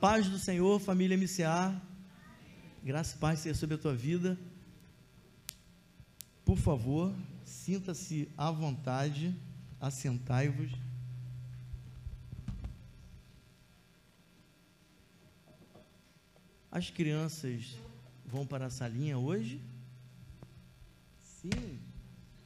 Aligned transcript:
Paz 0.00 0.28
do 0.28 0.38
Senhor, 0.38 0.78
família 0.78 1.16
MCA. 1.16 1.80
Graça 2.84 3.16
e 3.16 3.18
paz 3.18 3.40
seja 3.40 3.58
sobre 3.58 3.76
a 3.76 3.78
tua 3.78 3.94
vida. 3.94 4.38
Por 6.44 6.58
favor, 6.58 7.14
sinta-se 7.46 8.28
à 8.36 8.50
vontade, 8.50 9.34
assentai-vos. 9.80 10.70
As 16.70 16.90
crianças 16.90 17.74
vão 18.26 18.46
para 18.46 18.66
a 18.66 18.70
salinha 18.70 19.16
hoje? 19.16 19.62
Sim. 21.22 21.80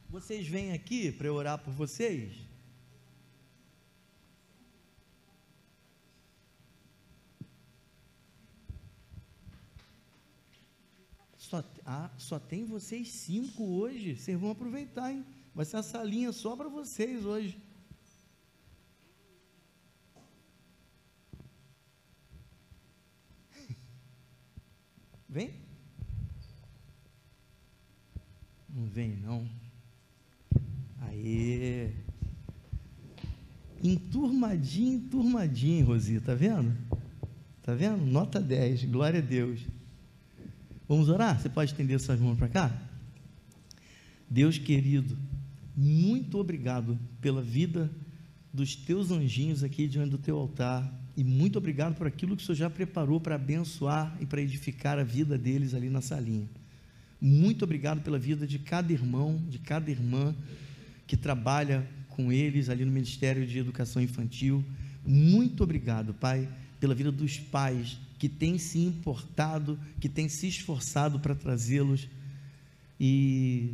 Vocês 0.09 0.47
vêm 0.47 0.71
aqui 0.71 1.11
para 1.11 1.27
eu 1.27 1.35
orar 1.35 1.57
por 1.57 1.73
vocês? 1.73 2.31
Só, 11.51 11.63
ah, 11.85 12.09
só 12.17 12.39
tem 12.39 12.63
vocês 12.63 13.09
cinco 13.09 13.65
hoje. 13.65 14.15
Vocês 14.15 14.39
vão 14.39 14.51
aproveitar, 14.51 15.11
hein? 15.11 15.25
Vai 15.53 15.65
ser 15.65 15.75
a 15.75 15.83
salinha 15.83 16.31
só 16.31 16.55
para 16.55 16.69
vocês 16.69 17.25
hoje. 17.25 17.61
Vem? 25.27 25.53
Não 28.69 28.85
vem, 28.85 29.17
não. 29.17 29.45
Aê! 31.01 31.91
Enturmadinho, 33.83 34.93
enturmadinho, 34.93 35.87
Rosi, 35.87 36.21
tá 36.21 36.33
vendo? 36.33 36.73
Tá 37.61 37.75
vendo? 37.75 38.05
Nota 38.05 38.39
10, 38.39 38.85
glória 38.85 39.19
a 39.19 39.21
Deus. 39.21 39.80
Vamos 40.91 41.07
orar? 41.07 41.39
Você 41.39 41.47
pode 41.47 41.71
estender 41.71 41.97
suas 42.01 42.19
mãos 42.19 42.37
para 42.37 42.49
cá? 42.49 42.81
Deus 44.29 44.57
querido, 44.57 45.17
muito 45.73 46.37
obrigado 46.37 46.99
pela 47.21 47.41
vida 47.41 47.89
dos 48.53 48.75
teus 48.75 49.09
anjinhos 49.09 49.63
aqui 49.63 49.87
diante 49.87 50.09
do 50.09 50.17
teu 50.17 50.37
altar 50.37 50.93
e 51.15 51.23
muito 51.23 51.57
obrigado 51.57 51.95
por 51.95 52.07
aquilo 52.07 52.35
que 52.35 52.43
o 52.43 52.45
Senhor 52.45 52.57
já 52.57 52.69
preparou 52.69 53.21
para 53.21 53.35
abençoar 53.35 54.17
e 54.19 54.25
para 54.25 54.41
edificar 54.41 54.99
a 54.99 55.03
vida 55.05 55.37
deles 55.37 55.73
ali 55.73 55.89
na 55.89 56.01
salinha. 56.01 56.49
Muito 57.21 57.63
obrigado 57.63 58.01
pela 58.01 58.19
vida 58.19 58.45
de 58.45 58.59
cada 58.59 58.91
irmão, 58.91 59.41
de 59.47 59.59
cada 59.59 59.89
irmã 59.89 60.35
que 61.07 61.15
trabalha 61.15 61.87
com 62.09 62.33
eles 62.33 62.67
ali 62.67 62.83
no 62.83 62.91
Ministério 62.91 63.47
de 63.47 63.57
Educação 63.57 64.01
Infantil. 64.01 64.61
Muito 65.07 65.63
obrigado, 65.63 66.13
Pai, 66.13 66.49
pela 66.81 66.93
vida 66.93 67.13
dos 67.13 67.39
pais 67.39 67.97
que 68.21 68.29
têm 68.29 68.59
se 68.59 68.77
importado, 68.77 69.79
que 69.99 70.07
têm 70.07 70.29
se 70.29 70.47
esforçado 70.47 71.19
para 71.19 71.33
trazê-los 71.33 72.07
e 72.99 73.73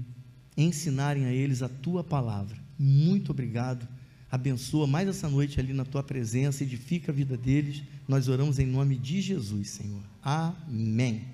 ensinarem 0.55 1.25
a 1.25 1.33
eles 1.33 1.61
a 1.61 1.67
tua 1.67 2.01
palavra. 2.01 2.57
Muito 2.79 3.31
obrigado. 3.31 3.85
Abençoa 4.31 4.87
mais 4.87 5.05
essa 5.09 5.27
noite 5.27 5.59
ali 5.59 5.73
na 5.73 5.83
tua 5.83 6.01
presença, 6.01 6.63
edifica 6.63 7.11
a 7.11 7.15
vida 7.15 7.35
deles. 7.35 7.83
Nós 8.07 8.29
oramos 8.29 8.57
em 8.57 8.65
nome 8.65 8.95
de 8.95 9.19
Jesus, 9.19 9.71
Senhor. 9.71 10.01
Amém. 10.23 11.25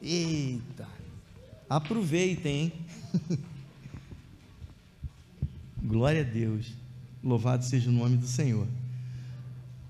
Eita. 0.00 0.88
Aproveitem, 1.68 2.58
hein? 2.58 2.72
Glória 5.84 6.22
a 6.22 6.24
Deus. 6.24 6.72
Louvado 7.22 7.66
seja 7.66 7.90
o 7.90 7.92
nome 7.92 8.16
do 8.16 8.26
Senhor. 8.26 8.66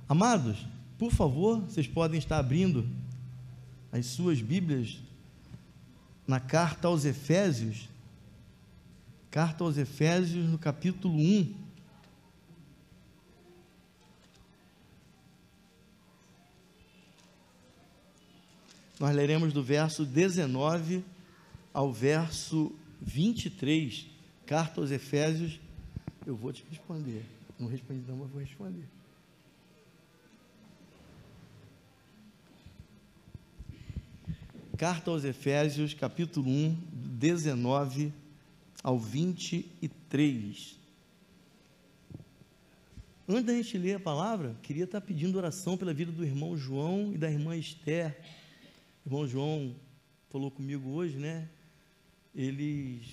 Amados, 0.09 0.67
por 1.03 1.11
favor, 1.11 1.59
vocês 1.63 1.89
podem 1.89 2.17
estar 2.17 2.39
abrindo 2.39 2.89
as 3.91 4.07
suas 4.07 4.41
Bíblias 4.41 5.01
na 6.29 6.39
carta 6.39 6.87
aos 6.87 7.05
Efésios, 7.05 7.89
carta 9.29 9.65
aos 9.65 9.77
Efésios, 9.77 10.49
no 10.49 10.57
capítulo 10.57 11.19
1. 11.19 11.55
Nós 19.01 19.13
leremos 19.13 19.53
do 19.53 19.61
verso 19.61 20.07
19 20.07 21.05
ao 21.75 21.93
verso 21.93 22.71
23, 23.01 24.07
carta 24.47 24.81
aos 24.81 24.93
Efésios. 24.93 25.59
Eu 26.25 26.37
vou 26.37 26.53
te 26.53 26.65
responder. 26.71 27.25
Não 27.59 27.67
respondi, 27.67 28.05
não, 28.07 28.19
mas 28.19 28.31
vou 28.31 28.41
responder. 28.41 29.02
Carta 34.83 35.13
aos 35.13 35.23
Efésios, 35.23 35.95
capítulo 35.95 36.51
1, 36.51 36.77
19 36.93 38.13
ao 38.83 38.99
23. 38.99 40.77
Antes 43.29 43.45
da 43.45 43.55
gente 43.55 43.79
ler 43.79 43.95
a 43.95 44.01
palavra, 44.01 44.57
queria 44.61 44.83
estar 44.83 45.01
pedindo 45.01 45.39
oração 45.39 45.77
pela 45.77 45.95
vida 45.95 46.11
do 46.11 46.25
irmão 46.25 46.57
João 46.57 47.13
e 47.15 47.17
da 47.17 47.31
irmã 47.31 47.57
Esther. 47.57 48.19
O 49.07 49.09
irmão 49.09 49.29
João 49.29 49.77
falou 50.31 50.51
comigo 50.51 50.91
hoje, 50.91 51.17
né? 51.17 51.49
Eles 52.35 53.07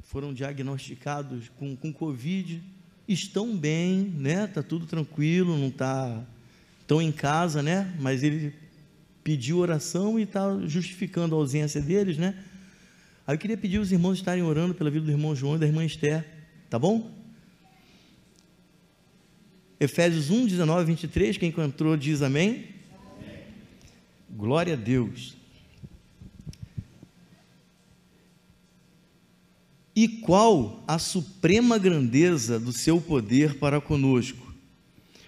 foram 0.00 0.34
diagnosticados 0.34 1.48
com, 1.48 1.76
com 1.76 1.92
Covid, 1.92 2.60
estão 3.06 3.56
bem, 3.56 4.12
né? 4.16 4.48
Tá 4.48 4.64
tudo 4.64 4.84
tranquilo, 4.84 5.56
não 5.56 5.70
tá 5.70 6.26
estão 6.80 7.00
em 7.00 7.12
casa, 7.12 7.62
né? 7.62 7.96
Mas 8.00 8.24
ele 8.24 8.63
pediu 9.24 9.58
oração 9.58 10.20
e 10.20 10.24
está 10.24 10.60
justificando 10.66 11.34
a 11.34 11.38
ausência 11.38 11.80
deles, 11.80 12.18
né? 12.18 12.38
Aí 13.26 13.34
eu 13.34 13.38
queria 13.38 13.56
pedir 13.56 13.78
os 13.78 13.90
irmãos 13.90 14.18
estarem 14.18 14.42
orando 14.42 14.74
pela 14.74 14.90
vida 14.90 15.06
do 15.06 15.10
irmão 15.10 15.34
João 15.34 15.56
e 15.56 15.58
da 15.58 15.66
irmã 15.66 15.82
Esther, 15.82 16.26
tá 16.68 16.78
bom? 16.78 17.10
Efésios 19.80 20.30
1, 20.30 20.46
19 20.46 20.84
23, 20.84 21.38
quem 21.38 21.48
encontrou 21.48 21.96
diz 21.96 22.20
amém. 22.20 22.68
amém. 23.18 23.38
Glória 24.30 24.74
a 24.74 24.76
Deus. 24.76 25.34
E 29.96 30.06
qual 30.06 30.82
a 30.86 30.98
suprema 30.98 31.78
grandeza 31.78 32.60
do 32.60 32.72
seu 32.72 33.00
poder 33.00 33.58
para 33.58 33.80
conosco, 33.80 34.54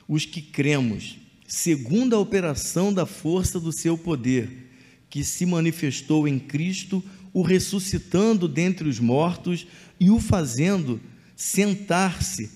os 0.07 0.27
que 0.27 0.43
cremos, 0.43 1.17
segundo 1.47 2.15
a 2.15 2.19
operação 2.19 2.93
da 2.93 3.07
força 3.07 3.61
do 3.61 3.73
seu 3.73 3.97
poder, 3.97 4.71
que 5.09 5.23
se 5.23 5.47
manifestou 5.47 6.27
em 6.27 6.39
Cristo, 6.39 7.03
o 7.33 7.43
ressuscitando 7.43 8.49
dentre 8.49 8.89
os 8.89 8.99
mortos 8.99 9.67
e 10.01 10.11
o 10.11 10.19
fazendo 10.19 11.01
sentar-se 11.37 12.51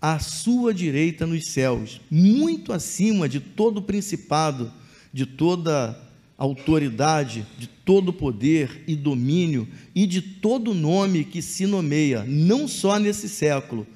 à 0.00 0.18
sua 0.18 0.74
direita 0.74 1.26
nos 1.26 1.46
céus, 1.46 2.00
muito 2.10 2.72
acima 2.72 3.28
de 3.28 3.38
todo 3.38 3.82
principado, 3.82 4.72
de 5.12 5.26
toda 5.26 5.98
autoridade, 6.36 7.46
de 7.56 7.68
todo 7.68 8.12
poder 8.12 8.82
e 8.88 8.96
domínio 8.96 9.68
e 9.94 10.06
de 10.06 10.20
todo 10.20 10.74
nome 10.74 11.24
que 11.24 11.40
se 11.40 11.66
nomeia, 11.66 12.24
não 12.26 12.66
só 12.66 12.98
nesse 12.98 13.28
século, 13.28 13.86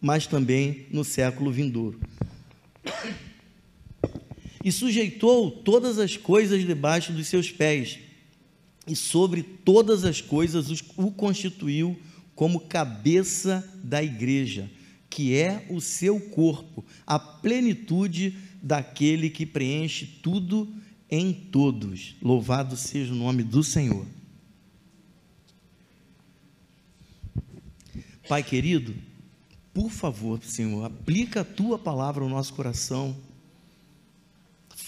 mas 0.00 0.26
também 0.26 0.86
no 0.90 1.04
século 1.04 1.50
vindouro 1.50 1.98
e 4.62 4.70
sujeitou 4.70 5.50
todas 5.50 5.98
as 5.98 6.16
coisas 6.16 6.66
debaixo 6.66 7.12
dos 7.12 7.26
seus 7.28 7.50
pés, 7.50 7.98
e 8.86 8.94
sobre 8.94 9.42
todas 9.42 10.04
as 10.04 10.20
coisas 10.20 10.70
o 10.96 11.10
constituiu 11.10 11.98
como 12.34 12.60
cabeça 12.60 13.68
da 13.82 14.02
igreja, 14.02 14.70
que 15.08 15.34
é 15.34 15.66
o 15.70 15.80
seu 15.80 16.18
corpo, 16.20 16.84
a 17.06 17.18
plenitude 17.18 18.36
daquele 18.62 19.30
que 19.30 19.46
preenche 19.46 20.06
tudo 20.22 20.68
em 21.10 21.32
todos. 21.32 22.14
Louvado 22.22 22.76
seja 22.76 23.12
o 23.12 23.16
nome 23.16 23.42
do 23.42 23.62
Senhor. 23.62 24.06
Pai 28.28 28.42
querido, 28.42 28.94
por 29.74 29.90
favor, 29.90 30.40
Senhor, 30.42 30.84
aplica 30.84 31.40
a 31.40 31.44
tua 31.44 31.78
palavra 31.78 32.22
ao 32.22 32.30
nosso 32.30 32.54
coração 32.54 33.16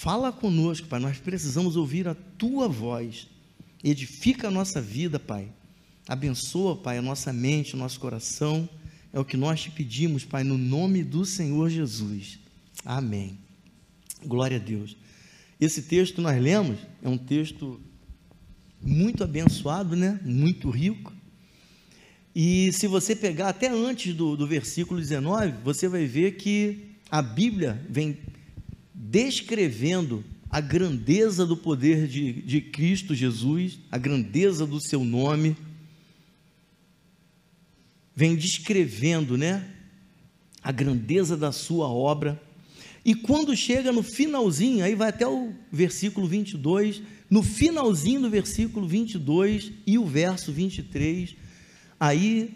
Fala 0.02 0.32
conosco, 0.32 0.88
Pai. 0.88 0.99
Nós 0.99 1.19
precisamos 1.19 1.76
ouvir 1.76 2.08
a 2.08 2.14
tua 2.37 2.66
voz. 2.66 3.28
Edifica 3.84 4.49
a 4.49 4.50
nossa 4.50 4.82
vida, 4.82 5.16
Pai. 5.16 5.49
Abençoa, 6.08 6.75
Pai, 6.75 6.99
a 6.99 7.02
nossa 7.02 7.32
mente, 7.32 7.75
o 7.75 7.76
nosso 7.76 8.00
coração. 8.00 8.69
É 9.12 9.20
o 9.20 9.25
que 9.25 9.37
nós 9.37 9.62
te 9.62 9.70
pedimos, 9.70 10.25
Pai, 10.25 10.43
no 10.43 10.58
nome 10.58 11.04
do 11.04 11.25
Senhor 11.25 11.70
Jesus. 11.70 12.40
Amém. 12.84 13.38
Glória 14.26 14.56
a 14.56 14.60
Deus. 14.60 14.96
Esse 15.60 15.82
texto 15.82 16.20
nós 16.20 16.43
lemos 16.43 16.81
é 17.00 17.08
um 17.08 17.16
texto 17.16 17.81
muito 18.82 19.22
abençoado, 19.22 19.94
né? 19.94 20.19
Muito 20.25 20.69
rico. 20.69 21.12
E 22.34 22.72
se 22.72 22.88
você 22.88 23.14
pegar 23.14 23.50
até 23.50 23.69
antes 23.69 24.12
do, 24.16 24.37
do 24.37 24.48
versículo 24.48 24.98
19, 24.98 25.52
você 25.62 25.87
vai 25.87 26.06
ver 26.06 26.32
que 26.38 26.88
a 27.08 27.22
Bíblia 27.22 27.81
vem 27.88 28.19
descrevendo 29.04 30.25
a 30.49 30.60
grandeza 30.60 31.44
do 31.44 31.56
poder 31.56 32.06
de, 32.06 32.34
de 32.43 32.60
Cristo 32.60 33.16
Jesus, 33.16 33.81
a 33.90 33.99
grandeza 33.99 34.64
do 34.64 34.81
seu 34.81 35.04
nome, 35.04 35.56
vem 38.14 38.37
descrevendo, 38.37 39.37
né, 39.37 39.69
a 40.62 40.70
grandeza 40.70 41.37
da 41.37 41.50
sua 41.50 41.88
obra. 41.88 42.40
E 43.04 43.12
quando 43.12 43.56
chega 43.56 43.90
no 43.90 44.04
finalzinho, 44.04 44.84
aí 44.84 44.94
vai 44.94 45.08
até 45.08 45.26
o 45.26 45.52
versículo 45.72 46.28
22, 46.28 47.02
no 47.28 47.43
finalzinho 47.43 48.20
do 48.20 48.31
versículo 48.31 48.87
22 48.87 49.72
e 49.84 49.98
o 49.98 50.06
verso 50.06 50.52
23, 50.52 51.34
aí 51.98 52.55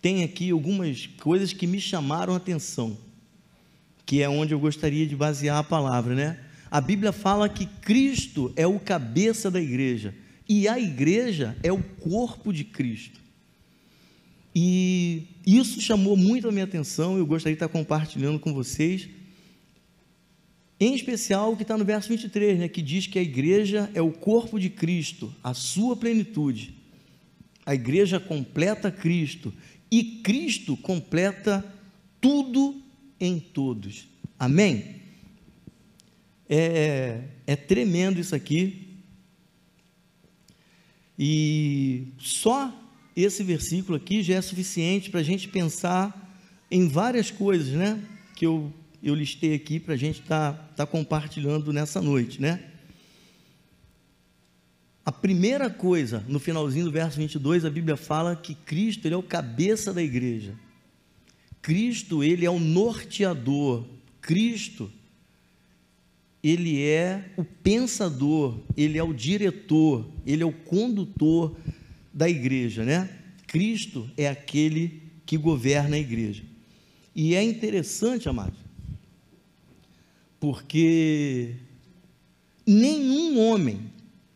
tem 0.00 0.24
aqui 0.24 0.50
algumas 0.50 1.06
coisas 1.06 1.52
que 1.52 1.66
me 1.66 1.80
chamaram 1.80 2.32
a 2.32 2.38
atenção, 2.38 2.96
que 4.04 4.22
é 4.22 4.28
onde 4.28 4.54
eu 4.54 4.60
gostaria 4.60 5.06
de 5.06 5.16
basear 5.16 5.58
a 5.58 5.64
palavra, 5.64 6.14
né? 6.14 6.38
A 6.70 6.80
Bíblia 6.80 7.12
fala 7.12 7.48
que 7.48 7.66
Cristo 7.66 8.52
é 8.56 8.66
o 8.66 8.80
cabeça 8.80 9.50
da 9.50 9.60
igreja 9.60 10.14
e 10.48 10.66
a 10.66 10.78
igreja 10.78 11.56
é 11.62 11.72
o 11.72 11.82
corpo 11.82 12.52
de 12.52 12.64
Cristo. 12.64 13.20
E 14.54 15.24
isso 15.46 15.80
chamou 15.80 16.16
muito 16.16 16.48
a 16.48 16.52
minha 16.52 16.64
atenção, 16.64 17.16
eu 17.16 17.26
gostaria 17.26 17.54
de 17.54 17.64
estar 17.64 17.68
compartilhando 17.68 18.38
com 18.38 18.52
vocês. 18.52 19.08
Em 20.78 20.94
especial 20.94 21.52
o 21.52 21.56
que 21.56 21.62
está 21.62 21.78
no 21.78 21.84
verso 21.84 22.08
23, 22.08 22.58
né, 22.58 22.68
que 22.68 22.82
diz 22.82 23.06
que 23.06 23.18
a 23.18 23.22
igreja 23.22 23.90
é 23.94 24.02
o 24.02 24.10
corpo 24.10 24.58
de 24.58 24.68
Cristo, 24.68 25.32
a 25.42 25.54
sua 25.54 25.96
plenitude. 25.96 26.74
A 27.64 27.74
igreja 27.74 28.18
completa 28.18 28.90
Cristo 28.90 29.52
e 29.90 30.02
Cristo 30.22 30.76
completa 30.76 31.64
tudo 32.20 32.82
em 33.24 33.38
todos. 33.38 34.08
Amém? 34.36 34.96
É, 36.48 37.20
é 37.46 37.54
tremendo 37.54 38.18
isso 38.18 38.34
aqui. 38.34 38.98
E 41.16 42.08
só 42.18 42.76
esse 43.14 43.44
versículo 43.44 43.96
aqui 43.96 44.24
já 44.24 44.34
é 44.34 44.42
suficiente 44.42 45.08
para 45.08 45.20
a 45.20 45.22
gente 45.22 45.48
pensar 45.48 46.36
em 46.68 46.88
várias 46.88 47.30
coisas, 47.30 47.68
né? 47.68 48.02
Que 48.34 48.44
eu, 48.44 48.72
eu 49.00 49.14
listei 49.14 49.54
aqui 49.54 49.78
para 49.78 49.94
a 49.94 49.96
gente 49.96 50.20
estar 50.20 50.52
tá, 50.52 50.68
tá 50.78 50.86
compartilhando 50.86 51.72
nessa 51.72 52.02
noite, 52.02 52.42
né? 52.42 52.60
A 55.04 55.12
primeira 55.12 55.70
coisa, 55.70 56.24
no 56.26 56.40
finalzinho 56.40 56.86
do 56.86 56.92
verso 56.92 57.18
22, 57.18 57.64
a 57.64 57.70
Bíblia 57.70 57.96
fala 57.96 58.34
que 58.34 58.56
Cristo 58.56 59.06
ele 59.06 59.14
é 59.14 59.18
o 59.18 59.22
cabeça 59.22 59.92
da 59.92 60.02
igreja. 60.02 60.54
Cristo, 61.62 62.24
ele 62.24 62.44
é 62.44 62.50
o 62.50 62.58
norteador. 62.58 63.86
Cristo, 64.20 64.90
ele 66.42 66.82
é 66.82 67.32
o 67.36 67.44
pensador, 67.44 68.58
ele 68.76 68.98
é 68.98 69.02
o 69.02 69.14
diretor, 69.14 70.10
ele 70.26 70.42
é 70.42 70.46
o 70.46 70.52
condutor 70.52 71.56
da 72.12 72.28
igreja, 72.28 72.84
né? 72.84 73.08
Cristo 73.46 74.10
é 74.16 74.28
aquele 74.28 75.02
que 75.24 75.36
governa 75.36 75.96
a 75.96 75.98
igreja. 75.98 76.42
E 77.14 77.34
é 77.34 77.42
interessante, 77.42 78.28
amados, 78.28 78.58
porque 80.40 81.54
nenhum 82.66 83.38
homem, 83.38 83.92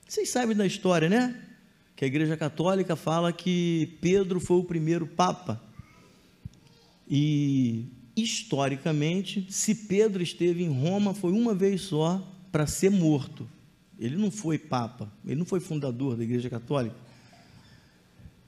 vocês 0.06 0.28
sabem 0.28 0.54
da 0.54 0.66
história, 0.66 1.08
né? 1.08 1.42
Que 1.96 2.04
a 2.04 2.08
Igreja 2.08 2.36
Católica 2.36 2.94
fala 2.94 3.32
que 3.32 3.96
Pedro 4.00 4.38
foi 4.38 4.58
o 4.58 4.64
primeiro 4.64 5.06
Papa. 5.06 5.65
E, 7.08 7.86
historicamente, 8.16 9.46
se 9.48 9.74
Pedro 9.74 10.22
esteve 10.22 10.64
em 10.64 10.68
Roma, 10.68 11.14
foi 11.14 11.32
uma 11.32 11.54
vez 11.54 11.82
só 11.82 12.26
para 12.50 12.66
ser 12.66 12.90
morto. 12.90 13.48
Ele 13.98 14.16
não 14.16 14.30
foi 14.30 14.58
Papa, 14.58 15.10
ele 15.24 15.36
não 15.36 15.46
foi 15.46 15.60
fundador 15.60 16.16
da 16.16 16.24
Igreja 16.24 16.50
Católica. 16.50 16.96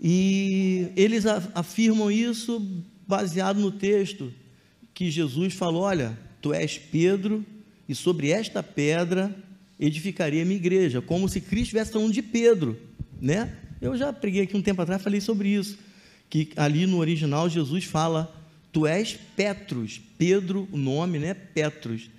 E 0.00 0.88
eles 0.96 1.24
afirmam 1.26 2.10
isso 2.10 2.64
baseado 3.06 3.58
no 3.58 3.72
texto 3.72 4.32
que 4.94 5.10
Jesus 5.10 5.54
falou: 5.54 5.82
Olha, 5.82 6.18
tu 6.40 6.52
és 6.52 6.78
Pedro, 6.78 7.44
e 7.88 7.94
sobre 7.94 8.30
esta 8.30 8.62
pedra 8.62 9.34
edificaria 9.80 10.42
a 10.42 10.44
minha 10.44 10.56
igreja, 10.56 11.00
como 11.00 11.28
se 11.28 11.40
Cristo 11.40 11.62
estivesse 11.62 11.92
falando 11.92 12.12
de 12.12 12.22
Pedro, 12.22 12.78
né? 13.20 13.56
Eu 13.80 13.96
já 13.96 14.12
preguei 14.12 14.42
aqui 14.42 14.56
um 14.56 14.62
tempo 14.62 14.82
atrás, 14.82 15.02
falei 15.02 15.20
sobre 15.20 15.48
isso, 15.48 15.78
que 16.28 16.50
ali 16.56 16.86
no 16.86 16.98
original 16.98 17.48
Jesus 17.48 17.84
fala: 17.84 18.37
Tu 18.72 18.86
és 18.86 19.18
Petrus, 19.36 20.00
Pedro, 20.18 20.68
o 20.70 20.76
nome, 20.76 21.18
né? 21.18 21.34
Petrus. 21.34 22.10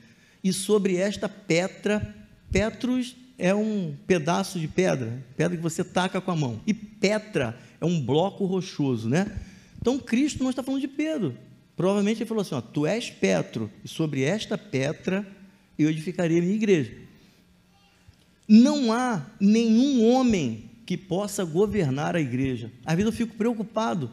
E 0.43 0.51
sobre 0.51 0.95
esta 0.95 1.27
Petra, 1.29 2.15
Petrus 2.51 3.15
é 3.37 3.55
um 3.55 3.95
pedaço 4.05 4.59
de 4.59 4.67
pedra, 4.67 5.23
pedra 5.37 5.55
que 5.55 5.63
você 5.63 5.83
taca 5.83 6.19
com 6.19 6.31
a 6.31 6.35
mão. 6.35 6.59
E 6.67 6.73
Petra 6.73 7.57
é 7.79 7.85
um 7.85 8.01
bloco 8.01 8.45
rochoso, 8.45 9.07
né? 9.07 9.39
Então 9.81 9.97
Cristo 9.97 10.43
não 10.43 10.49
está 10.49 10.61
falando 10.61 10.81
de 10.81 10.87
Pedro. 10.87 11.35
Provavelmente 11.75 12.21
ele 12.21 12.27
falou 12.27 12.41
assim: 12.41 12.55
ó, 12.55 12.61
Tu 12.61 12.85
és 12.85 13.09
Petro, 13.09 13.71
e 13.83 13.87
sobre 13.87 14.23
esta 14.23 14.57
Petra 14.57 15.25
eu 15.77 15.89
edificarei 15.89 16.39
a 16.39 16.41
minha 16.41 16.55
igreja. 16.55 16.91
Não 18.47 18.91
há 18.91 19.25
nenhum 19.39 20.05
homem 20.09 20.69
que 20.85 20.97
possa 20.97 21.45
governar 21.45 22.15
a 22.15 22.19
igreja. 22.19 22.71
Às 22.83 22.95
vezes 22.95 23.11
eu 23.11 23.15
fico 23.15 23.35
preocupado 23.35 24.11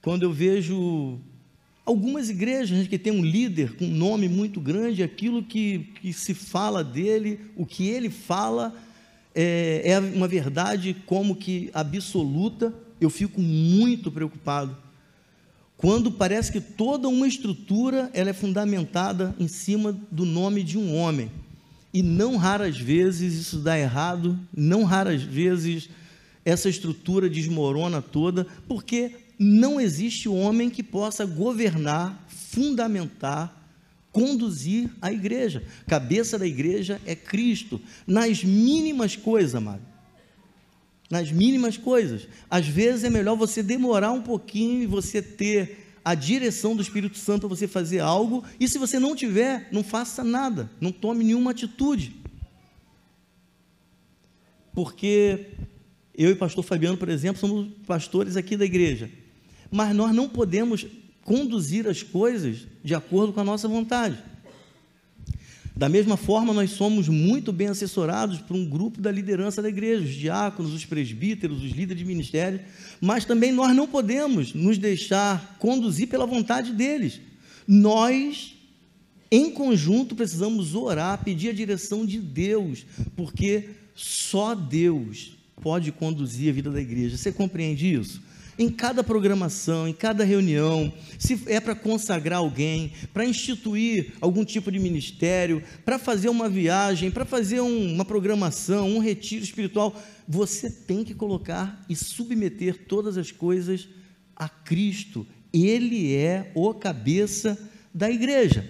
quando 0.00 0.22
eu 0.22 0.32
vejo 0.32 1.20
algumas 1.88 2.28
igrejas 2.28 2.86
que 2.86 2.98
tem 2.98 3.10
um 3.10 3.24
líder 3.24 3.74
com 3.74 3.86
um 3.86 3.94
nome 3.94 4.28
muito 4.28 4.60
grande, 4.60 5.02
aquilo 5.02 5.42
que, 5.42 5.88
que 6.02 6.12
se 6.12 6.34
fala 6.34 6.84
dele, 6.84 7.40
o 7.56 7.64
que 7.64 7.88
ele 7.88 8.10
fala 8.10 8.76
é, 9.34 9.82
é 9.86 9.98
uma 9.98 10.28
verdade 10.28 10.94
como 11.06 11.34
que 11.34 11.70
absoluta, 11.72 12.74
eu 13.00 13.08
fico 13.08 13.40
muito 13.40 14.12
preocupado. 14.12 14.76
Quando 15.78 16.12
parece 16.12 16.52
que 16.52 16.60
toda 16.60 17.08
uma 17.08 17.26
estrutura 17.26 18.10
ela 18.12 18.28
é 18.28 18.34
fundamentada 18.34 19.34
em 19.40 19.48
cima 19.48 19.98
do 20.10 20.26
nome 20.26 20.62
de 20.62 20.76
um 20.76 20.94
homem. 20.94 21.30
E 21.94 22.02
não 22.02 22.36
raras 22.36 22.76
vezes 22.76 23.32
isso 23.32 23.60
dá 23.60 23.78
errado, 23.78 24.38
não 24.54 24.84
raras 24.84 25.22
vezes 25.22 25.88
essa 26.44 26.68
estrutura 26.68 27.30
desmorona 27.30 28.02
toda, 28.02 28.46
porque 28.68 29.27
não 29.38 29.80
existe 29.80 30.28
homem 30.28 30.68
que 30.68 30.82
possa 30.82 31.24
governar, 31.24 32.26
fundamentar, 32.28 33.54
conduzir 34.10 34.90
a 35.00 35.12
igreja. 35.12 35.62
Cabeça 35.86 36.38
da 36.38 36.46
igreja 36.46 37.00
é 37.06 37.14
Cristo, 37.14 37.80
nas 38.06 38.42
mínimas 38.42 39.14
coisas, 39.14 39.54
amado 39.54 39.82
nas 41.10 41.32
mínimas 41.32 41.76
coisas. 41.76 42.28
Às 42.50 42.66
vezes 42.66 43.04
é 43.04 43.10
melhor 43.10 43.36
você 43.36 43.62
demorar 43.62 44.12
um 44.12 44.22
pouquinho 44.22 44.82
e 44.82 44.86
você 44.86 45.22
ter 45.22 45.86
a 46.04 46.14
direção 46.14 46.74
do 46.74 46.82
Espírito 46.82 47.18
Santo 47.18 47.46
a 47.46 47.48
você 47.48 47.66
fazer 47.66 48.00
algo, 48.00 48.44
e 48.58 48.68
se 48.68 48.78
você 48.78 48.98
não 48.98 49.14
tiver, 49.14 49.68
não 49.70 49.84
faça 49.84 50.24
nada, 50.24 50.70
não 50.80 50.90
tome 50.90 51.24
nenhuma 51.24 51.50
atitude. 51.50 52.14
Porque 54.72 55.46
eu 56.16 56.30
e 56.30 56.32
o 56.32 56.36
pastor 56.36 56.64
Fabiano, 56.64 56.96
por 56.96 57.08
exemplo, 57.08 57.40
somos 57.40 57.68
pastores 57.86 58.36
aqui 58.36 58.56
da 58.56 58.64
igreja, 58.64 59.10
mas 59.70 59.94
nós 59.94 60.14
não 60.14 60.28
podemos 60.28 60.86
conduzir 61.22 61.86
as 61.86 62.02
coisas 62.02 62.66
de 62.82 62.94
acordo 62.94 63.32
com 63.32 63.40
a 63.40 63.44
nossa 63.44 63.68
vontade. 63.68 64.18
Da 65.78 65.88
mesma 65.88 66.16
forma, 66.16 66.52
nós 66.52 66.70
somos 66.70 67.08
muito 67.08 67.52
bem 67.52 67.68
assessorados 67.68 68.40
por 68.40 68.56
um 68.56 68.68
grupo 68.68 69.00
da 69.00 69.12
liderança 69.12 69.62
da 69.62 69.68
igreja, 69.68 70.04
os 70.04 70.14
diáconos, 70.14 70.74
os 70.74 70.84
presbíteros, 70.84 71.62
os 71.62 71.70
líderes 71.70 71.98
de 71.98 72.04
ministério, 72.04 72.60
mas 73.00 73.24
também 73.24 73.52
nós 73.52 73.76
não 73.76 73.86
podemos 73.86 74.52
nos 74.52 74.76
deixar 74.76 75.56
conduzir 75.60 76.08
pela 76.08 76.26
vontade 76.26 76.72
deles. 76.72 77.20
Nós, 77.64 78.56
em 79.30 79.52
conjunto, 79.52 80.16
precisamos 80.16 80.74
orar, 80.74 81.22
pedir 81.22 81.50
a 81.50 81.52
direção 81.52 82.04
de 82.04 82.18
Deus, 82.18 82.84
porque 83.14 83.68
só 83.94 84.56
Deus 84.56 85.36
pode 85.62 85.92
conduzir 85.92 86.50
a 86.50 86.54
vida 86.54 86.72
da 86.72 86.80
igreja. 86.80 87.16
Você 87.16 87.30
compreende 87.30 87.92
isso? 87.94 88.20
Em 88.58 88.68
cada 88.68 89.04
programação, 89.04 89.86
em 89.86 89.92
cada 89.92 90.24
reunião, 90.24 90.92
se 91.18 91.40
é 91.46 91.60
para 91.60 91.76
consagrar 91.76 92.40
alguém, 92.40 92.92
para 93.14 93.24
instituir 93.24 94.14
algum 94.20 94.44
tipo 94.44 94.72
de 94.72 94.80
ministério, 94.80 95.62
para 95.84 95.98
fazer 95.98 96.28
uma 96.28 96.48
viagem, 96.48 97.10
para 97.10 97.24
fazer 97.24 97.60
um, 97.60 97.94
uma 97.94 98.04
programação, 98.04 98.96
um 98.96 98.98
retiro 98.98 99.44
espiritual, 99.44 99.94
você 100.26 100.68
tem 100.68 101.04
que 101.04 101.14
colocar 101.14 101.84
e 101.88 101.94
submeter 101.94 102.86
todas 102.86 103.16
as 103.16 103.30
coisas 103.30 103.88
a 104.34 104.48
Cristo. 104.48 105.24
Ele 105.52 106.14
é 106.14 106.50
o 106.54 106.74
cabeça 106.74 107.56
da 107.94 108.10
igreja. 108.10 108.68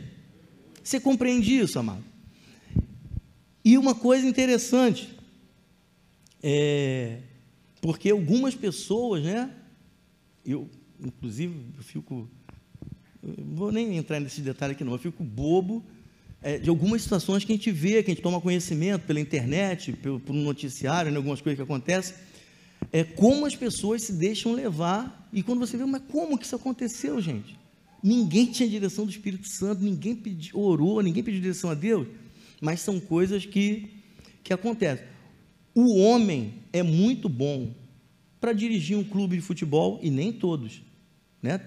Você 0.82 1.00
compreende 1.00 1.58
isso, 1.58 1.78
amado? 1.78 2.04
E 3.64 3.76
uma 3.76 3.94
coisa 3.94 4.26
interessante, 4.26 5.08
é, 6.42 7.18
porque 7.80 8.10
algumas 8.10 8.54
pessoas, 8.54 9.24
né, 9.24 9.50
eu, 10.52 10.68
inclusive, 11.00 11.54
eu 11.76 11.82
fico. 11.82 12.28
Vou 13.22 13.72
nem 13.72 13.96
entrar 13.96 14.20
nesse 14.20 14.40
detalhe 14.40 14.72
aqui, 14.72 14.84
não. 14.84 14.92
Eu 14.92 14.98
fico 14.98 15.22
bobo 15.24 15.84
é, 16.42 16.58
de 16.58 16.68
algumas 16.68 17.02
situações 17.02 17.44
que 17.44 17.52
a 17.52 17.56
gente 17.56 17.70
vê, 17.70 18.02
que 18.02 18.10
a 18.10 18.14
gente 18.14 18.22
toma 18.22 18.40
conhecimento 18.40 19.02
pela 19.06 19.20
internet, 19.20 19.92
pelo, 19.92 20.20
por 20.20 20.34
um 20.34 20.42
noticiário, 20.42 21.10
né, 21.10 21.16
algumas 21.16 21.40
coisas 21.40 21.56
que 21.56 21.62
acontecem, 21.62 22.14
é 22.92 23.02
como 23.02 23.44
as 23.44 23.56
pessoas 23.56 24.02
se 24.02 24.12
deixam 24.12 24.52
levar, 24.52 25.28
e 25.32 25.42
quando 25.42 25.58
você 25.58 25.76
vê, 25.76 25.84
mas 25.84 26.02
como 26.08 26.38
que 26.38 26.44
isso 26.44 26.56
aconteceu, 26.56 27.20
gente? 27.20 27.58
Ninguém 28.02 28.46
tinha 28.46 28.68
direção 28.68 29.04
do 29.04 29.10
Espírito 29.10 29.48
Santo, 29.48 29.82
ninguém 29.82 30.14
pedi, 30.14 30.50
orou, 30.54 31.02
ninguém 31.02 31.22
pediu 31.22 31.40
direção 31.40 31.70
a 31.70 31.74
Deus, 31.74 32.06
mas 32.60 32.80
são 32.80 33.00
coisas 33.00 33.44
que, 33.44 33.90
que 34.44 34.52
acontecem. 34.52 35.04
O 35.74 35.98
homem 35.98 36.54
é 36.72 36.82
muito 36.82 37.28
bom 37.28 37.74
para 38.40 38.52
dirigir 38.52 38.96
um 38.96 39.04
clube 39.04 39.36
de 39.36 39.42
futebol, 39.42 39.98
e 40.02 40.10
nem 40.10 40.32
todos. 40.32 40.82
Né? 41.42 41.60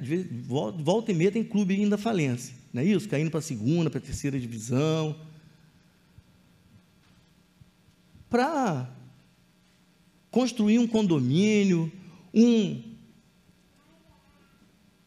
Volta 0.45 1.11
e 1.11 1.15
meia 1.15 1.31
tem 1.31 1.43
clube 1.43 1.75
ainda 1.75 1.97
falência, 1.97 2.55
não 2.73 2.81
é 2.81 2.85
isso? 2.85 3.07
Caindo 3.07 3.31
para 3.31 3.39
a 3.39 3.43
segunda, 3.43 3.89
para 3.89 3.99
a 3.99 4.01
terceira 4.01 4.39
divisão. 4.39 5.15
Para 8.29 8.89
construir 10.29 10.79
um 10.79 10.87
condomínio, 10.87 11.91
um, 12.33 12.81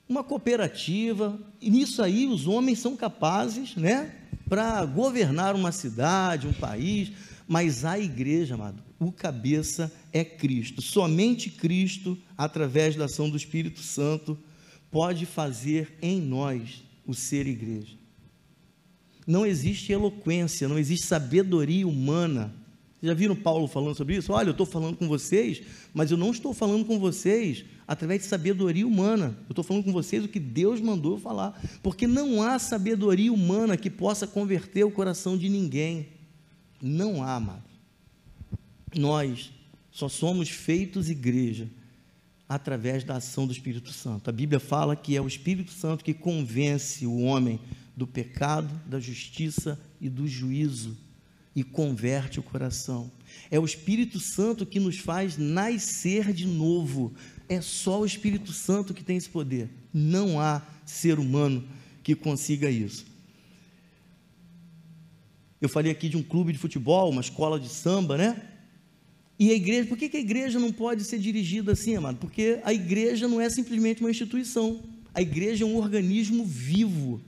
uma 0.07 0.23
cooperativa, 0.23 1.39
e 1.61 1.71
nisso 1.71 2.03
aí 2.03 2.27
os 2.27 2.47
homens 2.47 2.79
são 2.79 2.95
capazes, 2.95 3.75
né, 3.75 4.15
para 4.49 4.85
governar 4.85 5.55
uma 5.55 5.73
cidade, 5.73 6.47
um 6.47 6.53
país, 6.53 7.11
mas 7.49 7.85
a 7.85 7.99
igreja, 7.99 8.55
amado, 8.55 8.83
o 9.07 9.13
cabeça 9.13 9.93
é 10.13 10.25
Cristo. 10.25 10.81
Somente 10.83 11.51
Cristo, 11.51 12.19
através 12.37 12.97
da 12.97 13.05
ação 13.05 13.29
do 13.29 13.37
Espírito 13.37 13.81
Santo, 13.81 14.39
pode 14.91 15.27
fazer 15.27 15.97
em 16.01 16.21
nós 16.21 16.83
o 17.07 17.15
ser 17.15 17.47
igreja. 17.47 17.97
Não 19.27 19.47
existe 19.47 19.93
eloquência, 19.93 20.69
não 20.69 20.79
existe 20.79 21.07
sabedoria 21.07 21.87
humana 21.87 22.55
já 23.05 23.13
viram 23.13 23.37
Paulo 23.37 23.69
falando 23.69 23.95
sobre 23.95 24.17
isso? 24.17 24.33
Olha, 24.33 24.49
eu 24.49 24.53
estou 24.53 24.65
falando 24.65 24.97
com 24.97 25.07
vocês, 25.07 25.63
mas 25.93 26.11
eu 26.11 26.17
não 26.17 26.31
estou 26.31 26.55
falando 26.55 26.87
com 26.87 26.99
vocês 26.99 27.63
através 27.87 28.23
de 28.23 28.29
sabedoria 28.29 28.87
humana. 28.87 29.37
Eu 29.47 29.53
estou 29.53 29.63
falando 29.63 29.85
com 29.85 29.93
vocês 29.93 30.25
o 30.25 30.29
que 30.29 30.41
Deus 30.41 30.81
mandou 30.81 31.19
falar. 31.19 31.63
Porque 31.83 32.07
não 32.07 32.43
há 32.43 32.59
sabedoria 32.59 33.31
humana 33.31 33.77
que 33.77 33.91
possa 33.91 34.27
converter 34.27 34.85
o 34.85 34.91
coração 34.91 35.37
de 35.37 35.51
ninguém. 35.51 36.09
Não 36.81 37.23
há, 37.23 37.35
amado. 37.35 37.74
Nós 38.95 39.53
só 39.91 40.09
somos 40.09 40.49
feitos 40.49 41.09
igreja 41.09 41.69
através 42.49 43.05
da 43.05 43.17
ação 43.17 43.47
do 43.47 43.53
Espírito 43.53 43.93
Santo. 43.93 44.29
A 44.29 44.33
Bíblia 44.33 44.61
fala 44.61 44.95
que 44.95 45.17
é 45.17 45.21
o 45.21 45.27
Espírito 45.27 45.73
Santo 45.73 46.05
que 46.05 46.15
convence 46.15 47.07
o 47.07 47.21
homem 47.21 47.59
do 47.97 48.07
pecado, 48.07 48.69
da 48.87 49.01
justiça 49.01 49.81
e 50.01 50.09
do 50.09 50.27
juízo 50.27 50.97
e 51.55 51.63
converte 51.63 52.41
o 52.41 52.43
coração. 52.43 53.11
É 53.51 53.59
o 53.59 53.65
Espírito 53.65 54.19
Santo 54.19 54.67
que 54.67 54.81
nos 54.81 54.99
faz 54.99 55.37
nascer 55.39 56.33
de 56.33 56.47
novo. 56.47 57.13
É 57.49 57.61
só 57.61 58.01
o 58.01 58.07
Espírito 58.07 58.53
Santo 58.53 58.93
que 58.93 59.05
tem 59.05 59.17
esse 59.17 59.29
poder. 59.29 59.71
Não 59.93 60.41
há 60.41 60.63
ser 60.85 61.19
humano 61.19 61.67
que 62.03 62.15
consiga 62.15 62.69
isso. 62.69 63.07
Eu 65.61 65.69
falei 65.69 65.91
aqui 65.91 66.09
de 66.09 66.17
um 66.17 66.23
clube 66.23 66.53
de 66.53 66.59
futebol, 66.59 67.11
uma 67.11 67.21
escola 67.21 67.59
de 67.59 67.69
samba, 67.69 68.19
né? 68.19 68.54
E 69.39 69.51
a 69.51 69.55
igreja, 69.55 69.89
por 69.89 69.99
que, 69.99 70.17
a 70.17 70.21
igreja 70.21 70.59
não 70.59 70.73
pode 70.73 71.05
ser 71.05 71.19
dirigida 71.19 71.73
assim, 71.73 71.97
amado? 71.97 72.19
Porque 72.19 72.61
a 72.63 72.73
igreja 72.73 73.27
não 73.27 73.41
é 73.41 73.51
simplesmente 73.51 74.01
uma 74.01 74.11
instituição. 74.11 74.81
A 75.13 75.21
igreja 75.21 75.65
é 75.65 75.67
um 75.67 75.77
organismo 75.77 76.45
vivo, 76.45 77.21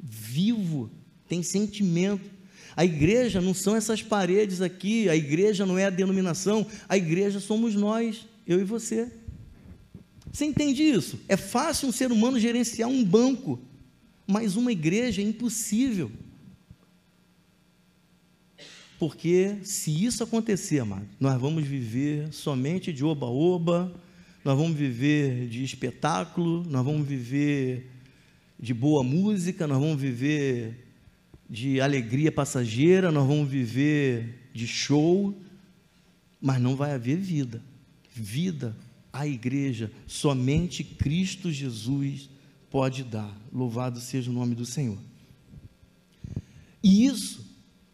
vivo, 0.00 0.90
tem 1.28 1.42
sentimento, 1.42 2.30
a 2.76 2.84
igreja 2.84 3.40
não 3.40 3.54
são 3.54 3.76
essas 3.76 4.02
paredes 4.02 4.60
aqui, 4.60 5.08
a 5.08 5.16
igreja 5.16 5.66
não 5.66 5.78
é 5.78 5.86
a 5.86 5.90
denominação, 5.90 6.66
a 6.88 6.96
igreja 6.96 7.38
somos 7.38 7.74
nós, 7.74 8.26
eu 8.46 8.60
e 8.60 8.64
você. 8.64 9.10
Você 10.32 10.46
entende 10.46 10.82
isso? 10.82 11.20
É 11.28 11.36
fácil 11.36 11.88
um 11.88 11.92
ser 11.92 12.10
humano 12.10 12.40
gerenciar 12.40 12.88
um 12.88 13.04
banco, 13.04 13.60
mas 14.26 14.56
uma 14.56 14.72
igreja 14.72 15.20
é 15.20 15.24
impossível. 15.24 16.10
Porque 19.02 19.56
se 19.64 20.04
isso 20.04 20.22
acontecer, 20.22 20.78
amado, 20.78 21.08
nós 21.18 21.40
vamos 21.40 21.64
viver 21.64 22.32
somente 22.32 22.92
de 22.92 23.04
oba-oba, 23.04 23.92
nós 24.44 24.56
vamos 24.56 24.76
viver 24.76 25.48
de 25.48 25.64
espetáculo, 25.64 26.64
nós 26.70 26.84
vamos 26.84 27.04
viver 27.04 27.90
de 28.60 28.72
boa 28.72 29.02
música, 29.02 29.66
nós 29.66 29.80
vamos 29.80 30.00
viver 30.00 30.86
de 31.50 31.80
alegria 31.80 32.30
passageira, 32.30 33.10
nós 33.10 33.26
vamos 33.26 33.48
viver 33.48 34.48
de 34.54 34.68
show, 34.68 35.36
mas 36.40 36.62
não 36.62 36.76
vai 36.76 36.92
haver 36.92 37.16
vida. 37.16 37.60
Vida, 38.14 38.76
a 39.12 39.26
igreja, 39.26 39.90
somente 40.06 40.84
Cristo 40.84 41.50
Jesus 41.50 42.30
pode 42.70 43.02
dar. 43.02 43.36
Louvado 43.52 43.98
seja 43.98 44.30
o 44.30 44.32
nome 44.32 44.54
do 44.54 44.64
Senhor. 44.64 44.98
E 46.84 47.04
isso, 47.04 47.41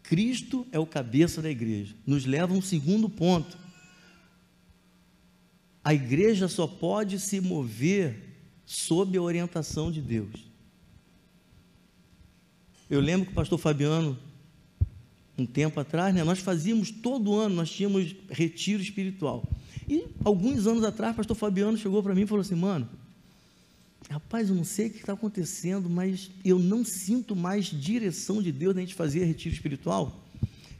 Cristo 0.09 0.65
é 0.71 0.79
o 0.79 0.87
cabeça 0.87 1.39
da 1.39 1.51
igreja, 1.51 1.93
nos 2.03 2.25
leva 2.25 2.51
a 2.51 2.57
um 2.57 2.63
segundo 2.63 3.07
ponto. 3.07 3.55
A 5.83 5.93
igreja 5.93 6.47
só 6.47 6.65
pode 6.65 7.19
se 7.19 7.39
mover 7.39 8.15
sob 8.65 9.15
a 9.15 9.21
orientação 9.21 9.91
de 9.91 10.01
Deus. 10.01 10.33
Eu 12.89 12.99
lembro 12.99 13.27
que 13.27 13.33
o 13.33 13.35
pastor 13.35 13.59
Fabiano, 13.59 14.17
um 15.37 15.45
tempo 15.45 15.79
atrás, 15.79 16.13
né, 16.15 16.23
nós 16.23 16.39
fazíamos 16.39 16.89
todo 16.89 17.35
ano, 17.35 17.53
nós 17.53 17.69
tínhamos 17.69 18.15
retiro 18.31 18.81
espiritual. 18.81 19.47
E 19.87 20.07
alguns 20.25 20.65
anos 20.65 20.83
atrás, 20.83 21.13
o 21.13 21.17
pastor 21.17 21.37
Fabiano 21.37 21.77
chegou 21.77 22.01
para 22.01 22.15
mim 22.15 22.23
e 22.23 22.27
falou 22.27 22.41
assim: 22.41 22.55
mano, 22.55 22.89
rapaz, 24.09 24.49
eu 24.49 24.55
não 24.55 24.63
sei 24.63 24.87
o 24.87 24.89
que 24.89 24.97
está 24.97 25.13
acontecendo, 25.13 25.89
mas 25.89 26.31
eu 26.43 26.57
não 26.57 26.83
sinto 26.83 27.35
mais 27.35 27.65
direção 27.65 28.41
de 28.41 28.51
Deus 28.51 28.73
na 28.73 28.81
gente 28.81 28.95
fazer 28.95 29.23
retiro 29.23 29.53
espiritual. 29.53 30.25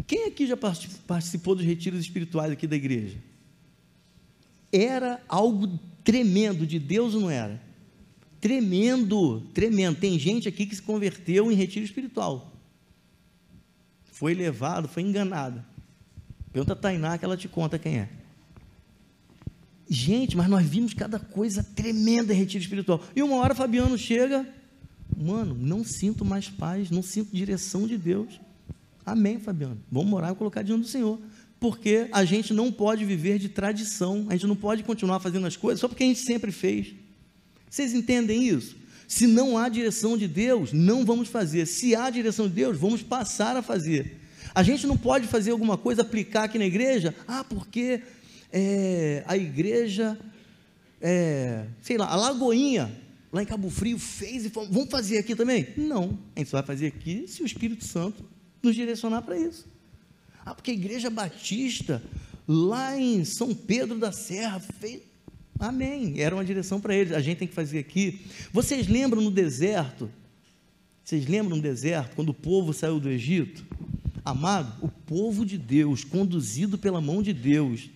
Quem 0.08 0.26
aqui 0.26 0.48
já 0.48 0.58
participou 0.58 1.54
dos 1.54 1.64
retiros 1.64 2.00
espirituais 2.00 2.52
aqui 2.52 2.66
da 2.66 2.76
igreja? 2.76 3.18
Era 4.72 5.22
algo 5.28 5.80
tremendo 6.04 6.66
de 6.66 6.80
Deus 6.80 7.14
ou 7.14 7.22
não 7.22 7.30
era? 7.30 7.62
Tremendo, 8.42 9.42
tremendo. 9.54 10.00
Tem 10.00 10.18
gente 10.18 10.48
aqui 10.48 10.66
que 10.66 10.76
se 10.76 10.82
converteu 10.82 11.52
em 11.52 11.56
retiro 11.56 11.86
espiritual. 11.86 12.52
Foi 14.12 14.34
levado, 14.34 14.88
foi 14.88 15.04
enganado. 15.04 15.64
Pergunta 16.52 16.74
a 16.74 16.76
Tainá 16.76 17.18
que 17.18 17.26
ela 17.26 17.38
te 17.38 17.48
conta 17.48 17.78
quem 17.78 18.00
é. 18.00 18.10
Gente, 19.90 20.38
mas 20.38 20.48
nós 20.48 20.66
vimos 20.66 20.94
cada 20.94 21.18
coisa 21.18 21.64
tremenda 21.64 22.32
em 22.32 22.38
retiro 22.38 22.64
espiritual. 22.64 23.04
E 23.16 23.24
uma 23.24 23.38
hora 23.38 23.56
Fabiano 23.56 23.98
chega, 23.98 24.48
mano, 25.18 25.58
não 25.60 25.84
sinto 25.84 26.24
mais 26.24 26.48
paz, 26.48 26.92
não 26.92 27.02
sinto 27.02 27.36
direção 27.36 27.88
de 27.88 27.98
Deus. 27.98 28.40
Amém, 29.04 29.40
Fabiano. 29.40 29.80
Vamos 29.92 30.10
morar 30.10 30.32
e 30.32 30.36
colocar 30.36 30.62
diante 30.62 30.82
do 30.82 30.88
Senhor. 30.88 31.20
Porque 31.60 32.08
a 32.12 32.24
gente 32.24 32.54
não 32.54 32.72
pode 32.72 33.04
viver 33.04 33.40
de 33.40 33.50
tradição, 33.50 34.28
a 34.30 34.34
gente 34.34 34.46
não 34.46 34.56
pode 34.56 34.84
continuar 34.84 35.20
fazendo 35.20 35.48
as 35.48 35.58
coisas 35.58 35.80
só 35.80 35.88
porque 35.88 36.04
a 36.04 36.08
gente 36.08 36.20
sempre 36.20 36.52
fez. 36.52 36.94
Vocês 37.68 37.92
entendem 37.94 38.48
isso? 38.48 38.76
Se 39.08 39.26
não 39.26 39.58
há 39.58 39.68
direção 39.70 40.16
de 40.16 40.28
Deus, 40.28 40.72
não 40.72 41.04
vamos 41.04 41.28
fazer. 41.28 41.66
Se 41.66 41.96
há 41.96 42.12
direção 42.12 42.48
de 42.48 42.54
Deus, 42.54 42.78
vamos 42.78 43.02
passar 43.02 43.56
a 43.56 43.64
fazer. 43.64 44.20
A 44.54 44.62
gente 44.62 44.86
não 44.86 44.96
pode 44.96 45.28
fazer 45.28 45.50
alguma 45.52 45.78
coisa, 45.78 46.04
aplicar 46.04 46.44
aqui 46.44 46.60
na 46.60 46.66
igreja, 46.66 47.16
ah, 47.28 47.44
porque 47.44 48.02
é, 48.52 49.24
a 49.28 49.38
igreja, 49.38 50.18
é, 51.02 51.66
sei 51.82 51.98
lá, 51.98 52.08
a 52.08 52.16
Lagoinha, 52.16 52.92
lá 53.32 53.44
em 53.44 53.46
Cabo 53.46 53.70
Frio, 53.70 54.00
fez 54.00 54.46
e 54.46 54.50
falou, 54.50 54.70
vamos 54.72 54.90
fazer 54.90 55.18
aqui 55.18 55.36
também? 55.36 55.68
Não, 55.78 56.18
a 56.36 56.40
gente 56.40 56.50
só 56.50 56.58
vai 56.58 56.66
fazer 56.66 56.88
aqui 56.88 57.26
se 57.28 57.44
o 57.44 57.46
Espírito 57.46 57.86
Santo 57.86 58.24
nos 58.62 58.76
direcionar 58.76 59.22
para 59.22 59.38
isso. 59.38 59.68
Ah, 60.46 60.54
porque 60.54 60.72
a 60.72 60.74
igreja 60.74 61.10
batista, 61.10 62.02
lá 62.48 62.98
em 62.98 63.24
São 63.24 63.54
Pedro 63.54 64.00
da 64.00 64.12
Serra, 64.12 64.60
fez. 64.60 65.02
Amém. 65.60 66.20
Era 66.20 66.34
uma 66.34 66.46
direção 66.46 66.80
para 66.80 66.96
eles. 66.96 67.14
A 67.14 67.20
gente 67.20 67.40
tem 67.40 67.48
que 67.48 67.54
fazer 67.54 67.80
aqui. 67.80 68.22
Vocês 68.52 68.88
lembram 68.88 69.22
no 69.22 69.30
deserto? 69.30 70.10
Vocês 71.04 71.28
lembram 71.28 71.58
no 71.58 71.62
deserto, 71.62 72.16
quando 72.16 72.30
o 72.30 72.34
povo 72.34 72.72
saiu 72.72 73.00
do 73.00 73.10
Egito? 73.10 73.66
Amado, 74.24 74.86
o 74.86 74.88
povo 74.88 75.46
de 75.46 75.58
Deus, 75.58 76.04
conduzido 76.04 76.78
pela 76.78 77.02
mão 77.02 77.22
de 77.22 77.34
Deus, 77.34 77.90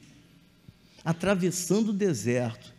atravessando 1.03 1.89
o 1.89 1.93
deserto. 1.93 2.74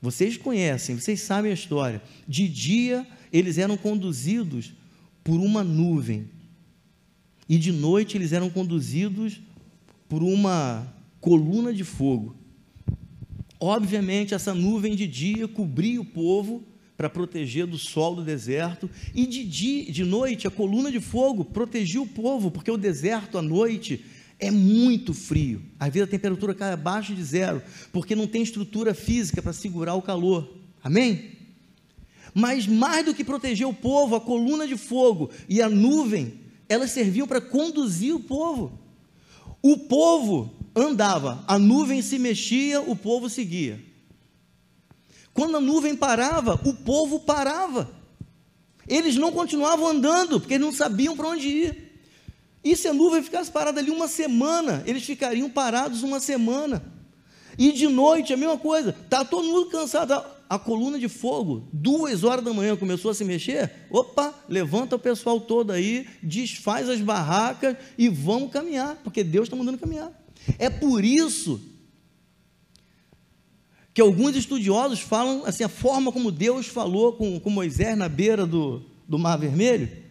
Vocês 0.00 0.36
conhecem, 0.36 0.98
vocês 0.98 1.20
sabem 1.20 1.50
a 1.50 1.54
história. 1.54 2.02
De 2.28 2.48
dia, 2.48 3.06
eles 3.32 3.58
eram 3.58 3.76
conduzidos 3.76 4.72
por 5.24 5.40
uma 5.40 5.64
nuvem. 5.64 6.28
E 7.48 7.58
de 7.58 7.72
noite, 7.72 8.16
eles 8.16 8.32
eram 8.32 8.50
conduzidos 8.50 9.40
por 10.08 10.22
uma 10.22 10.92
coluna 11.20 11.72
de 11.72 11.84
fogo. 11.84 12.36
Obviamente, 13.58 14.34
essa 14.34 14.54
nuvem 14.54 14.94
de 14.94 15.06
dia 15.06 15.48
cobria 15.48 16.00
o 16.00 16.04
povo, 16.04 16.62
para 16.96 17.10
proteger 17.10 17.66
do 17.66 17.76
sol 17.76 18.16
do 18.16 18.24
deserto, 18.24 18.88
e 19.14 19.26
de, 19.26 19.44
dia, 19.44 19.92
de 19.92 20.04
noite 20.04 20.46
a 20.46 20.50
coluna 20.50 20.90
de 20.90 20.98
fogo 20.98 21.44
protegia 21.44 22.00
o 22.00 22.06
povo, 22.06 22.50
porque 22.50 22.70
o 22.70 22.78
deserto 22.78 23.36
à 23.36 23.42
noite 23.42 24.02
é 24.38 24.50
muito 24.50 25.14
frio. 25.14 25.62
Às 25.78 25.92
vezes 25.92 26.08
a 26.08 26.10
temperatura 26.10 26.54
cai 26.54 26.72
abaixo 26.72 27.14
de 27.14 27.22
zero, 27.22 27.62
porque 27.92 28.14
não 28.14 28.26
tem 28.26 28.42
estrutura 28.42 28.94
física 28.94 29.40
para 29.40 29.52
segurar 29.52 29.94
o 29.94 30.02
calor. 30.02 30.56
Amém? 30.82 31.32
Mas 32.34 32.66
mais 32.66 33.04
do 33.04 33.14
que 33.14 33.24
proteger 33.24 33.66
o 33.66 33.72
povo, 33.72 34.14
a 34.14 34.20
coluna 34.20 34.66
de 34.66 34.76
fogo 34.76 35.30
e 35.48 35.62
a 35.62 35.70
nuvem, 35.70 36.40
elas 36.68 36.90
serviam 36.90 37.26
para 37.26 37.40
conduzir 37.40 38.14
o 38.14 38.20
povo. 38.20 38.78
O 39.62 39.78
povo 39.78 40.54
andava, 40.74 41.42
a 41.48 41.58
nuvem 41.58 42.02
se 42.02 42.18
mexia, 42.18 42.80
o 42.82 42.94
povo 42.94 43.30
seguia. 43.30 43.82
Quando 45.32 45.56
a 45.56 45.60
nuvem 45.60 45.96
parava, 45.96 46.60
o 46.64 46.74
povo 46.74 47.20
parava. 47.20 47.90
Eles 48.86 49.16
não 49.16 49.32
continuavam 49.32 49.88
andando, 49.88 50.38
porque 50.38 50.54
eles 50.54 50.66
não 50.66 50.72
sabiam 50.72 51.16
para 51.16 51.28
onde 51.28 51.48
ir. 51.48 51.85
E 52.66 52.74
se 52.74 52.88
a 52.88 52.92
nuvem 52.92 53.22
ficasse 53.22 53.48
parada 53.48 53.78
ali 53.78 53.92
uma 53.92 54.08
semana, 54.08 54.82
eles 54.86 55.04
ficariam 55.04 55.48
parados 55.48 56.02
uma 56.02 56.18
semana. 56.18 56.82
E 57.56 57.70
de 57.70 57.86
noite, 57.86 58.32
a 58.32 58.36
mesma 58.36 58.58
coisa, 58.58 58.90
está 58.90 59.24
todo 59.24 59.46
mundo 59.46 59.70
cansado. 59.70 60.20
A 60.50 60.58
coluna 60.58 60.98
de 60.98 61.08
fogo, 61.08 61.68
duas 61.72 62.24
horas 62.24 62.44
da 62.44 62.52
manhã, 62.52 62.76
começou 62.76 63.12
a 63.12 63.14
se 63.14 63.24
mexer. 63.24 63.70
Opa, 63.88 64.34
levanta 64.48 64.96
o 64.96 64.98
pessoal 64.98 65.40
todo 65.40 65.70
aí, 65.70 66.08
desfaz 66.20 66.88
as 66.88 67.00
barracas 67.00 67.76
e 67.96 68.08
vamos 68.08 68.50
caminhar, 68.50 68.96
porque 68.96 69.22
Deus 69.22 69.46
está 69.46 69.54
mandando 69.54 69.78
caminhar. 69.78 70.10
É 70.58 70.68
por 70.68 71.04
isso 71.04 71.60
que 73.94 74.00
alguns 74.00 74.34
estudiosos 74.34 74.98
falam 74.98 75.44
assim, 75.46 75.62
a 75.62 75.68
forma 75.68 76.10
como 76.10 76.32
Deus 76.32 76.66
falou 76.66 77.12
com, 77.12 77.38
com 77.38 77.48
Moisés 77.48 77.96
na 77.96 78.08
beira 78.08 78.44
do, 78.44 78.82
do 79.06 79.20
Mar 79.20 79.36
Vermelho. 79.36 80.05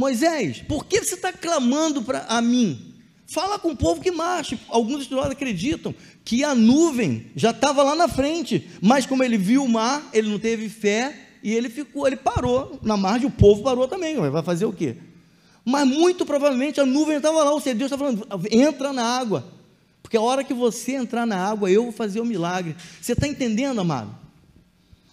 Moisés, 0.00 0.62
por 0.66 0.86
que 0.86 1.04
você 1.04 1.14
está 1.14 1.30
clamando 1.30 2.00
para 2.00 2.24
a 2.26 2.40
mim? 2.40 2.94
Fala 3.26 3.58
com 3.58 3.72
o 3.72 3.76
povo 3.76 4.00
que 4.00 4.10
marche. 4.10 4.58
Alguns 4.68 5.02
estudiosos 5.02 5.32
acreditam 5.32 5.94
que 6.24 6.42
a 6.42 6.54
nuvem 6.54 7.26
já 7.36 7.50
estava 7.50 7.82
lá 7.82 7.94
na 7.94 8.08
frente, 8.08 8.66
mas 8.80 9.04
como 9.04 9.22
ele 9.22 9.36
viu 9.36 9.62
o 9.62 9.68
mar, 9.68 10.08
ele 10.14 10.30
não 10.30 10.38
teve 10.38 10.70
fé 10.70 11.14
e 11.42 11.52
ele 11.52 11.68
ficou, 11.68 12.06
ele 12.06 12.16
parou 12.16 12.78
na 12.82 12.96
margem, 12.96 13.28
o 13.28 13.30
povo 13.30 13.62
parou 13.62 13.86
também. 13.86 14.16
Vai 14.16 14.42
fazer 14.42 14.64
o 14.64 14.72
quê? 14.72 14.96
Mas 15.66 15.86
muito 15.86 16.24
provavelmente 16.24 16.80
a 16.80 16.86
nuvem 16.86 17.18
estava 17.18 17.44
lá, 17.44 17.52
ou 17.52 17.60
seja, 17.60 17.76
Deus 17.76 17.92
está 17.92 17.98
falando: 17.98 18.26
entra 18.50 18.94
na 18.94 19.04
água, 19.04 19.52
porque 20.02 20.16
a 20.16 20.22
hora 20.22 20.42
que 20.42 20.54
você 20.54 20.92
entrar 20.92 21.26
na 21.26 21.36
água, 21.36 21.70
eu 21.70 21.82
vou 21.82 21.92
fazer 21.92 22.20
o 22.20 22.24
milagre. 22.24 22.74
Você 23.02 23.12
está 23.12 23.28
entendendo, 23.28 23.82
amado? 23.82 24.16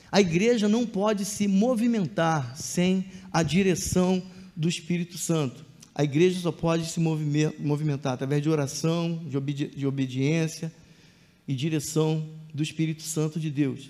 A 0.09 0.21
igreja 0.21 0.69
não 0.69 0.85
pode 0.85 1.25
se 1.25 1.45
movimentar 1.45 2.55
sem 2.55 3.05
a 3.33 3.43
direção 3.43 4.23
do 4.57 4.67
Espírito 4.67 5.17
Santo. 5.17 5.65
A 5.95 6.03
igreja 6.03 6.41
só 6.41 6.51
pode 6.51 6.85
se 6.87 6.99
movimentar 6.99 8.13
através 8.13 8.41
de 8.43 8.49
oração, 8.49 9.23
de, 9.29 9.37
obedi 9.37 9.67
de 9.67 9.87
obediência 9.87 10.71
e 11.47 11.55
direção 11.55 12.27
do 12.53 12.61
Espírito 12.61 13.03
Santo 13.03 13.39
de 13.39 13.49
Deus. 13.49 13.89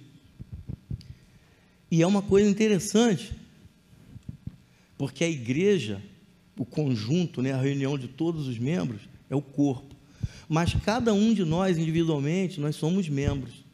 E 1.90 2.02
é 2.02 2.08
uma 2.08 2.22
coisa 2.22 2.50
interessante, 2.50 3.32
porque 4.98 5.24
a 5.24 5.30
igreja 5.30 6.04
o 6.58 6.66
conjunto, 6.66 7.42
né, 7.42 7.54
a 7.54 7.62
reunião 7.62 7.98
de 7.98 8.08
todos 8.08 8.48
os 8.48 8.58
membros, 8.58 9.02
é 9.30 9.36
o 9.36 9.42
corpo. 9.42 9.96
Mas 10.50 10.74
cada 10.74 11.14
um 11.14 11.34
de 11.34 11.46
nós, 11.46 11.78
individualmente, 11.78 12.60
nós 12.60 12.76
somos 12.76 13.08
membros. 13.08 13.66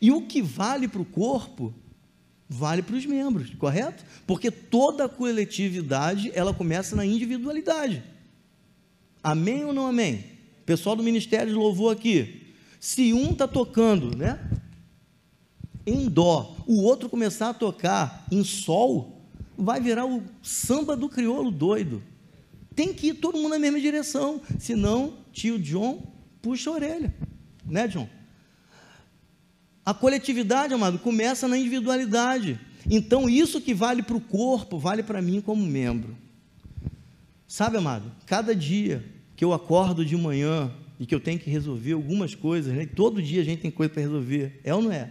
E 0.00 0.10
o 0.10 0.22
que 0.22 0.40
vale 0.40 0.88
para 0.88 1.02
o 1.02 1.04
corpo, 1.04 1.74
vale 2.52 2.82
para 2.82 2.96
os 2.96 3.06
membros, 3.06 3.50
correto? 3.54 4.04
Porque 4.26 4.50
toda 4.50 5.08
coletividade, 5.08 6.30
ela 6.34 6.52
começa 6.52 6.94
na 6.94 7.04
individualidade. 7.04 8.02
Amém 9.22 9.64
ou 9.64 9.72
não 9.72 9.86
amém? 9.86 10.24
Pessoal 10.66 10.94
do 10.94 11.02
Ministério 11.02 11.48
de 11.48 11.58
Louvor 11.58 11.92
aqui. 11.92 12.42
Se 12.78 13.12
um 13.12 13.30
está 13.30 13.48
tocando, 13.48 14.16
né? 14.16 14.38
Em 15.86 16.08
dó, 16.08 16.56
o 16.66 16.82
outro 16.82 17.08
começar 17.08 17.50
a 17.50 17.54
tocar 17.54 18.26
em 18.30 18.44
sol, 18.44 19.22
vai 19.56 19.80
virar 19.80 20.06
o 20.06 20.22
samba 20.42 20.96
do 20.96 21.08
crioulo 21.08 21.50
doido. 21.50 22.02
Tem 22.74 22.92
que 22.92 23.08
ir 23.08 23.14
todo 23.14 23.38
mundo 23.38 23.50
na 23.50 23.58
mesma 23.58 23.80
direção, 23.80 24.40
senão 24.58 25.14
tio 25.32 25.58
John 25.58 26.06
puxa 26.40 26.70
a 26.70 26.74
orelha, 26.74 27.14
né, 27.64 27.88
John? 27.88 28.08
A 29.84 29.92
coletividade, 29.92 30.72
amado, 30.72 30.98
começa 30.98 31.48
na 31.48 31.58
individualidade. 31.58 32.58
Então, 32.88 33.28
isso 33.28 33.60
que 33.60 33.74
vale 33.74 34.02
para 34.02 34.16
o 34.16 34.20
corpo, 34.20 34.78
vale 34.78 35.02
para 35.02 35.20
mim 35.20 35.40
como 35.40 35.64
membro. 35.64 36.16
Sabe, 37.46 37.76
amado, 37.76 38.10
cada 38.26 38.54
dia 38.54 39.04
que 39.36 39.44
eu 39.44 39.52
acordo 39.52 40.04
de 40.04 40.16
manhã 40.16 40.72
e 40.98 41.06
que 41.06 41.14
eu 41.14 41.20
tenho 41.20 41.38
que 41.38 41.50
resolver 41.50 41.92
algumas 41.92 42.34
coisas, 42.34 42.74
né? 42.74 42.86
todo 42.86 43.20
dia 43.20 43.40
a 43.40 43.44
gente 43.44 43.60
tem 43.60 43.70
coisa 43.70 43.92
para 43.92 44.02
resolver, 44.02 44.60
é 44.62 44.72
ou 44.72 44.82
não 44.82 44.92
é? 44.92 45.10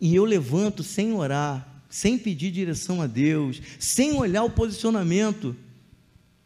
E 0.00 0.14
eu 0.14 0.24
levanto 0.24 0.82
sem 0.82 1.12
orar, 1.12 1.82
sem 1.88 2.16
pedir 2.16 2.52
direção 2.52 3.02
a 3.02 3.06
Deus, 3.06 3.60
sem 3.78 4.14
olhar 4.14 4.44
o 4.44 4.50
posicionamento 4.50 5.54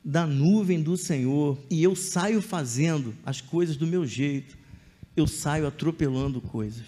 da 0.03 0.27
nuvem 0.27 0.83
do 0.83 0.97
Senhor 0.97 1.59
e 1.71 1.83
eu 1.83 1.95
saio 1.95 2.43
fazendo 2.43 3.15
as 3.25 3.41
coisas 3.41 3.77
do 3.77 3.87
meu 3.87 4.07
jeito, 4.07 4.57
eu 5.17 5.27
saio 5.27 5.67
atropelando 5.67 6.41
coisas. 6.41 6.85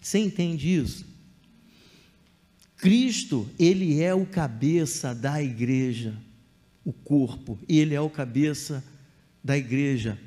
Você 0.00 0.18
entende 0.18 0.74
isso? 0.74 1.06
Cristo, 2.76 3.48
ele 3.58 4.00
é 4.00 4.14
o 4.14 4.24
cabeça 4.24 5.14
da 5.14 5.42
igreja, 5.42 6.14
o 6.84 6.92
corpo, 6.92 7.58
ele 7.68 7.94
é 7.94 8.00
o 8.00 8.08
cabeça 8.08 8.84
da 9.42 9.58
igreja, 9.58 10.18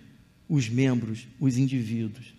os 0.49 0.67
membros, 0.67 1.27
os 1.39 1.58
indivíduos. 1.58 2.34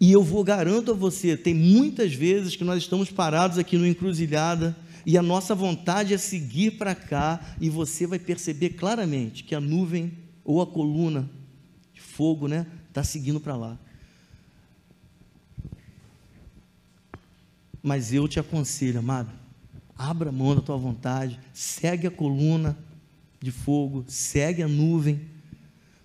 E 0.00 0.12
eu 0.12 0.22
vou 0.22 0.44
garanto 0.44 0.92
a 0.92 0.94
você, 0.94 1.36
tem 1.36 1.54
muitas 1.54 2.12
vezes 2.12 2.54
que 2.54 2.64
nós 2.64 2.82
estamos 2.82 3.10
parados 3.10 3.58
aqui 3.58 3.76
no 3.76 3.86
encruzilhada 3.86 4.76
e 5.06 5.16
a 5.16 5.22
nossa 5.22 5.54
vontade 5.54 6.12
é 6.12 6.18
seguir 6.18 6.72
para 6.72 6.94
cá, 6.94 7.56
e 7.58 7.70
você 7.70 8.06
vai 8.06 8.18
perceber 8.18 8.70
claramente 8.70 9.42
que 9.42 9.54
a 9.54 9.60
nuvem 9.60 10.12
ou 10.44 10.60
a 10.60 10.66
coluna 10.66 11.28
fogo 12.18 12.46
está 12.46 12.58
né, 12.58 12.66
tá 12.92 13.04
seguindo 13.04 13.38
para 13.38 13.54
lá. 13.54 13.78
Mas 17.80 18.12
eu 18.12 18.26
te 18.26 18.40
aconselho, 18.40 18.98
amado, 18.98 19.30
abra 19.96 20.30
a 20.30 20.32
mão 20.32 20.56
da 20.56 20.60
tua 20.60 20.76
vontade, 20.76 21.38
segue 21.54 22.08
a 22.08 22.10
coluna 22.10 22.76
de 23.40 23.52
fogo, 23.52 24.04
segue 24.08 24.64
a 24.64 24.68
nuvem, 24.68 25.28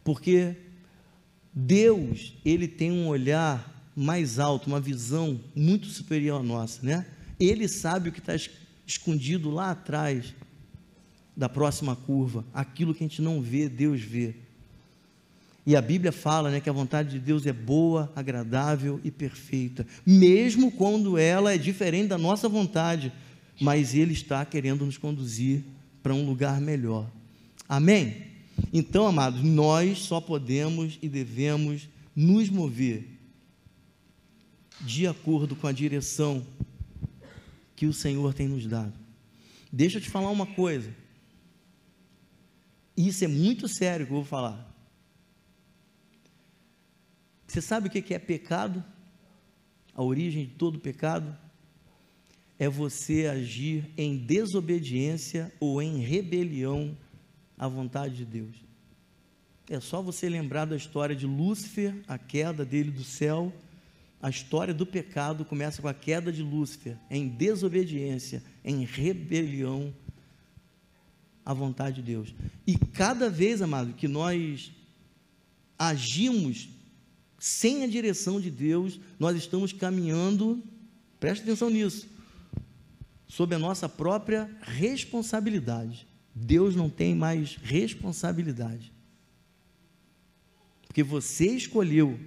porque 0.04 0.56
Deus, 1.52 2.36
ele 2.46 2.68
tem 2.68 2.92
um 2.92 3.08
olhar 3.08 3.92
mais 3.96 4.38
alto, 4.38 4.68
uma 4.68 4.80
visão 4.80 5.42
muito 5.56 5.88
superior 5.88 6.42
à 6.42 6.44
nossa, 6.44 6.86
né? 6.86 7.08
Ele 7.40 7.68
sabe 7.68 8.10
o 8.10 8.12
que 8.12 8.20
está 8.20 8.34
escondido 8.86 9.50
lá 9.50 9.72
atrás 9.72 10.36
da 11.36 11.50
próxima 11.50 11.96
curva, 11.96 12.46
aquilo 12.54 12.94
que 12.94 13.04
a 13.04 13.08
gente 13.08 13.20
não 13.20 13.42
vê, 13.42 13.68
Deus 13.68 14.00
vê. 14.00 14.36
E 15.66 15.76
a 15.76 15.82
Bíblia 15.82 16.12
fala 16.12 16.52
né, 16.52 16.60
que 16.60 16.70
a 16.70 16.74
vontade 16.74 17.12
de 17.12 17.20
Deus 17.20 17.46
é 17.46 17.54
boa, 17.54 18.12
agradável 18.16 19.00
e 19.04 19.10
perfeita, 19.10 19.88
mesmo 20.06 20.72
quando 20.72 21.18
ela 21.18 21.54
é 21.54 21.58
diferente 21.58 22.10
da 22.10 22.18
nossa 22.18 22.50
vontade, 22.50 23.14
mas 23.62 23.94
Ele 23.94 24.12
está 24.12 24.44
querendo 24.46 24.86
nos 24.86 24.98
conduzir 24.98 25.64
para 26.02 26.14
um 26.14 26.26
lugar 26.26 26.60
melhor. 26.60 27.10
Amém? 27.68 28.24
Então, 28.74 29.08
amados, 29.08 29.42
nós 29.42 30.00
só 30.00 30.20
podemos 30.20 31.00
e 31.02 31.08
devemos 31.08 31.88
nos 32.16 32.50
mover 32.50 33.08
de 34.82 35.08
acordo 35.08 35.56
com 35.56 35.66
a 35.66 35.72
direção 35.72 36.46
que 37.76 37.86
o 37.86 37.94
Senhor 37.94 38.34
tem 38.34 38.48
nos 38.48 38.68
dado. 38.68 38.94
Deixa 39.72 39.98
eu 39.98 40.02
te 40.02 40.10
falar 40.10 40.30
uma 40.30 40.46
coisa. 40.46 40.94
Isso 42.96 43.24
é 43.24 43.28
muito 43.28 43.68
sério 43.68 44.06
que 44.06 44.12
eu 44.12 44.18
vou 44.18 44.26
falar. 44.26 44.73
Você 47.54 47.62
sabe 47.62 47.88
o 47.88 47.92
que 47.92 48.16
é 48.16 48.18
pecado? 48.18 48.84
A 49.94 50.02
origem 50.02 50.46
de 50.46 50.56
todo 50.56 50.80
pecado 50.80 51.38
é 52.58 52.68
você 52.68 53.28
agir 53.28 53.92
em 53.96 54.18
desobediência 54.18 55.54
ou 55.60 55.80
em 55.80 56.00
rebelião 56.00 56.98
à 57.56 57.68
vontade 57.68 58.16
de 58.16 58.26
Deus. 58.26 58.56
É 59.70 59.80
só 59.80 60.02
você 60.02 60.28
lembrar 60.28 60.66
da 60.66 60.76
história 60.76 61.16
de 61.16 61.28
Lúcifer, 61.28 61.94
a 62.08 62.18
queda 62.18 62.66
dele 62.66 62.90
do 62.90 63.04
céu, 63.04 63.54
a 64.20 64.32
história 64.32 64.74
do 64.74 64.84
pecado 64.84 65.46
começa 65.46 65.80
com 65.80 65.88
a 65.88 65.94
queda 65.94 66.32
de 66.32 66.42
Lúcifer, 66.42 66.98
em 67.08 67.28
desobediência, 67.28 68.42
em 68.66 68.84
rebelião 68.84 69.94
à 71.46 71.54
vontade 71.54 71.98
de 71.98 72.02
Deus. 72.02 72.34
E 72.66 72.76
cada 72.76 73.30
vez, 73.30 73.62
amado, 73.62 73.94
que 73.94 74.08
nós 74.08 74.72
agimos 75.78 76.73
Sem 77.44 77.84
a 77.84 77.88
direção 77.88 78.40
de 78.40 78.50
Deus, 78.50 79.02
nós 79.20 79.36
estamos 79.36 79.74
caminhando, 79.74 80.64
preste 81.20 81.44
atenção 81.44 81.70
nisso, 81.70 82.08
sob 83.28 83.54
a 83.54 83.60
nossa 83.60 83.90
própria 83.90 84.50
responsabilidade. 84.62 86.08
Deus 86.34 86.74
não 86.74 86.90
tem 86.90 87.14
mais 87.14 87.58
responsabilidade. 87.62 88.94
Porque 90.88 91.04
você 91.04 91.48
escolheu. 91.48 92.18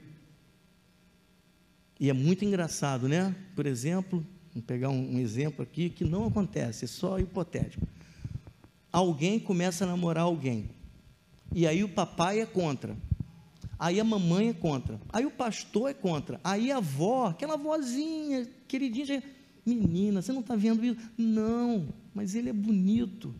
E 1.98 2.11
é 2.11 2.12
muito 2.12 2.44
engraçado, 2.44 3.09
né? 3.09 3.35
Por 3.55 3.64
exemplo, 3.64 4.22
vou 4.52 4.62
pegar 4.62 4.90
um, 4.90 5.14
um 5.14 5.18
exemplo 5.18 5.62
aqui 5.62 5.88
que 5.88 6.05
não 6.05 6.26
acontece, 6.26 6.85
é 6.85 6.88
só 6.88 7.18
hipotético. 7.18 7.88
Alguém 8.92 9.40
começa 9.40 9.85
a 9.85 9.88
namorar 9.88 10.24
alguém. 10.24 10.68
E 11.55 11.66
aí 11.66 11.83
o 11.83 11.88
papai 11.88 12.42
é 12.42 12.44
contra. 12.44 12.94
Aí 13.78 14.00
a 14.00 14.04
mamãe 14.04 14.48
é 14.48 14.52
contra. 14.54 15.00
Aí 15.10 15.26
o 15.26 15.30
pastor 15.30 15.90
é 15.90 15.94
contra. 15.94 16.40
Aí 16.42 16.72
a 16.72 16.78
avó, 16.78 17.26
aquela 17.26 17.56
vozinha, 17.56 18.48
queridinha, 18.66 19.22
menina, 19.64 20.22
você 20.22 20.32
não 20.32 20.40
está 20.40 20.56
vendo 20.56 20.84
isso? 20.84 20.98
Não, 21.16 21.88
mas 22.14 22.34
ele 22.34 22.48
é 22.48 22.52
bonito. 22.52 23.34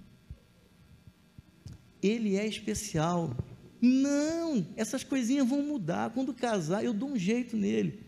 Ele 2.03 2.37
é 2.37 2.47
especial. 2.47 3.35
Não, 3.81 4.67
essas 4.77 5.03
coisinhas 5.03 5.49
vão 5.49 5.63
mudar. 5.63 6.11
Quando 6.11 6.35
casar, 6.35 6.85
eu 6.85 6.93
dou 6.93 7.11
um 7.11 7.19
jeito 7.19 7.57
nele. 7.57 8.05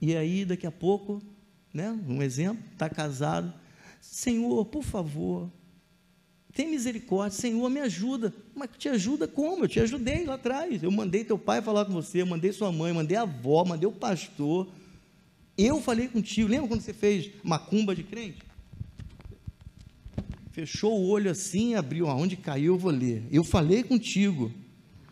E 0.00 0.16
aí, 0.16 0.44
daqui 0.44 0.66
a 0.66 0.72
pouco, 0.72 1.20
né, 1.74 1.90
um 2.08 2.22
exemplo, 2.22 2.62
está 2.72 2.88
casado. 2.88 3.52
Senhor, 4.00 4.64
por 4.66 4.82
favor, 4.82 5.50
tem 6.52 6.70
misericórdia, 6.70 7.38
Senhor, 7.38 7.68
me 7.68 7.80
ajuda. 7.80 8.34
Mas 8.60 8.68
te 8.76 8.90
ajuda 8.90 9.26
como? 9.26 9.64
Eu 9.64 9.68
te 9.68 9.80
ajudei 9.80 10.26
lá 10.26 10.34
atrás. 10.34 10.82
Eu 10.82 10.90
mandei 10.90 11.24
teu 11.24 11.38
pai 11.38 11.62
falar 11.62 11.86
com 11.86 11.92
você, 11.94 12.20
eu 12.20 12.26
mandei 12.26 12.52
sua 12.52 12.70
mãe, 12.70 12.92
mandei 12.92 13.16
a 13.16 13.22
avó, 13.22 13.64
mandei 13.64 13.88
o 13.88 13.92
pastor. 13.92 14.68
Eu 15.56 15.80
falei 15.80 16.08
contigo. 16.08 16.46
Lembra 16.46 16.68
quando 16.68 16.82
você 16.82 16.92
fez 16.92 17.30
macumba 17.42 17.96
de 17.96 18.02
crente? 18.02 18.42
Fechou 20.52 20.92
o 21.00 21.08
olho 21.08 21.30
assim, 21.30 21.74
abriu 21.74 22.06
aonde 22.06 22.36
caiu, 22.36 22.74
eu 22.74 22.78
vou 22.78 22.90
ler. 22.90 23.24
Eu 23.32 23.42
falei 23.42 23.82
contigo. 23.82 24.52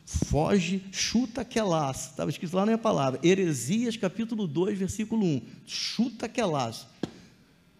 Foge, 0.04 0.84
chuta 0.92 1.40
aquelaço. 1.40 2.10
Estava 2.10 2.28
escrito 2.28 2.54
lá 2.54 2.60
na 2.60 2.66
minha 2.66 2.78
palavra. 2.78 3.18
Heresias, 3.22 3.96
capítulo 3.96 4.46
2, 4.46 4.78
versículo 4.78 5.24
1. 5.24 5.42
Chuta 5.66 6.26
aquelaço. 6.26 6.86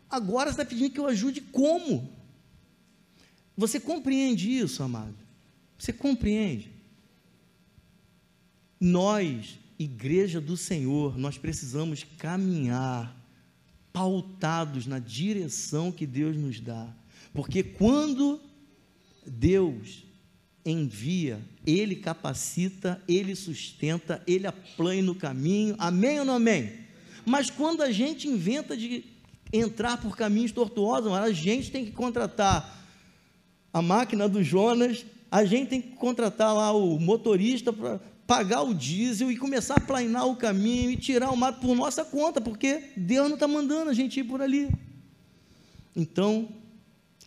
Agora 0.08 0.48
você 0.48 0.62
está 0.62 0.64
pedindo 0.64 0.90
que 0.90 0.98
eu 0.98 1.06
ajude 1.06 1.42
como? 1.42 2.08
Você 3.54 3.78
compreende 3.78 4.50
isso, 4.50 4.82
amado? 4.82 5.27
Você 5.78 5.92
compreende? 5.92 6.72
Nós, 8.80 9.58
igreja 9.78 10.40
do 10.40 10.56
Senhor, 10.56 11.16
nós 11.16 11.38
precisamos 11.38 12.04
caminhar 12.18 13.16
pautados 13.92 14.86
na 14.86 14.98
direção 14.98 15.92
que 15.92 16.06
Deus 16.06 16.36
nos 16.36 16.60
dá. 16.60 16.88
Porque 17.32 17.62
quando 17.62 18.40
Deus 19.26 20.04
envia, 20.64 21.40
Ele 21.66 21.96
capacita, 21.96 23.02
Ele 23.08 23.34
sustenta, 23.34 24.22
Ele 24.26 24.46
aplane 24.46 25.02
no 25.02 25.14
caminho. 25.14 25.74
Amém 25.78 26.20
ou 26.20 26.24
não 26.24 26.34
amém? 26.34 26.72
Mas 27.24 27.50
quando 27.50 27.82
a 27.82 27.90
gente 27.90 28.28
inventa 28.28 28.76
de 28.76 29.04
entrar 29.52 30.00
por 30.00 30.16
caminhos 30.16 30.52
tortuosos, 30.52 31.12
a 31.12 31.30
gente 31.32 31.70
tem 31.70 31.84
que 31.84 31.92
contratar 31.92 32.86
a 33.72 33.82
máquina 33.82 34.28
do 34.28 34.42
Jonas, 34.42 35.04
a 35.30 35.44
gente 35.44 35.68
tem 35.68 35.80
que 35.80 35.96
contratar 35.96 36.54
lá 36.54 36.72
o 36.72 36.98
motorista 36.98 37.72
para 37.72 38.00
pagar 38.26 38.62
o 38.62 38.74
diesel 38.74 39.30
e 39.30 39.36
começar 39.36 39.76
a 39.76 39.80
planear 39.80 40.26
o 40.26 40.36
caminho 40.36 40.90
e 40.90 40.96
tirar 40.96 41.30
o 41.30 41.36
mato 41.36 41.60
por 41.60 41.74
nossa 41.74 42.04
conta, 42.04 42.40
porque 42.40 42.82
Deus 42.96 43.26
não 43.28 43.34
está 43.34 43.48
mandando 43.48 43.90
a 43.90 43.94
gente 43.94 44.20
ir 44.20 44.24
por 44.24 44.42
ali. 44.42 44.68
Então, 45.96 46.48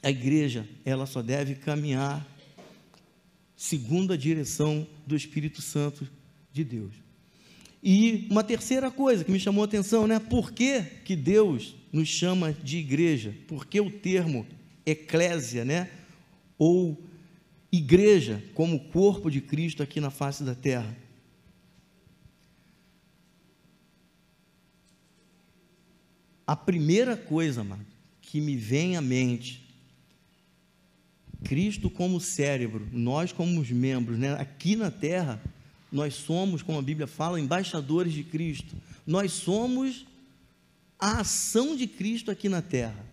a 0.02 0.10
igreja, 0.10 0.68
ela 0.86 1.06
só 1.06 1.22
deve 1.22 1.56
caminhar 1.56 2.26
segundo 3.56 4.14
a 4.14 4.18
direção 4.18 4.88
do 5.06 5.16
Espírito 5.16 5.62
Santo 5.62 6.08
de 6.52 6.64
Deus. 6.64 6.94
E 7.84 8.28
uma 8.30 8.44
terceira 8.44 8.92
coisa 8.92 9.24
que 9.24 9.32
me 9.32 9.40
chamou 9.40 9.64
a 9.64 9.66
atenção, 9.66 10.06
né? 10.08 10.20
Por 10.20 10.52
que, 10.52 10.82
que 11.04 11.16
Deus 11.16 11.76
nos 11.92 12.08
chama 12.08 12.54
de 12.54 12.78
igreja? 12.78 13.36
Por 13.48 13.66
que 13.66 13.82
o 13.82 13.90
termo 13.90 14.46
eclésia, 14.86 15.66
né? 15.66 15.90
ou 16.64 16.96
igreja 17.72 18.44
como 18.54 18.90
corpo 18.90 19.30
de 19.30 19.40
Cristo 19.40 19.82
aqui 19.82 20.00
na 20.02 20.10
face 20.10 20.44
da 20.44 20.54
terra. 20.54 20.98
A 26.46 26.56
primeira 26.56 27.16
coisa, 27.16 27.64
mano, 27.64 27.86
que 28.22 28.42
me 28.42 28.58
vem 28.58 28.98
à 28.98 29.02
mente, 29.02 29.62
Cristo 31.44 31.90
como 31.90 32.20
cérebro, 32.20 32.88
nós 32.92 33.32
como 33.32 33.60
os 33.60 33.72
membros, 33.72 34.18
né? 34.18 34.34
aqui 34.34 34.76
na 34.76 34.92
terra, 34.92 35.42
nós 35.92 36.14
somos, 36.14 36.62
como 36.62 36.78
a 36.78 36.82
Bíblia 36.82 37.08
fala, 37.08 37.40
embaixadores 37.40 38.14
de 38.14 38.24
Cristo. 38.24 38.76
Nós 39.06 39.32
somos 39.32 40.06
a 41.00 41.22
ação 41.22 41.76
de 41.76 41.88
Cristo 41.88 42.30
aqui 42.30 42.48
na 42.48 42.62
terra. 42.62 43.11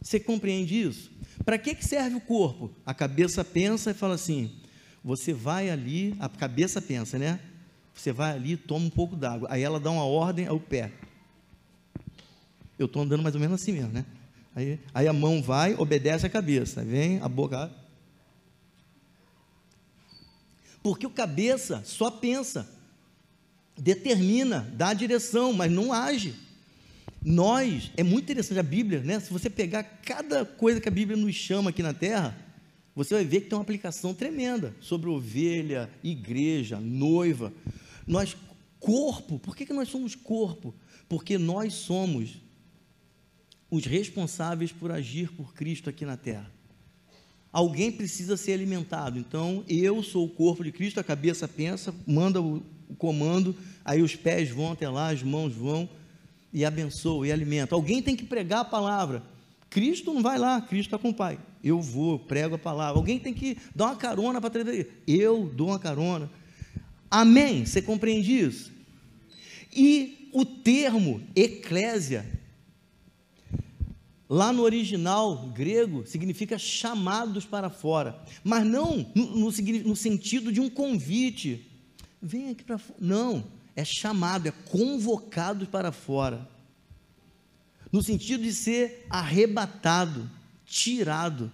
Você 0.00 0.20
compreende 0.20 0.80
isso? 0.80 1.10
Para 1.44 1.58
que, 1.58 1.74
que 1.74 1.84
serve 1.84 2.16
o 2.16 2.20
corpo? 2.20 2.70
A 2.84 2.94
cabeça 2.94 3.44
pensa 3.44 3.90
e 3.90 3.94
fala 3.94 4.14
assim: 4.14 4.50
você 5.02 5.32
vai 5.32 5.70
ali, 5.70 6.14
a 6.18 6.28
cabeça 6.28 6.80
pensa, 6.80 7.18
né? 7.18 7.40
Você 7.94 8.12
vai 8.12 8.32
ali, 8.32 8.56
toma 8.56 8.86
um 8.86 8.90
pouco 8.90 9.16
d'água. 9.16 9.48
Aí 9.50 9.62
ela 9.62 9.80
dá 9.80 9.90
uma 9.90 10.04
ordem 10.04 10.46
ao 10.46 10.60
pé. 10.60 10.92
Eu 12.78 12.86
estou 12.86 13.02
andando 13.02 13.22
mais 13.22 13.34
ou 13.34 13.40
menos 13.40 13.60
assim 13.60 13.72
mesmo, 13.72 13.92
né? 13.92 14.04
Aí, 14.54 14.78
aí 14.94 15.08
a 15.08 15.12
mão 15.12 15.42
vai, 15.42 15.74
obedece 15.74 16.26
a 16.26 16.30
cabeça. 16.30 16.84
Vem 16.84 17.20
a 17.20 17.28
boca. 17.28 17.70
Porque 20.82 21.06
o 21.06 21.10
cabeça 21.10 21.82
só 21.84 22.10
pensa, 22.10 22.68
determina, 23.76 24.70
dá 24.74 24.88
a 24.88 24.94
direção, 24.94 25.52
mas 25.52 25.70
não 25.70 25.92
age. 25.92 26.34
Nós, 27.24 27.90
é 27.96 28.02
muito 28.02 28.24
interessante 28.24 28.58
a 28.58 28.62
Bíblia, 28.62 29.00
né? 29.00 29.18
Se 29.20 29.32
você 29.32 29.50
pegar 29.50 29.82
cada 29.82 30.44
coisa 30.44 30.80
que 30.80 30.88
a 30.88 30.92
Bíblia 30.92 31.16
nos 31.16 31.34
chama 31.34 31.70
aqui 31.70 31.82
na 31.82 31.92
terra, 31.92 32.36
você 32.94 33.14
vai 33.14 33.24
ver 33.24 33.42
que 33.42 33.48
tem 33.48 33.56
uma 33.56 33.62
aplicação 33.62 34.14
tremenda 34.14 34.74
sobre 34.80 35.08
ovelha, 35.08 35.90
igreja, 36.02 36.80
noiva. 36.80 37.52
Nós, 38.06 38.36
corpo, 38.80 39.38
por 39.38 39.56
que, 39.56 39.66
que 39.66 39.72
nós 39.72 39.88
somos 39.88 40.14
corpo? 40.14 40.74
Porque 41.08 41.38
nós 41.38 41.74
somos 41.74 42.40
os 43.70 43.84
responsáveis 43.84 44.72
por 44.72 44.90
agir 44.90 45.30
por 45.32 45.54
Cristo 45.54 45.90
aqui 45.90 46.04
na 46.04 46.16
terra. 46.16 46.50
Alguém 47.52 47.90
precisa 47.90 48.36
ser 48.36 48.52
alimentado, 48.52 49.18
então 49.18 49.64
eu 49.68 50.02
sou 50.02 50.26
o 50.26 50.30
corpo 50.30 50.62
de 50.62 50.70
Cristo, 50.70 51.00
a 51.00 51.04
cabeça 51.04 51.48
pensa, 51.48 51.94
manda 52.06 52.40
o 52.42 52.62
comando, 52.96 53.56
aí 53.84 54.02
os 54.02 54.14
pés 54.14 54.50
vão 54.50 54.72
até 54.72 54.88
lá, 54.88 55.10
as 55.10 55.22
mãos 55.22 55.52
vão, 55.52 55.88
e 56.58 56.64
abençoa 56.64 57.24
e 57.24 57.30
alimenta. 57.30 57.76
Alguém 57.76 58.02
tem 58.02 58.16
que 58.16 58.24
pregar 58.24 58.60
a 58.62 58.64
palavra. 58.64 59.22
Cristo 59.70 60.12
não 60.12 60.20
vai 60.20 60.36
lá, 60.36 60.60
Cristo 60.60 60.88
está 60.88 60.98
com 60.98 61.10
o 61.10 61.14
Pai. 61.14 61.38
Eu 61.62 61.80
vou, 61.80 62.18
prego 62.18 62.56
a 62.56 62.58
palavra. 62.58 62.98
Alguém 62.98 63.20
tem 63.20 63.32
que 63.32 63.56
dar 63.76 63.86
uma 63.86 63.96
carona 63.96 64.40
para 64.40 64.50
trazer. 64.50 65.04
Eu 65.06 65.52
dou 65.54 65.68
uma 65.68 65.78
carona. 65.78 66.28
Amém? 67.08 67.64
Você 67.64 67.80
compreende 67.80 68.36
isso? 68.36 68.72
E 69.72 70.28
o 70.32 70.44
termo 70.44 71.22
eclésia, 71.36 72.26
lá 74.28 74.52
no 74.52 74.62
original 74.62 75.48
grego, 75.50 76.04
significa 76.06 76.58
chamados 76.58 77.46
para 77.46 77.70
fora, 77.70 78.20
mas 78.42 78.66
não 78.66 79.06
no, 79.14 79.26
no, 79.36 79.50
no 79.50 79.96
sentido 79.96 80.50
de 80.50 80.60
um 80.60 80.68
convite. 80.68 81.70
Vem 82.20 82.50
aqui 82.50 82.64
para 82.64 82.78
fora. 82.78 82.98
Não 83.00 83.57
é 83.78 83.84
chamado, 83.84 84.48
é 84.48 84.50
convocado 84.50 85.64
para 85.68 85.92
fora, 85.92 86.48
no 87.92 88.02
sentido 88.02 88.42
de 88.42 88.52
ser 88.52 89.06
arrebatado, 89.08 90.28
tirado. 90.66 91.52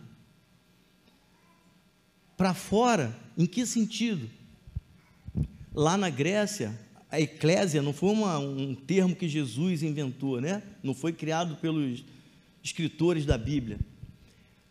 Para 2.34 2.54
fora, 2.54 3.14
em 3.36 3.44
que 3.44 3.66
sentido? 3.66 4.30
Lá 5.74 5.98
na 5.98 6.08
Grécia, 6.08 6.80
a 7.10 7.20
eclésia 7.20 7.82
não 7.82 7.92
foi 7.92 8.08
uma, 8.08 8.38
um 8.38 8.74
termo 8.74 9.14
que 9.14 9.28
Jesus 9.28 9.82
inventou, 9.82 10.40
né? 10.40 10.62
Não 10.82 10.94
foi 10.94 11.12
criado 11.12 11.56
pelos 11.56 12.06
escritores 12.62 13.26
da 13.26 13.36
Bíblia. 13.36 13.78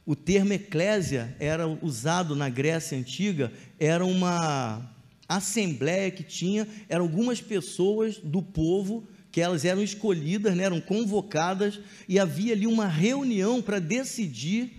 O 0.07 0.15
termo 0.15 0.53
eclésia 0.53 1.35
era 1.39 1.67
usado 1.67 2.35
na 2.35 2.49
Grécia 2.49 2.97
antiga, 2.97 3.53
era 3.79 4.03
uma 4.03 4.92
assembleia 5.37 6.11
que 6.11 6.23
tinha, 6.23 6.67
eram 6.87 7.05
algumas 7.05 7.41
pessoas 7.41 8.17
do 8.17 8.41
povo 8.41 9.07
que 9.31 9.41
elas 9.41 9.65
eram 9.65 9.81
escolhidas, 9.81 10.55
né, 10.55 10.65
eram 10.65 10.79
convocadas 10.79 11.79
e 12.07 12.19
havia 12.19 12.53
ali 12.53 12.67
uma 12.67 12.87
reunião 12.87 13.61
para 13.61 13.79
decidir 13.79 14.73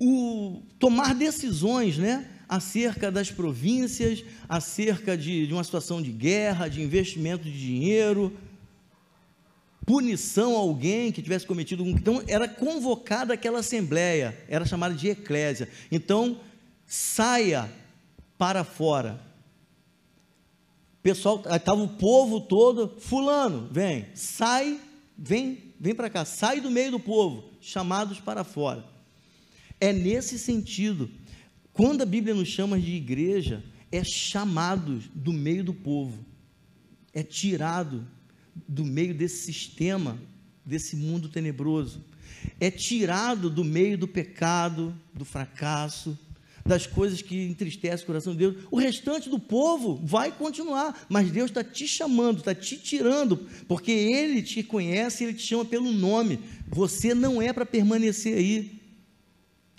o 0.00 0.62
tomar 0.78 1.14
decisões, 1.14 1.98
né, 1.98 2.28
acerca 2.48 3.10
das 3.10 3.30
províncias, 3.30 4.24
acerca 4.48 5.16
de, 5.16 5.46
de 5.46 5.52
uma 5.52 5.64
situação 5.64 6.00
de 6.00 6.12
guerra, 6.12 6.68
de 6.68 6.80
investimento 6.80 7.44
de 7.44 7.58
dinheiro, 7.58 8.36
punição 9.84 10.54
a 10.54 10.60
alguém 10.60 11.10
que 11.10 11.22
tivesse 11.22 11.46
cometido 11.46 11.82
um. 11.82 11.88
Então, 11.88 12.22
era 12.28 12.46
convocada 12.46 13.34
aquela 13.34 13.60
assembleia, 13.60 14.38
era 14.48 14.64
chamada 14.64 14.94
de 14.94 15.08
eclésia. 15.08 15.68
Então, 15.90 16.38
saia 16.86 17.70
para 18.38 18.64
fora. 18.64 19.31
Pessoal, 21.02 21.42
estava 21.50 21.82
o 21.82 21.88
povo 21.88 22.40
todo, 22.40 22.94
fulano, 23.00 23.68
vem, 23.72 24.06
sai, 24.14 24.80
vem, 25.18 25.74
vem 25.78 25.94
para 25.94 26.08
cá, 26.08 26.24
sai 26.24 26.60
do 26.60 26.70
meio 26.70 26.92
do 26.92 27.00
povo, 27.00 27.50
chamados 27.60 28.20
para 28.20 28.44
fora. 28.44 28.84
É 29.80 29.92
nesse 29.92 30.38
sentido. 30.38 31.10
Quando 31.72 32.02
a 32.02 32.06
Bíblia 32.06 32.34
nos 32.34 32.48
chama 32.48 32.78
de 32.78 32.92
igreja, 32.92 33.64
é 33.90 34.04
chamados 34.04 35.04
do 35.12 35.32
meio 35.32 35.64
do 35.64 35.74
povo, 35.74 36.24
é 37.12 37.22
tirado 37.24 38.06
do 38.68 38.84
meio 38.84 39.12
desse 39.12 39.44
sistema, 39.44 40.16
desse 40.64 40.94
mundo 40.94 41.28
tenebroso, 41.28 42.04
é 42.60 42.70
tirado 42.70 43.50
do 43.50 43.64
meio 43.64 43.98
do 43.98 44.06
pecado, 44.06 44.94
do 45.12 45.24
fracasso, 45.24 46.16
das 46.64 46.86
coisas 46.86 47.20
que 47.20 47.42
entristecem 47.42 48.04
o 48.04 48.06
coração 48.06 48.32
de 48.32 48.38
Deus. 48.38 48.56
O 48.70 48.78
restante 48.78 49.28
do 49.28 49.38
povo 49.38 50.00
vai 50.04 50.30
continuar, 50.30 51.06
mas 51.08 51.30
Deus 51.30 51.50
está 51.50 51.64
te 51.64 51.86
chamando, 51.86 52.38
está 52.38 52.54
te 52.54 52.76
tirando, 52.76 53.46
porque 53.66 53.90
Ele 53.90 54.42
te 54.42 54.62
conhece, 54.62 55.24
Ele 55.24 55.34
te 55.34 55.42
chama 55.42 55.64
pelo 55.64 55.92
nome. 55.92 56.38
Você 56.68 57.14
não 57.14 57.42
é 57.42 57.52
para 57.52 57.66
permanecer 57.66 58.36
aí, 58.36 58.80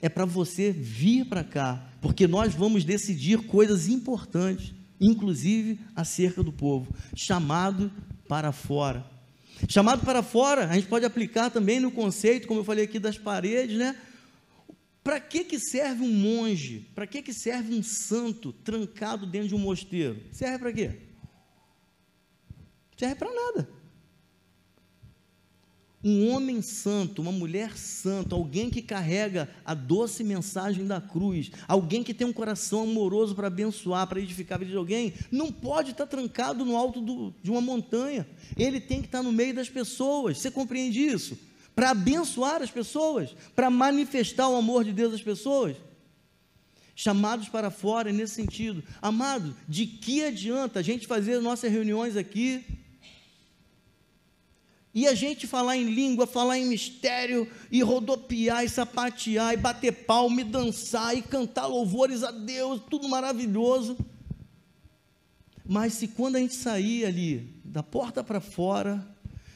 é 0.02 0.10
para 0.10 0.26
você 0.26 0.72
vir 0.72 1.26
para 1.26 1.44
cá, 1.44 1.90
porque 2.02 2.28
nós 2.28 2.54
vamos 2.54 2.84
decidir 2.84 3.40
coisas 3.44 3.88
importantes, 3.88 4.74
inclusive 5.00 5.80
acerca 5.96 6.44
do 6.44 6.52
povo, 6.52 6.94
chamado 7.16 7.92
para 8.28 8.52
fora. 8.52 9.06
Chamado 9.70 10.04
para 10.04 10.22
fora, 10.22 10.68
a 10.68 10.74
gente 10.74 10.88
pode 10.88 11.06
aplicar 11.06 11.50
também 11.50 11.80
no 11.80 11.92
conceito, 11.92 12.48
como 12.48 12.60
eu 12.60 12.66
falei 12.66 12.84
aqui 12.84 13.00
das 13.00 13.18
paredes, 13.18 13.78
né? 13.78 13.96
Para 15.04 15.20
que, 15.20 15.44
que 15.44 15.60
serve 15.60 16.02
um 16.02 16.14
monge? 16.14 16.88
Para 16.96 17.06
que, 17.06 17.22
que 17.22 17.34
serve 17.34 17.74
um 17.74 17.84
santo 17.84 18.54
trancado 18.54 19.26
dentro 19.26 19.50
de 19.50 19.56
um 19.56 19.60
mosteiro? 19.60 20.22
Serve 20.32 20.60
para 20.60 20.72
quê? 20.72 20.92
Serve 22.98 23.16
para 23.16 23.34
nada. 23.34 23.70
Um 26.02 26.30
homem 26.30 26.62
santo, 26.62 27.22
uma 27.22 27.32
mulher 27.32 27.78
santa, 27.78 28.36
alguém 28.36 28.70
que 28.70 28.82
carrega 28.82 29.50
a 29.64 29.74
doce 29.74 30.22
mensagem 30.22 30.86
da 30.86 31.00
cruz, 31.00 31.50
alguém 31.66 32.04
que 32.04 32.14
tem 32.14 32.28
um 32.28 32.34
coração 32.34 32.84
amoroso 32.84 33.34
para 33.34 33.48
abençoar, 33.48 34.06
para 34.08 34.20
edificar 34.20 34.58
a 34.58 34.60
vida 34.60 34.72
de 34.72 34.78
alguém, 34.78 35.14
não 35.32 35.50
pode 35.50 35.92
estar 35.92 36.06
trancado 36.06 36.66
no 36.66 36.76
alto 36.76 37.00
do, 37.00 37.34
de 37.42 37.50
uma 37.50 37.62
montanha. 37.62 38.28
Ele 38.58 38.82
tem 38.82 39.00
que 39.00 39.08
estar 39.08 39.24
no 39.24 39.32
meio 39.32 39.54
das 39.54 39.70
pessoas. 39.70 40.40
Você 40.40 40.52
compreende 40.52 41.00
isso? 41.00 41.38
Para 41.76 41.92
abençoar 41.92 42.62
as 42.62 42.72
pessoas, 42.72 43.36
para 43.56 43.70
manifestar 43.70 44.48
o 44.48 44.56
amor 44.56 44.84
de 44.84 44.94
Deus 44.94 45.14
às 45.14 45.22
pessoas. 45.22 45.76
Chamados 46.96 47.50
para 47.50 47.72
fora 47.72 48.12
nesse 48.12 48.36
sentido. 48.36 48.84
Amado, 49.02 49.56
de 49.68 49.88
que 49.88 50.24
adianta 50.24 50.80
a 50.80 50.84
gente 50.84 51.08
fazer 51.08 51.40
nossas 51.40 51.72
reuniões 51.72 52.16
aqui 52.16 52.64
e 54.94 55.08
a 55.08 55.16
gente 55.16 55.48
falar 55.48 55.76
em 55.76 55.86
língua, 55.86 56.28
falar 56.28 56.60
em 56.60 56.68
mistério, 56.68 57.50
e 57.72 57.82
rodopiar, 57.82 58.64
e 58.64 58.70
sapatear, 58.70 59.54
e 59.54 59.58
bater 59.58 59.92
palma, 59.92 60.42
e 60.42 60.44
dançar, 60.44 61.18
e 61.18 61.22
cantar 61.24 61.66
louvores 61.66 62.22
a 62.22 62.30
Deus, 62.30 62.80
tudo 62.92 63.10
maravilhoso. 63.10 63.98
Mas 65.66 65.94
se 65.94 66.10
quando 66.10 66.36
a 66.36 66.40
gente 66.40 66.54
sair 66.54 67.06
ali, 67.06 67.60
da 67.64 67.82
porta 67.82 68.24
para 68.24 68.40
fora, 68.40 69.04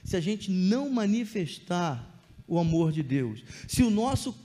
se 0.03 0.15
a 0.15 0.19
gente 0.19 0.49
não 0.49 0.89
manifestar 0.89 2.06
o 2.47 2.57
amor 2.57 2.91
de 2.91 3.03
Deus, 3.03 3.43
se 3.67 3.83
o 3.83 3.89
nosso 3.89 4.35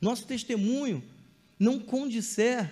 nosso 0.00 0.26
testemunho 0.26 1.02
não 1.58 1.78
condisser 1.78 2.70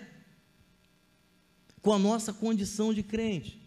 com 1.81 1.93
a 1.93 1.99
nossa 1.99 2.33
condição 2.33 2.93
de 2.93 3.03
crente, 3.03 3.63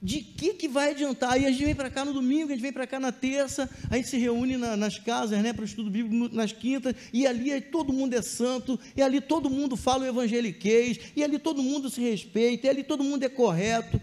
de 0.00 0.20
que, 0.20 0.54
que 0.54 0.68
vai 0.68 0.92
adiantar? 0.92 1.32
Aí 1.32 1.44
a 1.44 1.50
gente 1.50 1.64
vem 1.64 1.74
para 1.74 1.90
cá 1.90 2.04
no 2.04 2.12
domingo, 2.12 2.48
a 2.48 2.54
gente 2.54 2.62
vem 2.62 2.72
para 2.72 2.86
cá 2.86 3.00
na 3.00 3.10
terça, 3.10 3.68
a 3.90 3.96
gente 3.96 4.08
se 4.08 4.16
reúne 4.16 4.56
na, 4.56 4.76
nas 4.76 4.96
casas, 4.96 5.42
né, 5.42 5.52
para 5.52 5.62
o 5.62 5.64
estudo 5.64 5.90
bíblico 5.90 6.34
nas 6.34 6.52
quintas, 6.52 6.94
e 7.12 7.26
ali 7.26 7.60
todo 7.60 7.92
mundo 7.92 8.14
é 8.14 8.22
santo, 8.22 8.78
e 8.96 9.02
ali 9.02 9.20
todo 9.20 9.50
mundo 9.50 9.76
fala 9.76 10.04
o 10.04 10.08
evangeliquez, 10.08 11.00
e 11.16 11.24
ali 11.24 11.38
todo 11.38 11.62
mundo 11.62 11.90
se 11.90 12.00
respeita, 12.00 12.68
e 12.68 12.70
ali 12.70 12.84
todo 12.84 13.02
mundo 13.02 13.24
é 13.24 13.28
correto. 13.28 14.00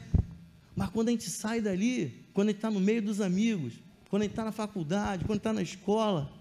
Mas 0.75 0.89
quando 0.89 1.07
a 1.07 1.11
gente 1.11 1.29
sai 1.29 1.61
dali, 1.61 2.25
quando 2.33 2.49
ele 2.49 2.57
está 2.57 2.69
no 2.69 2.81
meio 2.81 3.01
dos 3.01 3.21
amigos, 3.21 3.84
quando 4.09 4.23
ele 4.23 4.31
está 4.31 4.43
na 4.43 4.51
faculdade, 4.51 5.25
quando 5.25 5.39
está 5.39 5.53
na 5.53 5.61
escola. 5.61 6.31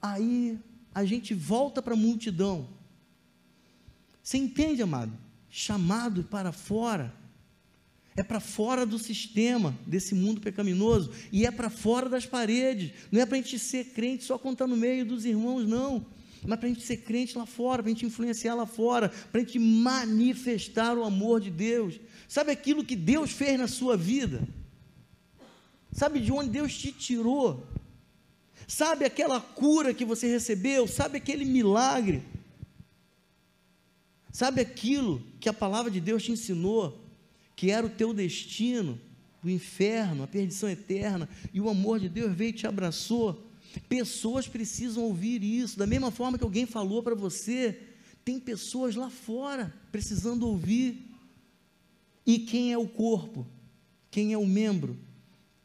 Aí 0.00 0.58
a 0.94 1.04
gente 1.04 1.34
volta 1.34 1.82
para 1.82 1.94
a 1.94 1.96
multidão. 1.96 2.68
Você 4.22 4.38
entende, 4.38 4.82
amado? 4.82 5.12
Chamado 5.50 6.24
para 6.24 6.52
fora. 6.52 7.12
É 8.16 8.22
para 8.22 8.38
fora 8.38 8.86
do 8.86 8.98
sistema, 8.98 9.76
desse 9.86 10.14
mundo 10.14 10.40
pecaminoso. 10.40 11.10
E 11.32 11.44
é 11.44 11.50
para 11.50 11.68
fora 11.68 12.08
das 12.08 12.24
paredes. 12.24 12.92
Não 13.10 13.20
é 13.20 13.26
para 13.26 13.36
a 13.36 13.40
gente 13.40 13.58
ser 13.58 13.86
crente 13.86 14.24
só 14.24 14.36
está 14.36 14.66
no 14.66 14.76
meio 14.76 15.04
dos 15.04 15.24
irmãos, 15.24 15.66
não. 15.66 16.06
Mas 16.46 16.58
para 16.58 16.68
a 16.68 16.72
gente 16.72 16.84
ser 16.84 16.98
crente 16.98 17.36
lá 17.36 17.46
fora, 17.46 17.82
para 17.82 17.90
a 17.90 17.94
gente 17.94 18.06
influenciar 18.06 18.54
lá 18.54 18.66
fora, 18.66 19.08
para 19.08 19.40
a 19.40 19.44
gente 19.44 19.58
manifestar 19.58 20.96
o 20.96 21.04
amor 21.04 21.40
de 21.40 21.50
Deus. 21.50 21.98
Sabe 22.28 22.52
aquilo 22.52 22.84
que 22.84 22.94
Deus 22.94 23.30
fez 23.30 23.58
na 23.58 23.66
sua 23.66 23.96
vida? 23.96 24.46
Sabe 25.94 26.18
de 26.18 26.32
onde 26.32 26.50
Deus 26.50 26.76
te 26.76 26.90
tirou? 26.90 27.64
Sabe 28.66 29.04
aquela 29.04 29.40
cura 29.40 29.94
que 29.94 30.04
você 30.04 30.26
recebeu? 30.26 30.88
Sabe 30.88 31.18
aquele 31.18 31.44
milagre? 31.44 32.20
Sabe 34.32 34.60
aquilo 34.60 35.22
que 35.38 35.48
a 35.48 35.52
palavra 35.52 35.92
de 35.92 36.00
Deus 36.00 36.24
te 36.24 36.32
ensinou, 36.32 37.00
que 37.54 37.70
era 37.70 37.86
o 37.86 37.90
teu 37.90 38.12
destino, 38.12 39.00
o 39.44 39.48
inferno, 39.48 40.24
a 40.24 40.26
perdição 40.26 40.68
eterna, 40.68 41.28
e 41.52 41.60
o 41.60 41.68
amor 41.68 42.00
de 42.00 42.08
Deus 42.08 42.34
veio 42.34 42.50
e 42.50 42.54
te 42.54 42.66
abraçou? 42.66 43.48
Pessoas 43.88 44.48
precisam 44.48 45.04
ouvir 45.04 45.44
isso, 45.44 45.78
da 45.78 45.86
mesma 45.86 46.10
forma 46.10 46.36
que 46.36 46.44
alguém 46.44 46.66
falou 46.66 47.04
para 47.04 47.14
você, 47.14 47.78
tem 48.24 48.40
pessoas 48.40 48.96
lá 48.96 49.10
fora 49.10 49.72
precisando 49.92 50.48
ouvir. 50.48 51.14
E 52.26 52.40
quem 52.40 52.72
é 52.72 52.78
o 52.78 52.88
corpo? 52.88 53.46
Quem 54.10 54.32
é 54.32 54.38
o 54.38 54.46
membro? 54.46 54.98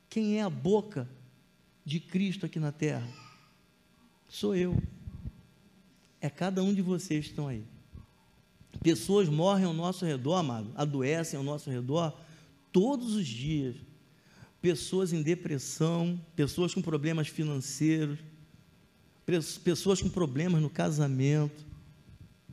Quem 0.09 0.39
é 0.39 0.41
a 0.41 0.49
boca 0.49 1.07
de 1.85 1.99
Cristo 1.99 2.45
aqui 2.45 2.59
na 2.59 2.71
terra? 2.71 3.07
Sou 4.27 4.55
eu. 4.55 4.75
É 6.19 6.29
cada 6.29 6.63
um 6.63 6.73
de 6.73 6.81
vocês 6.81 7.25
que 7.25 7.31
estão 7.31 7.47
aí. 7.47 7.63
Pessoas 8.81 9.29
morrem 9.29 9.65
ao 9.65 9.73
nosso 9.73 10.05
redor, 10.05 10.35
amado, 10.35 10.71
adoecem 10.75 11.37
ao 11.37 11.43
nosso 11.43 11.69
redor 11.69 12.17
todos 12.71 13.13
os 13.13 13.27
dias. 13.27 13.75
Pessoas 14.61 15.13
em 15.13 15.21
depressão, 15.21 16.19
pessoas 16.35 16.73
com 16.73 16.81
problemas 16.81 17.27
financeiros, 17.27 18.19
pessoas 19.63 20.01
com 20.01 20.09
problemas 20.09 20.61
no 20.61 20.69
casamento, 20.69 21.65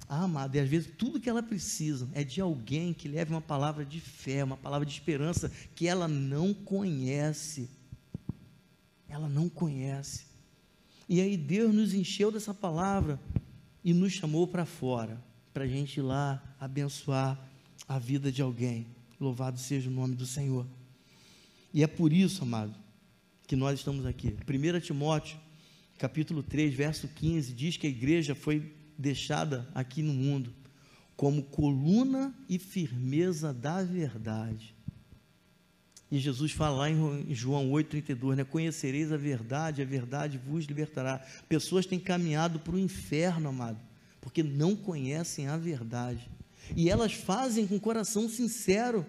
ah, 0.09 0.23
amada, 0.23 0.57
e 0.57 0.61
às 0.61 0.69
vezes 0.69 0.89
tudo 0.97 1.19
que 1.19 1.29
ela 1.29 1.43
precisa 1.43 2.09
é 2.13 2.23
de 2.23 2.41
alguém 2.41 2.95
que 2.95 3.09
leve 3.09 3.33
uma 3.33 3.41
palavra 3.41 3.85
de 3.85 4.01
fé, 4.01 4.45
uma 4.45 4.57
palavra 4.57 4.87
de 4.87 4.93
esperança 4.93 5.51
que 5.75 5.89
ela 5.89 6.07
não 6.07 6.55
conhece. 6.55 7.69
Ela 9.09 9.29
não 9.29 9.49
conhece. 9.49 10.27
E 11.09 11.21
aí 11.21 11.37
Deus 11.37 11.75
nos 11.75 11.93
encheu 11.93 12.31
dessa 12.31 12.55
palavra 12.55 13.21
e 13.83 13.93
nos 13.93 14.13
chamou 14.13 14.47
para 14.47 14.65
fora, 14.65 15.21
para 15.53 15.65
a 15.65 15.69
gente 15.69 15.99
ir 15.99 16.03
lá 16.03 16.43
abençoar 16.61 17.39
a 17.89 17.99
vida 17.99 18.31
de 18.31 18.43
alguém. 18.43 18.87
Louvado 19.21 19.59
seja 19.59 19.89
o 19.89 19.93
nome 19.93 20.15
do 20.15 20.27
Senhor. 20.27 20.67
E 21.73 21.83
é 21.83 21.87
por 21.87 22.13
isso, 22.13 22.43
amado, 22.43 22.75
que 23.47 23.57
nós 23.57 23.79
estamos 23.79 24.07
aqui. 24.07 24.37
1 24.49 24.81
Timóteo, 24.81 25.39
capítulo 25.99 26.43
3, 26.43 26.75
verso 26.75 27.09
15, 27.09 27.53
diz 27.53 27.77
que 27.77 27.87
a 27.87 27.91
igreja 27.91 28.35
foi 28.35 28.76
deixada 28.99 29.69
aqui 29.75 30.03
no 30.03 30.13
mundo 30.13 30.53
como 31.17 31.43
coluna 31.43 32.35
e 32.49 32.59
firmeza 32.59 33.53
da 33.53 33.83
verdade. 33.83 34.75
E 36.11 36.19
Jesus 36.19 36.53
fala 36.53 36.77
lá 36.79 36.91
em 36.91 37.35
João 37.35 37.71
8,32, 37.71 38.37
né? 38.37 38.45
Conhecereis 38.45 39.11
a 39.11 39.17
verdade, 39.17 39.83
a 39.83 39.85
verdade 39.85 40.39
vos 40.39 40.65
libertará. 40.67 41.19
Pessoas 41.49 41.85
têm 41.85 41.99
caminhado 41.99 42.61
para 42.61 42.77
o 42.77 42.79
inferno, 42.79 43.49
amado, 43.49 43.81
porque 44.21 44.43
não 44.43 44.77
conhecem 44.77 45.49
a 45.49 45.57
verdade. 45.57 46.31
E 46.77 46.89
elas 46.89 47.13
fazem 47.13 47.67
com 47.67 47.79
coração 47.79 48.29
sincero, 48.29 49.05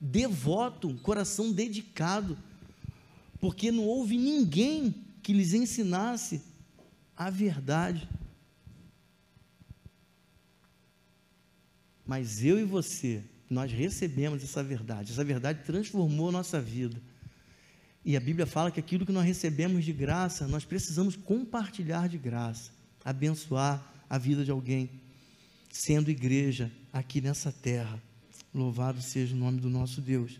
devoto, 0.00 0.94
coração 1.02 1.52
dedicado, 1.52 2.36
porque 3.40 3.72
não 3.72 3.84
houve 3.84 4.18
ninguém 4.18 4.94
que 5.22 5.32
lhes 5.32 5.54
ensinasse 5.54 6.42
a 7.16 7.30
verdade. 7.30 8.08
Mas 12.06 12.44
eu 12.44 12.58
e 12.58 12.64
você, 12.64 13.22
nós 13.48 13.70
recebemos 13.70 14.42
essa 14.42 14.62
verdade. 14.62 15.12
Essa 15.12 15.24
verdade 15.24 15.64
transformou 15.64 16.28
a 16.28 16.32
nossa 16.32 16.60
vida. 16.60 17.00
E 18.04 18.16
a 18.16 18.20
Bíblia 18.20 18.46
fala 18.46 18.70
que 18.70 18.80
aquilo 18.80 19.06
que 19.06 19.12
nós 19.12 19.24
recebemos 19.24 19.84
de 19.84 19.92
graça, 19.92 20.48
nós 20.48 20.64
precisamos 20.64 21.14
compartilhar 21.14 22.08
de 22.08 22.18
graça, 22.18 22.72
abençoar 23.04 23.92
a 24.10 24.18
vida 24.18 24.44
de 24.44 24.50
alguém, 24.50 24.90
sendo 25.70 26.10
igreja 26.10 26.70
aqui 26.92 27.20
nessa 27.20 27.52
terra. 27.52 28.02
Louvado 28.52 29.00
seja 29.00 29.34
o 29.34 29.38
nome 29.38 29.60
do 29.60 29.70
nosso 29.70 30.00
Deus. 30.00 30.38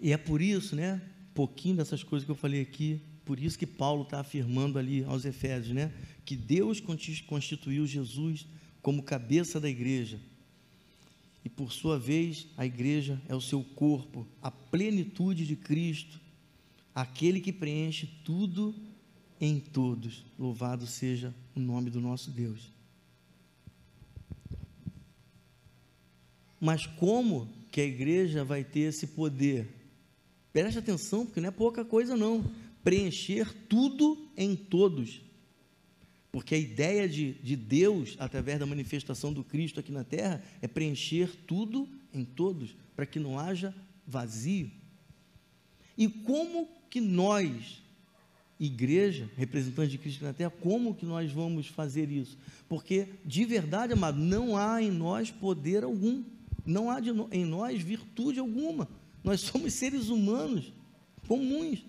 E 0.00 0.12
é 0.12 0.16
por 0.16 0.40
isso, 0.40 0.74
né? 0.74 1.00
Pouquinho 1.34 1.76
dessas 1.76 2.02
coisas 2.02 2.24
que 2.24 2.30
eu 2.30 2.36
falei 2.36 2.62
aqui, 2.62 3.00
por 3.24 3.38
isso 3.38 3.58
que 3.58 3.66
Paulo 3.66 4.02
está 4.02 4.20
afirmando 4.20 4.78
ali 4.78 5.04
aos 5.04 5.24
Efésios, 5.24 5.74
né? 5.74 5.92
Que 6.24 6.34
Deus 6.34 6.80
constituiu 7.26 7.86
Jesus 7.86 8.46
como 8.80 9.02
cabeça 9.02 9.60
da 9.60 9.68
igreja. 9.68 10.18
E 11.44 11.48
por 11.48 11.72
sua 11.72 11.98
vez, 11.98 12.46
a 12.56 12.66
igreja 12.66 13.20
é 13.28 13.34
o 13.34 13.40
seu 13.40 13.62
corpo, 13.62 14.26
a 14.42 14.50
plenitude 14.50 15.46
de 15.46 15.56
Cristo, 15.56 16.20
aquele 16.94 17.40
que 17.40 17.52
preenche 17.52 18.06
tudo 18.24 18.74
em 19.40 19.58
todos. 19.58 20.24
Louvado 20.38 20.86
seja 20.86 21.34
o 21.54 21.60
nome 21.60 21.90
do 21.90 22.00
nosso 22.00 22.30
Deus. 22.30 22.72
Mas 26.60 26.84
como 26.84 27.48
que 27.70 27.80
a 27.80 27.84
igreja 27.84 28.44
vai 28.44 28.62
ter 28.62 28.80
esse 28.80 29.06
poder? 29.06 29.79
Preste 30.52 30.78
atenção, 30.78 31.24
porque 31.24 31.40
não 31.40 31.48
é 31.48 31.52
pouca 31.52 31.84
coisa, 31.84 32.16
não. 32.16 32.44
Preencher 32.82 33.52
tudo 33.68 34.28
em 34.36 34.56
todos. 34.56 35.20
Porque 36.32 36.54
a 36.54 36.58
ideia 36.58 37.08
de, 37.08 37.34
de 37.34 37.56
Deus, 37.56 38.16
através 38.18 38.58
da 38.58 38.66
manifestação 38.66 39.32
do 39.32 39.42
Cristo 39.42 39.80
aqui 39.80 39.90
na 39.90 40.04
terra, 40.04 40.42
é 40.62 40.68
preencher 40.68 41.30
tudo 41.46 41.88
em 42.12 42.24
todos, 42.24 42.74
para 42.94 43.06
que 43.06 43.18
não 43.18 43.38
haja 43.38 43.74
vazio. 44.06 44.70
E 45.96 46.08
como 46.08 46.68
que 46.88 47.00
nós, 47.00 47.82
igreja, 48.58 49.28
representantes 49.36 49.92
de 49.92 49.98
Cristo 49.98 50.24
na 50.24 50.32
terra, 50.32 50.50
como 50.50 50.94
que 50.94 51.04
nós 51.04 51.30
vamos 51.30 51.66
fazer 51.66 52.10
isso? 52.10 52.38
Porque, 52.68 53.08
de 53.24 53.44
verdade, 53.44 53.92
amado, 53.92 54.18
não 54.18 54.56
há 54.56 54.82
em 54.82 54.90
nós 54.90 55.30
poder 55.30 55.84
algum, 55.84 56.24
não 56.64 56.90
há 56.90 57.00
de, 57.00 57.10
em 57.32 57.44
nós 57.44 57.82
virtude 57.82 58.38
alguma. 58.38 58.88
Nós 59.22 59.40
somos 59.40 59.74
seres 59.74 60.08
humanos 60.08 60.72
comuns. 61.26 61.84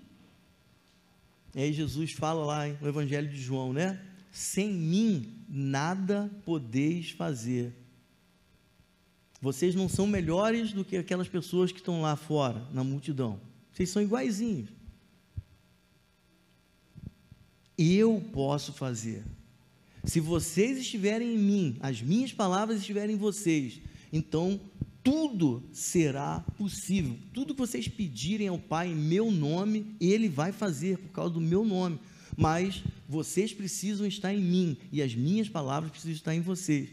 E 1.55 1.61
aí 1.61 1.73
Jesus 1.73 2.11
fala 2.11 2.45
lá 2.45 2.67
no 2.67 2.87
Evangelho 2.87 3.29
de 3.29 3.41
João, 3.41 3.73
né? 3.73 3.99
Sem 4.31 4.71
mim 4.71 5.33
nada 5.49 6.31
podeis 6.45 7.11
fazer. 7.11 7.73
Vocês 9.41 9.73
não 9.73 9.89
são 9.89 10.05
melhores 10.05 10.71
do 10.71 10.85
que 10.85 10.95
aquelas 10.95 11.27
pessoas 11.27 11.71
que 11.71 11.79
estão 11.79 12.01
lá 12.01 12.15
fora, 12.15 12.65
na 12.71 12.83
multidão. 12.83 13.39
Vocês 13.73 13.89
são 13.89 14.01
iguaizinhos. 14.01 14.69
Eu 17.77 18.23
posso 18.31 18.71
fazer. 18.71 19.23
Se 20.03 20.19
vocês 20.19 20.77
estiverem 20.77 21.33
em 21.33 21.37
mim, 21.37 21.77
as 21.79 22.01
minhas 22.01 22.31
palavras 22.31 22.79
estiverem 22.79 23.15
em 23.15 23.19
vocês, 23.19 23.81
então 24.13 24.59
tudo 25.03 25.63
será 25.71 26.39
possível. 26.57 27.17
Tudo 27.33 27.53
que 27.53 27.59
vocês 27.59 27.87
pedirem 27.87 28.47
ao 28.47 28.59
Pai 28.59 28.89
em 28.89 28.95
meu 28.95 29.31
nome, 29.31 29.95
Ele 29.99 30.29
vai 30.29 30.51
fazer 30.51 30.97
por 30.97 31.09
causa 31.09 31.33
do 31.33 31.41
meu 31.41 31.65
nome. 31.65 31.99
Mas 32.37 32.83
vocês 33.07 33.53
precisam 33.53 34.05
estar 34.05 34.33
em 34.33 34.41
mim 34.41 34.77
e 34.91 35.01
as 35.01 35.13
minhas 35.13 35.49
palavras 35.49 35.91
precisam 35.91 36.15
estar 36.15 36.35
em 36.35 36.41
vocês. 36.41 36.89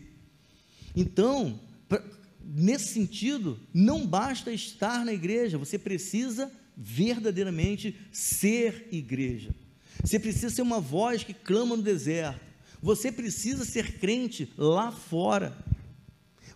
Então, 0.96 1.60
pra, 1.88 2.02
nesse 2.42 2.92
sentido, 2.92 3.58
não 3.72 4.06
basta 4.06 4.50
estar 4.52 5.04
na 5.04 5.12
igreja, 5.12 5.58
você 5.58 5.78
precisa 5.78 6.50
verdadeiramente 6.76 7.94
ser 8.10 8.88
igreja. 8.90 9.54
Você 10.02 10.18
precisa 10.18 10.50
ser 10.50 10.62
uma 10.62 10.80
voz 10.80 11.24
que 11.24 11.34
clama 11.34 11.76
no 11.76 11.82
deserto. 11.82 12.40
Você 12.80 13.10
precisa 13.10 13.64
ser 13.64 13.98
crente 13.98 14.48
lá 14.56 14.92
fora. 14.92 15.56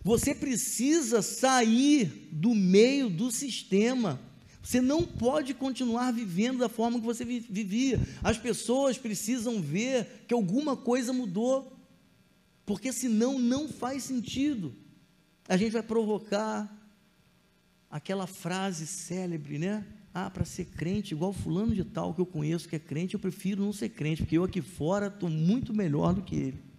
Você 0.03 0.35
precisa 0.35 1.21
sair 1.21 2.29
do 2.31 2.53
meio 2.53 3.09
do 3.09 3.31
sistema. 3.31 4.19
Você 4.61 4.81
não 4.81 5.03
pode 5.03 5.53
continuar 5.53 6.11
vivendo 6.11 6.59
da 6.59 6.67
forma 6.67 6.99
que 6.99 7.05
você 7.05 7.23
vivia. 7.23 7.99
As 8.21 8.37
pessoas 8.37 8.97
precisam 8.97 9.61
ver 9.61 10.25
que 10.27 10.33
alguma 10.33 10.75
coisa 10.75 11.13
mudou, 11.13 11.77
porque 12.65 12.91
senão 12.91 13.39
não 13.39 13.69
faz 13.69 14.03
sentido. 14.03 14.73
A 15.47 15.55
gente 15.55 15.71
vai 15.71 15.83
provocar 15.83 16.71
aquela 17.89 18.27
frase 18.27 18.87
célebre, 18.87 19.57
né? 19.57 19.85
Ah, 20.13 20.29
para 20.29 20.45
ser 20.45 20.65
crente, 20.65 21.13
igual 21.13 21.33
fulano 21.33 21.73
de 21.73 21.83
tal 21.83 22.13
que 22.13 22.21
eu 22.21 22.25
conheço 22.25 22.67
que 22.67 22.75
é 22.75 22.79
crente, 22.79 23.15
eu 23.15 23.19
prefiro 23.19 23.63
não 23.63 23.73
ser 23.73 23.89
crente, 23.89 24.23
porque 24.23 24.37
eu 24.37 24.43
aqui 24.43 24.61
fora 24.61 25.07
estou 25.07 25.29
muito 25.29 25.73
melhor 25.73 26.13
do 26.13 26.21
que 26.21 26.35
ele. 26.35 26.72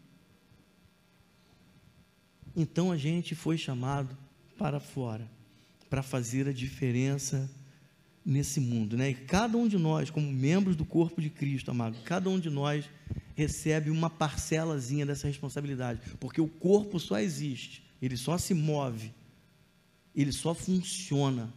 Então 2.57 2.93
a 2.93 2.97
gente 2.97 3.35
foi 3.35 3.59
chamado 3.59 4.17
para 4.57 4.79
fora, 4.79 5.29
para 5.91 6.03
fazer 6.03 6.49
a 6.49 6.53
diferença 6.53 7.51
nesse 8.25 8.59
mundo, 8.59 8.97
né? 8.97 9.11
E 9.11 9.15
cada 9.15 9.59
um 9.59 9.69
de 9.69 9.77
nós, 9.77 10.09
como 10.09 10.31
membros 10.33 10.77
do 10.77 10.85
corpo 10.85 11.21
de 11.21 11.29
Cristo, 11.29 11.71
amado, 11.71 11.97
cada 12.05 12.31
um 12.31 12.39
de 12.39 12.49
nós 12.49 12.89
recebe 13.35 13.91
uma 13.91 14.09
parcelazinha 14.09 15.05
dessa 15.05 15.27
responsabilidade, 15.27 16.01
porque 16.19 16.41
o 16.41 16.49
corpo 16.49 16.99
só 16.99 17.19
existe, 17.19 17.83
ele 18.01 18.17
só 18.17 18.39
se 18.39 18.55
move, 18.55 19.13
ele 20.15 20.33
só 20.33 20.55
funciona 20.55 21.53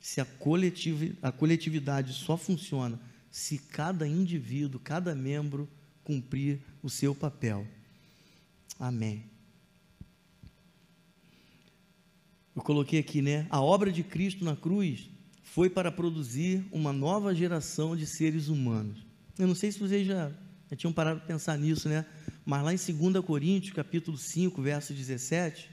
se 0.00 0.20
a, 0.20 0.24
coletiv 0.24 1.18
a 1.20 1.30
coletividade 1.32 2.12
só 2.12 2.36
funciona 2.36 2.98
se 3.30 3.58
cada 3.58 4.06
indivíduo, 4.06 4.80
cada 4.80 5.14
membro 5.14 5.68
cumprir 6.02 6.60
o 6.82 6.88
seu 6.88 7.14
papel. 7.14 7.66
Amém. 8.78 9.24
Eu 12.58 12.62
coloquei 12.62 12.98
aqui, 12.98 13.22
né? 13.22 13.46
A 13.50 13.60
obra 13.60 13.92
de 13.92 14.02
Cristo 14.02 14.44
na 14.44 14.56
cruz 14.56 15.08
foi 15.44 15.70
para 15.70 15.92
produzir 15.92 16.64
uma 16.72 16.92
nova 16.92 17.32
geração 17.32 17.96
de 17.96 18.04
seres 18.04 18.48
humanos. 18.48 18.98
Eu 19.38 19.46
não 19.46 19.54
sei 19.54 19.70
se 19.70 19.78
vocês 19.78 20.04
já, 20.04 20.32
já 20.68 20.76
tinham 20.76 20.92
parado 20.92 21.20
para 21.20 21.28
pensar 21.28 21.56
nisso, 21.56 21.88
né? 21.88 22.04
Mas 22.44 22.64
lá 22.64 22.74
em 22.74 23.10
2 23.10 23.24
Coríntios, 23.24 23.72
capítulo 23.72 24.18
5, 24.18 24.60
verso 24.60 24.92
17, 24.92 25.70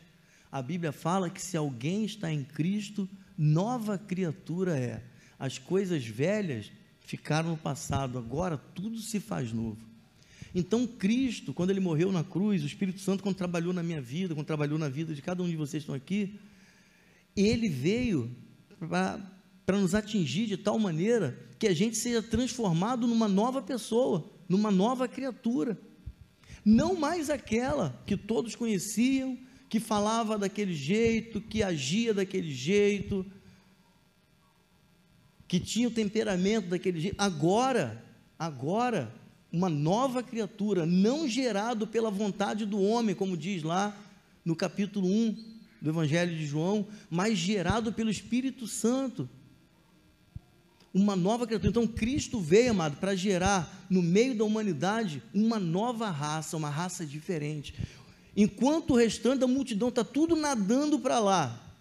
a 0.52 0.62
Bíblia 0.62 0.92
fala 0.92 1.28
que 1.28 1.42
se 1.42 1.58
alguém 1.58 2.06
está 2.06 2.32
em 2.32 2.44
Cristo, 2.44 3.10
nova 3.36 3.98
criatura 3.98 4.78
é. 4.78 5.02
As 5.40 5.58
coisas 5.58 6.06
velhas 6.06 6.72
ficaram 7.00 7.50
no 7.50 7.58
passado, 7.58 8.20
agora 8.20 8.60
tudo 8.60 9.00
se 9.00 9.20
faz 9.20 9.52
novo. 9.52 9.82
Então, 10.54 10.86
Cristo, 10.86 11.52
quando 11.52 11.72
ele 11.72 11.80
morreu 11.80 12.12
na 12.12 12.24
cruz, 12.24 12.62
o 12.62 12.68
Espírito 12.68 13.00
Santo, 13.00 13.24
quando 13.24 13.36
trabalhou 13.36 13.74
na 13.74 13.82
minha 13.82 14.00
vida, 14.00 14.36
quando 14.36 14.46
trabalhou 14.46 14.78
na 14.78 14.88
vida 14.88 15.16
de 15.16 15.22
cada 15.24 15.42
um 15.42 15.50
de 15.50 15.56
vocês 15.56 15.84
que 15.84 15.92
estão 15.92 15.96
aqui, 15.96 16.40
ele 17.36 17.68
veio 17.68 18.34
para 19.66 19.80
nos 19.80 19.94
atingir 19.94 20.46
de 20.46 20.58
tal 20.58 20.80
maneira 20.80 21.38
que 21.60 21.68
a 21.68 21.74
gente 21.74 21.98
seja 21.98 22.22
transformado 22.22 23.08
numa 23.08 23.28
nova 23.28 23.62
pessoa, 23.62 24.32
numa 24.48 24.72
nova 24.72 25.08
criatura. 25.08 25.78
Não 26.64 26.96
mais 26.96 27.30
aquela 27.30 28.02
que 28.06 28.16
todos 28.16 28.56
conheciam, 28.56 29.38
que 29.70 29.80
falava 29.80 30.38
daquele 30.38 30.74
jeito, 30.74 31.42
que 31.42 31.62
agia 31.62 32.14
daquele 32.14 32.54
jeito, 32.54 33.26
que 35.48 35.60
tinha 35.60 35.88
o 35.88 35.92
temperamento 35.92 36.70
daquele 36.70 37.00
jeito. 37.00 37.16
Agora, 37.20 38.04
agora, 38.38 39.14
uma 39.52 39.70
nova 39.70 40.24
criatura, 40.24 40.86
não 40.86 41.28
gerado 41.28 41.88
pela 41.88 42.10
vontade 42.10 42.66
do 42.66 42.82
homem, 42.82 43.16
como 43.16 43.38
diz 43.38 43.64
lá 43.64 43.96
no 44.44 44.56
capítulo 44.56 45.08
1 45.08 45.55
do 45.86 45.92
Evangelho 45.92 46.36
de 46.36 46.48
João, 46.48 46.88
mas 47.12 47.38
gerado 47.38 47.94
pelo 47.94 48.10
Espírito 48.10 48.68
Santo. 48.68 49.30
Uma 50.92 51.16
nova 51.16 51.46
criatura. 51.46 51.70
Então, 51.70 51.86
Cristo 51.86 52.40
veio, 52.40 52.72
amado, 52.72 52.98
para 52.98 53.16
gerar 53.16 53.86
no 53.88 54.02
meio 54.02 54.36
da 54.36 54.44
humanidade 54.44 55.22
uma 55.32 55.60
nova 55.60 56.10
raça, 56.10 56.58
uma 56.58 56.72
raça 56.72 57.06
diferente. 57.06 57.76
Enquanto 58.36 58.92
o 58.92 58.96
restante 58.96 59.42
da 59.42 59.48
multidão 59.48 59.90
está 59.90 60.04
tudo 60.04 60.36
nadando 60.36 60.98
para 60.98 61.20
lá, 61.20 61.72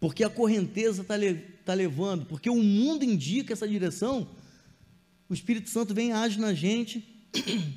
porque 0.00 0.24
a 0.24 0.28
correnteza 0.28 1.02
está 1.02 1.14
tá 1.64 1.74
levando, 1.74 2.26
porque 2.26 2.50
o 2.50 2.60
mundo 2.60 3.04
indica 3.04 3.52
essa 3.52 3.68
direção, 3.68 4.26
o 5.28 5.34
Espírito 5.34 5.70
Santo 5.70 5.94
vem 5.94 6.08
e 6.08 6.12
age 6.12 6.40
na 6.40 6.52
gente, 6.52 7.08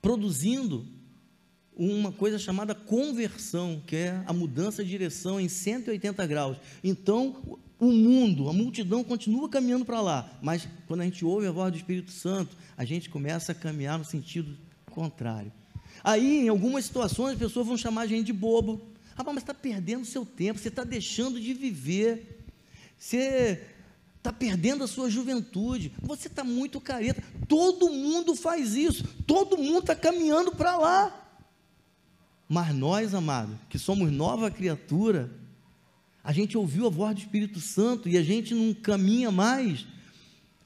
produzindo 0.00 0.95
uma 1.76 2.10
coisa 2.10 2.38
chamada 2.38 2.74
conversão, 2.74 3.82
que 3.86 3.96
é 3.96 4.22
a 4.26 4.32
mudança 4.32 4.82
de 4.82 4.88
direção 4.88 5.38
em 5.38 5.48
180 5.48 6.26
graus. 6.26 6.56
Então, 6.82 7.58
o 7.78 7.92
mundo, 7.92 8.48
a 8.48 8.52
multidão 8.52 9.04
continua 9.04 9.48
caminhando 9.48 9.84
para 9.84 10.00
lá, 10.00 10.38
mas 10.40 10.66
quando 10.86 11.02
a 11.02 11.04
gente 11.04 11.22
ouve 11.24 11.46
a 11.46 11.52
voz 11.52 11.70
do 11.70 11.76
Espírito 11.76 12.10
Santo, 12.10 12.56
a 12.76 12.84
gente 12.84 13.10
começa 13.10 13.52
a 13.52 13.54
caminhar 13.54 13.98
no 13.98 14.04
sentido 14.04 14.56
contrário. 14.90 15.52
Aí, 16.02 16.46
em 16.46 16.48
algumas 16.48 16.86
situações, 16.86 17.34
as 17.34 17.38
pessoas 17.38 17.66
vão 17.66 17.76
chamar 17.76 18.02
a 18.02 18.06
gente 18.06 18.26
de 18.26 18.32
bobo. 18.32 18.80
Ah, 19.14 19.24
mas 19.24 19.38
está 19.38 19.54
perdendo 19.54 20.04
seu 20.04 20.24
tempo, 20.24 20.58
você 20.58 20.68
está 20.68 20.84
deixando 20.84 21.40
de 21.40 21.52
viver, 21.52 22.44
você 22.98 23.62
está 24.16 24.32
perdendo 24.32 24.84
a 24.84 24.86
sua 24.86 25.10
juventude, 25.10 25.92
você 26.02 26.28
está 26.28 26.42
muito 26.42 26.80
careta. 26.80 27.22
Todo 27.48 27.90
mundo 27.90 28.34
faz 28.34 28.74
isso, 28.74 29.04
todo 29.26 29.56
mundo 29.56 29.80
está 29.80 29.94
caminhando 29.94 30.52
para 30.52 30.76
lá. 30.76 31.25
Mas 32.48 32.74
nós, 32.74 33.14
amado, 33.14 33.58
que 33.68 33.78
somos 33.78 34.10
nova 34.12 34.50
criatura, 34.50 35.30
a 36.22 36.32
gente 36.32 36.56
ouviu 36.56 36.86
a 36.86 36.90
voz 36.90 37.14
do 37.14 37.20
Espírito 37.20 37.60
Santo 37.60 38.08
e 38.08 38.16
a 38.16 38.22
gente 38.22 38.54
não 38.54 38.72
caminha 38.74 39.30
mais 39.30 39.86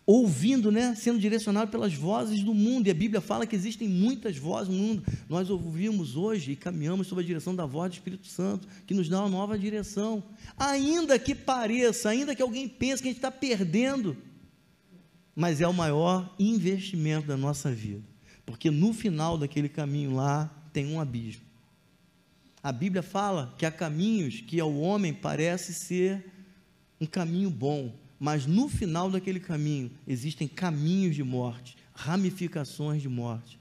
ouvindo, 0.07 0.73
né, 0.73 0.95
sendo 0.97 1.21
direcionado 1.21 1.71
pelas 1.71 1.95
vozes 1.95 2.43
do 2.43 2.53
mundo. 2.53 2.89
E 2.89 2.91
a 2.91 2.95
Bíblia 2.95 3.21
fala 3.21 3.47
que 3.47 3.55
existem 3.55 3.89
muitas 3.89 4.37
vozes 4.37 4.69
no 4.69 4.77
mundo. 4.77 5.05
Nós 5.29 5.49
ouvimos 5.49 6.17
hoje 6.17 6.53
e 6.53 6.57
caminhamos 6.57 7.07
sob 7.07 7.21
a 7.21 7.25
direção 7.25 7.55
da 7.55 7.65
voz 7.65 7.91
do 7.91 7.95
Espírito 7.95 8.27
Santo, 8.27 8.67
que 8.87 8.93
nos 8.93 9.09
dá 9.09 9.21
uma 9.21 9.29
nova 9.29 9.59
direção. 9.59 10.23
Ainda 10.59 11.19
que 11.19 11.35
pareça, 11.35 12.09
ainda 12.09 12.35
que 12.35 12.43
alguém 12.43 12.69
pense 12.69 13.01
que 13.03 13.09
a 13.09 13.13
gente 13.13 13.19
está 13.19 13.31
perdendo, 13.31 14.17
mas 15.35 15.61
é 15.61 15.69
o 15.69 15.73
maior 15.73 16.35
investimento 16.39 17.29
da 17.29 17.37
nossa 17.37 17.71
vida, 17.71 18.03
porque 18.45 18.71
no 18.71 18.93
final 18.93 19.39
daquele 19.39 19.69
caminho 19.69 20.15
lá 20.15 20.51
tem 20.73 20.87
um 20.87 21.01
abismo. 21.01 21.50
A 22.63 22.73
Bíblia 22.73 23.03
fala 23.03 23.55
que 23.57 23.65
há 23.65 23.71
caminhos 23.71 24.41
que 24.41 24.61
ao 24.61 24.75
homem 24.75 25.15
parece 25.15 25.73
ser 25.73 26.31
um 27.01 27.07
caminho 27.07 27.49
bom, 27.49 27.95
mas 28.19 28.47
no 28.47 28.69
final 28.69 29.11
daquele 29.11 29.41
caminho 29.41 29.91
existem 30.07 30.47
caminhos 30.47 31.17
de 31.17 31.23
morte, 31.23 31.77
ramificações 31.95 33.01
de 33.01 33.09
morte. 33.09 33.59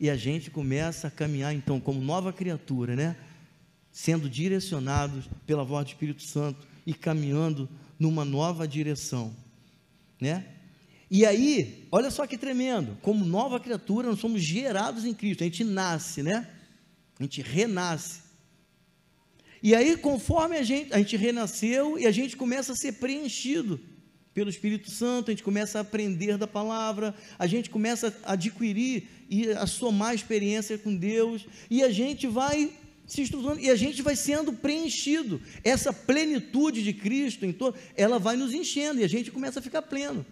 E 0.00 0.10
a 0.10 0.16
gente 0.16 0.50
começa 0.50 1.06
a 1.06 1.10
caminhar 1.10 1.54
então 1.54 1.78
como 1.78 2.00
nova 2.00 2.32
criatura, 2.32 2.96
né? 2.96 3.16
Sendo 3.92 4.28
direcionados 4.28 5.30
pela 5.46 5.62
voz 5.62 5.84
do 5.84 5.88
Espírito 5.90 6.22
Santo 6.24 6.66
e 6.84 6.92
caminhando 6.92 7.68
numa 7.96 8.24
nova 8.24 8.66
direção, 8.66 9.34
né? 10.20 10.44
E 11.08 11.24
aí, 11.24 11.86
olha 11.92 12.10
só 12.10 12.26
que 12.26 12.36
tremendo, 12.36 12.98
como 13.00 13.24
nova 13.24 13.60
criatura, 13.60 14.08
nós 14.08 14.18
somos 14.18 14.42
gerados 14.42 15.04
em 15.04 15.14
Cristo, 15.14 15.42
a 15.42 15.44
gente 15.44 15.62
nasce, 15.62 16.22
né? 16.22 16.50
A 17.18 17.22
gente 17.22 17.42
renasce. 17.42 18.20
E 19.62 19.74
aí, 19.74 19.96
conforme 19.96 20.56
a 20.58 20.62
gente, 20.62 20.92
a 20.92 20.98
gente 20.98 21.16
renasceu 21.16 21.98
e 21.98 22.06
a 22.06 22.10
gente 22.10 22.36
começa 22.36 22.72
a 22.72 22.76
ser 22.76 22.92
preenchido 22.92 23.80
pelo 24.34 24.50
Espírito 24.50 24.90
Santo, 24.90 25.30
a 25.30 25.32
gente 25.32 25.44
começa 25.44 25.78
a 25.78 25.82
aprender 25.82 26.36
da 26.36 26.46
palavra, 26.46 27.14
a 27.38 27.46
gente 27.46 27.70
começa 27.70 28.14
a 28.24 28.32
adquirir 28.32 29.08
e 29.30 29.48
a 29.50 29.66
somar 29.66 30.14
experiência 30.14 30.76
com 30.76 30.94
Deus, 30.94 31.46
e 31.70 31.82
a 31.82 31.90
gente 31.90 32.26
vai 32.26 32.72
se 33.06 33.22
estudando 33.22 33.60
e 33.60 33.70
a 33.70 33.76
gente 33.76 34.02
vai 34.02 34.16
sendo 34.16 34.52
preenchido. 34.52 35.40
Essa 35.62 35.92
plenitude 35.92 36.82
de 36.82 36.92
Cristo 36.92 37.46
em 37.46 37.52
todo, 37.52 37.78
ela 37.96 38.18
vai 38.18 38.36
nos 38.36 38.52
enchendo 38.52 39.00
e 39.00 39.04
a 39.04 39.08
gente 39.08 39.30
começa 39.30 39.60
a 39.60 39.62
ficar 39.62 39.82
pleno. 39.82 40.26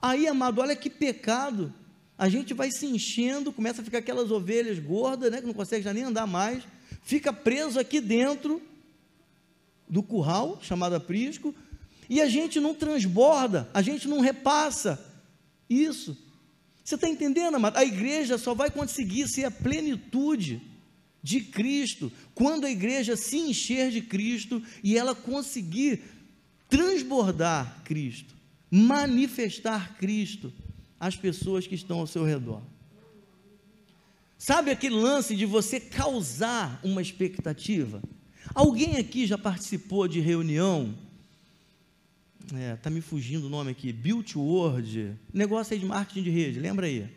Aí, 0.00 0.26
amado, 0.26 0.60
olha 0.60 0.74
que 0.74 0.90
pecado 0.90 1.72
a 2.16 2.28
gente 2.28 2.54
vai 2.54 2.70
se 2.70 2.86
enchendo, 2.86 3.52
começa 3.52 3.82
a 3.82 3.84
ficar 3.84 3.98
aquelas 3.98 4.30
ovelhas 4.30 4.78
gordas, 4.78 5.30
né, 5.30 5.40
que 5.40 5.46
não 5.46 5.54
consegue 5.54 5.84
já 5.84 5.92
nem 5.92 6.04
andar 6.04 6.26
mais, 6.26 6.62
fica 7.02 7.32
preso 7.32 7.80
aqui 7.80 8.00
dentro 8.00 8.62
do 9.88 10.02
curral, 10.02 10.58
chamado 10.62 10.94
aprisco, 10.94 11.54
e 12.08 12.20
a 12.20 12.28
gente 12.28 12.60
não 12.60 12.74
transborda, 12.74 13.68
a 13.72 13.82
gente 13.82 14.06
não 14.08 14.20
repassa 14.20 15.02
isso. 15.68 16.16
Você 16.84 16.96
está 16.96 17.08
entendendo, 17.08 17.54
amado? 17.54 17.76
A 17.76 17.84
igreja 17.84 18.36
só 18.36 18.54
vai 18.54 18.70
conseguir 18.70 19.28
ser 19.28 19.44
a 19.44 19.50
plenitude 19.50 20.60
de 21.22 21.40
Cristo 21.40 22.10
quando 22.34 22.64
a 22.64 22.70
igreja 22.70 23.16
se 23.16 23.36
encher 23.38 23.90
de 23.90 24.02
Cristo 24.02 24.62
e 24.82 24.98
ela 24.98 25.14
conseguir 25.14 26.02
transbordar 26.68 27.82
Cristo, 27.84 28.34
manifestar 28.70 29.96
Cristo 29.96 30.52
as 31.02 31.16
pessoas 31.16 31.66
que 31.66 31.74
estão 31.74 31.98
ao 31.98 32.06
seu 32.06 32.24
redor. 32.24 32.62
Sabe 34.38 34.70
aquele 34.70 34.94
lance 34.94 35.34
de 35.34 35.44
você 35.44 35.80
causar 35.80 36.78
uma 36.84 37.02
expectativa? 37.02 38.00
Alguém 38.54 38.96
aqui 38.96 39.26
já 39.26 39.36
participou 39.36 40.06
de 40.06 40.20
reunião? 40.20 40.96
É, 42.54 42.76
tá 42.76 42.88
me 42.88 43.00
fugindo 43.00 43.48
o 43.48 43.50
nome 43.50 43.72
aqui, 43.72 43.92
Built 43.92 44.36
Word, 44.36 45.18
negócio 45.34 45.74
aí 45.74 45.80
de 45.80 45.86
marketing 45.86 46.22
de 46.22 46.30
rede, 46.30 46.60
lembra 46.60 46.86
aí? 46.86 47.10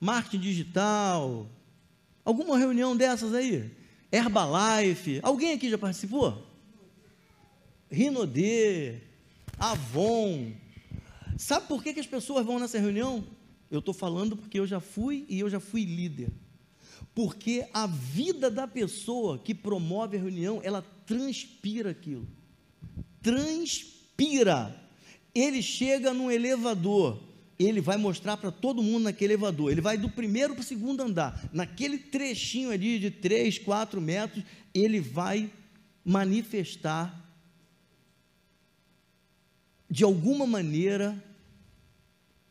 Marketing 0.00 0.40
digital. 0.40 1.50
Alguma 2.24 2.56
reunião 2.56 2.96
dessas 2.96 3.34
aí? 3.34 3.70
Herbalife. 4.10 5.20
Alguém 5.22 5.52
aqui 5.52 5.68
já 5.68 5.76
participou? 5.76 6.46
Rinodê, 7.90 9.00
Avon, 9.58 10.54
Sabe 11.36 11.66
por 11.66 11.82
que, 11.82 11.92
que 11.92 12.00
as 12.00 12.06
pessoas 12.06 12.44
vão 12.44 12.58
nessa 12.58 12.78
reunião? 12.78 13.24
Eu 13.70 13.80
estou 13.80 13.92
falando 13.92 14.36
porque 14.36 14.58
eu 14.58 14.66
já 14.66 14.80
fui 14.80 15.24
e 15.28 15.38
eu 15.40 15.50
já 15.50 15.60
fui 15.60 15.84
líder. 15.84 16.30
Porque 17.14 17.66
a 17.72 17.86
vida 17.86 18.50
da 18.50 18.66
pessoa 18.66 19.38
que 19.38 19.54
promove 19.54 20.16
a 20.16 20.20
reunião, 20.20 20.60
ela 20.62 20.82
transpira 21.04 21.90
aquilo. 21.90 22.26
Transpira. 23.22 24.74
Ele 25.34 25.62
chega 25.62 26.14
num 26.14 26.30
elevador, 26.30 27.20
ele 27.58 27.80
vai 27.80 27.96
mostrar 27.96 28.36
para 28.36 28.50
todo 28.50 28.82
mundo 28.82 29.04
naquele 29.04 29.34
elevador. 29.34 29.70
Ele 29.70 29.80
vai 29.80 29.98
do 29.98 30.08
primeiro 30.08 30.54
para 30.54 30.62
o 30.62 30.64
segundo 30.64 31.02
andar. 31.02 31.48
Naquele 31.52 31.98
trechinho 31.98 32.70
ali 32.70 32.98
de 32.98 33.10
3, 33.10 33.58
4 33.58 34.00
metros, 34.00 34.44
ele 34.72 35.00
vai 35.00 35.50
manifestar 36.04 37.22
de 39.88 40.04
alguma 40.04 40.46
maneira, 40.46 41.22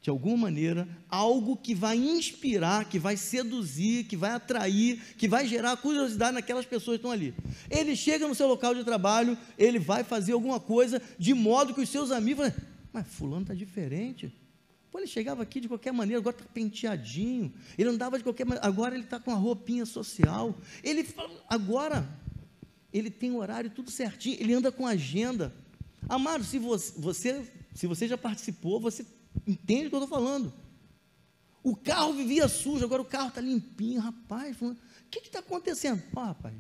de 0.06 0.12
alguma 0.12 0.38
maneira, 0.38 0.88
algo 1.10 1.58
que 1.58 1.74
vai 1.74 1.98
inspirar, 1.98 2.88
que 2.88 3.00
vai 3.00 3.18
seduzir, 3.18 4.04
que 4.04 4.16
vai 4.16 4.34
atrair, 4.34 5.02
que 5.18 5.28
vai 5.28 5.48
gerar 5.48 5.76
curiosidade 5.78 6.36
naquelas 6.36 6.64
pessoas 6.64 6.98
que 6.98 7.00
estão 7.00 7.10
ali. 7.10 7.34
Ele 7.72 7.96
chega 7.96 8.28
no 8.28 8.36
seu 8.36 8.48
local 8.48 8.76
de 8.76 8.84
trabalho, 8.84 9.36
ele 9.58 9.80
vai 9.80 10.04
fazer 10.04 10.34
alguma 10.34 10.60
coisa 10.60 11.02
de 11.18 11.34
modo 11.34 11.74
que 11.74 11.82
os 11.82 11.90
seus 11.90 12.12
amigos 12.12 12.50
falam, 12.50 12.68
mas 12.94 13.08
fulano 13.08 13.42
está 13.42 13.56
diferente. 13.56 14.32
Pô, 14.92 15.00
ele 15.00 15.08
chegava 15.08 15.42
aqui 15.42 15.60
de 15.60 15.68
qualquer 15.68 15.92
maneira, 15.92 16.20
agora 16.20 16.36
está 16.36 16.48
penteadinho. 16.54 17.52
Ele 17.76 17.90
andava 17.90 18.20
de 18.20 18.24
qualquer 18.24 18.46
maneira, 18.46 18.68
agora 18.68 18.94
ele 18.94 19.06
está 19.06 19.20
com 19.20 19.32
a 19.32 19.36
roupinha 19.36 19.88
social. 19.88 20.56
Ele 20.84 21.04
agora 21.50 22.08
ele 22.94 23.10
tem 23.10 23.36
horário 23.36 23.72
tudo 23.72 23.90
certinho, 23.90 24.38
ele 24.40 24.54
anda 24.54 24.72
com 24.72 24.86
agenda. 24.86 25.52
Amado, 26.08 26.44
se 26.44 26.60
você, 26.60 27.44
se 27.74 27.88
você 27.88 28.08
já 28.08 28.20
participou, 28.20 28.80
você 28.80 29.04
entende 29.48 29.88
o 29.88 29.90
que 29.90 29.96
eu 29.96 30.04
estou 30.04 30.08
falando. 30.08 30.54
O 31.64 31.76
carro 31.76 32.14
vivia 32.14 32.48
sujo, 32.48 32.86
agora 32.86 33.02
o 33.02 33.06
carro 33.06 33.30
está 33.30 33.42
limpinho, 33.42 34.00
rapaz. 34.00 34.62
O 34.62 34.76
que 35.10 35.20
está 35.20 35.40
acontecendo? 35.40 36.02
Ah, 36.16 36.26
rapaz, 36.28 36.56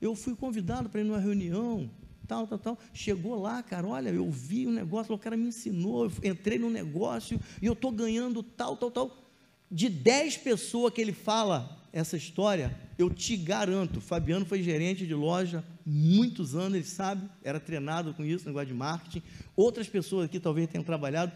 eu 0.00 0.14
fui 0.14 0.34
convidado 0.34 0.88
para 0.88 1.00
ir 1.00 1.04
numa 1.04 1.18
reunião, 1.18 1.90
tal, 2.26 2.46
tal, 2.46 2.58
tal. 2.58 2.78
Chegou 2.92 3.40
lá, 3.40 3.62
cara, 3.62 3.86
olha, 3.86 4.08
eu 4.08 4.30
vi 4.30 4.66
um 4.66 4.72
negócio, 4.72 5.14
o 5.14 5.18
cara 5.18 5.36
me 5.36 5.48
ensinou, 5.48 6.06
eu 6.06 6.30
entrei 6.30 6.58
no 6.58 6.70
negócio 6.70 7.38
e 7.60 7.66
eu 7.66 7.74
estou 7.74 7.90
ganhando 7.90 8.42
tal, 8.42 8.76
tal, 8.76 8.90
tal. 8.90 9.16
De 9.70 9.88
10 9.88 10.38
pessoas 10.38 10.92
que 10.92 11.00
ele 11.00 11.12
fala 11.12 11.84
essa 11.92 12.16
história, 12.16 12.76
eu 12.98 13.10
te 13.10 13.36
garanto, 13.36 14.00
Fabiano 14.00 14.44
foi 14.44 14.62
gerente 14.62 15.06
de 15.06 15.14
loja 15.14 15.64
muitos 15.86 16.54
anos, 16.54 16.74
ele 16.74 16.84
sabe, 16.84 17.28
era 17.42 17.60
treinado 17.60 18.14
com 18.14 18.24
isso, 18.24 18.46
negócio 18.46 18.68
de 18.68 18.74
marketing. 18.74 19.22
Outras 19.54 19.88
pessoas 19.88 20.26
aqui 20.26 20.40
talvez 20.40 20.68
tenham 20.68 20.84
trabalhado. 20.84 21.32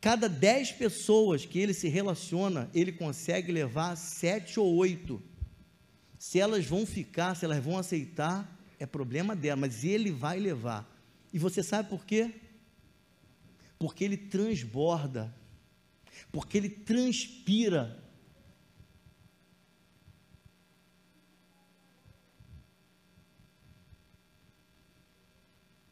Cada 0.00 0.28
10 0.28 0.72
pessoas 0.72 1.44
que 1.44 1.58
ele 1.58 1.74
se 1.74 1.88
relaciona, 1.88 2.70
ele 2.72 2.90
consegue 2.90 3.52
levar 3.52 3.96
sete 3.96 4.58
ou 4.58 4.74
oito. 4.76 5.22
Se 6.18 6.40
elas 6.40 6.64
vão 6.64 6.86
ficar, 6.86 7.34
se 7.34 7.44
elas 7.44 7.62
vão 7.62 7.76
aceitar, 7.76 8.58
é 8.78 8.86
problema 8.86 9.36
dela, 9.36 9.60
mas 9.60 9.84
ele 9.84 10.10
vai 10.10 10.40
levar. 10.40 10.90
E 11.32 11.38
você 11.38 11.62
sabe 11.62 11.90
por 11.90 12.04
quê? 12.06 12.34
Porque 13.78 14.02
ele 14.02 14.16
transborda, 14.16 15.34
porque 16.32 16.56
ele 16.56 16.70
transpira 16.70 18.00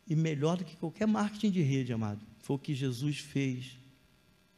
E 0.09 0.17
melhor 0.17 0.57
do 0.57 0.65
que 0.65 0.75
qualquer 0.75 1.07
marketing 1.07 1.51
de 1.51 1.61
rede, 1.61 1.93
amado, 1.93 2.25
foi 2.39 2.57
o 2.57 2.59
que 2.59 2.75
Jesus 2.75 3.19
fez 3.19 3.77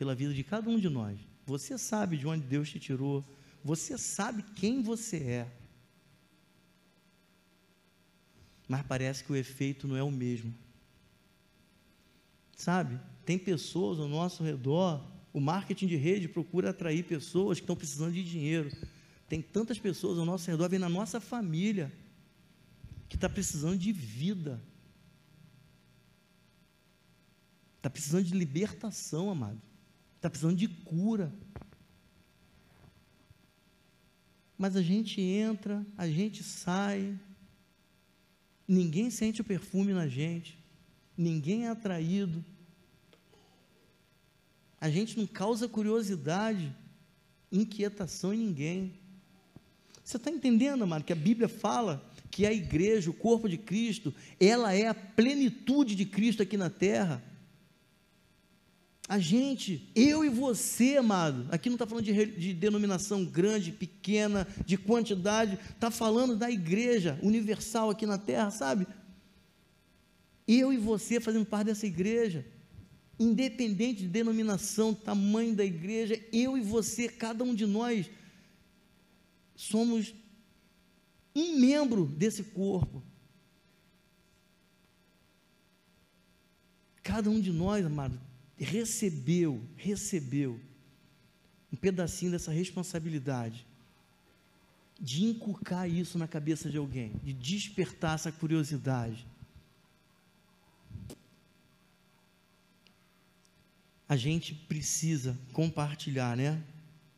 pela 0.00 0.14
vida 0.14 0.32
de 0.32 0.42
cada 0.42 0.70
um 0.70 0.78
de 0.78 0.88
nós. 0.88 1.20
Você 1.44 1.76
sabe 1.76 2.16
de 2.16 2.26
onde 2.26 2.46
Deus 2.46 2.70
te 2.70 2.80
tirou. 2.80 3.22
Você 3.62 3.98
sabe 3.98 4.42
quem 4.56 4.80
você 4.80 5.18
é. 5.18 5.52
Mas 8.66 8.82
parece 8.86 9.22
que 9.22 9.30
o 9.30 9.36
efeito 9.36 9.86
não 9.86 9.94
é 9.94 10.02
o 10.02 10.10
mesmo. 10.10 10.54
Sabe? 12.56 12.98
Tem 13.26 13.38
pessoas 13.38 14.00
ao 14.00 14.08
nosso 14.08 14.42
redor. 14.42 15.06
O 15.34 15.38
marketing 15.38 15.88
de 15.88 15.96
rede 15.96 16.28
procura 16.28 16.70
atrair 16.70 17.04
pessoas 17.04 17.58
que 17.58 17.64
estão 17.64 17.76
precisando 17.76 18.14
de 18.14 18.24
dinheiro. 18.24 18.70
Tem 19.28 19.42
tantas 19.42 19.78
pessoas 19.78 20.18
ao 20.18 20.24
nosso 20.24 20.50
redor, 20.50 20.70
vem 20.70 20.78
na 20.78 20.88
nossa 20.88 21.20
família, 21.20 21.92
que 23.06 23.16
está 23.16 23.28
precisando 23.28 23.76
de 23.76 23.92
vida. 23.92 24.62
Está 27.76 27.90
precisando 27.90 28.24
de 28.24 28.32
libertação, 28.32 29.28
amado. 29.28 29.68
Está 30.20 30.28
precisando 30.28 30.54
de 30.54 30.68
cura. 30.68 31.32
Mas 34.58 34.76
a 34.76 34.82
gente 34.82 35.18
entra, 35.18 35.82
a 35.96 36.06
gente 36.06 36.44
sai, 36.44 37.18
ninguém 38.68 39.08
sente 39.08 39.40
o 39.40 39.44
perfume 39.44 39.94
na 39.94 40.06
gente, 40.06 40.62
ninguém 41.16 41.64
é 41.64 41.70
atraído, 41.70 42.44
a 44.78 44.90
gente 44.90 45.16
não 45.16 45.26
causa 45.26 45.66
curiosidade, 45.66 46.70
inquietação 47.50 48.34
em 48.34 48.40
ninguém. 48.40 48.92
Você 50.04 50.18
está 50.18 50.30
entendendo, 50.30 50.84
amado, 50.84 51.04
que 51.04 51.14
a 51.14 51.16
Bíblia 51.16 51.48
fala 51.48 52.06
que 52.30 52.44
a 52.44 52.52
igreja, 52.52 53.08
o 53.08 53.14
corpo 53.14 53.48
de 53.48 53.56
Cristo, 53.56 54.14
ela 54.38 54.74
é 54.74 54.86
a 54.86 54.94
plenitude 54.94 55.94
de 55.94 56.04
Cristo 56.04 56.42
aqui 56.42 56.58
na 56.58 56.68
terra. 56.68 57.24
A 59.10 59.18
gente, 59.18 59.90
eu 59.92 60.24
e 60.24 60.28
você, 60.28 60.96
amado, 60.96 61.48
aqui 61.50 61.68
não 61.68 61.74
está 61.74 61.84
falando 61.84 62.04
de, 62.04 62.26
de, 62.26 62.54
denominação 62.54 63.24
grande, 63.24 63.72
pequena, 63.72 64.46
de 64.64 64.78
quantidade, 64.78 65.58
está 65.68 65.90
falando 65.90 66.36
da 66.36 66.48
igreja 66.48 67.18
universal 67.20 67.90
aqui 67.90 68.06
na 68.06 68.18
terra, 68.18 68.52
sabe? 68.52 68.86
Eu 70.46 70.72
e 70.72 70.76
você 70.76 71.18
fazendo 71.18 71.44
parte 71.44 71.66
dessa 71.66 71.88
igreja, 71.88 72.46
independente 73.18 74.02
de 74.02 74.06
denominação, 74.06 74.94
tamanho 74.94 75.56
da 75.56 75.64
igreja, 75.64 76.14
eu 76.32 76.56
e 76.56 76.60
você, 76.60 77.08
cada 77.08 77.42
um 77.42 77.52
de 77.52 77.66
nós, 77.66 78.08
somos 79.56 80.14
um 81.34 81.58
membro 81.58 82.06
desse 82.06 82.44
corpo. 82.44 83.02
Cada 87.02 87.28
um 87.28 87.40
de 87.40 87.50
nós, 87.50 87.84
amado, 87.84 88.29
recebeu, 88.64 89.62
recebeu 89.76 90.60
um 91.72 91.76
pedacinho 91.76 92.32
dessa 92.32 92.52
responsabilidade 92.52 93.66
de 95.00 95.24
inculcar 95.24 95.88
isso 95.88 96.18
na 96.18 96.28
cabeça 96.28 96.68
de 96.68 96.76
alguém, 96.76 97.12
de 97.24 97.32
despertar 97.32 98.16
essa 98.16 98.30
curiosidade. 98.30 99.26
A 104.06 104.16
gente 104.16 104.52
precisa 104.54 105.38
compartilhar, 105.52 106.36
né? 106.36 106.62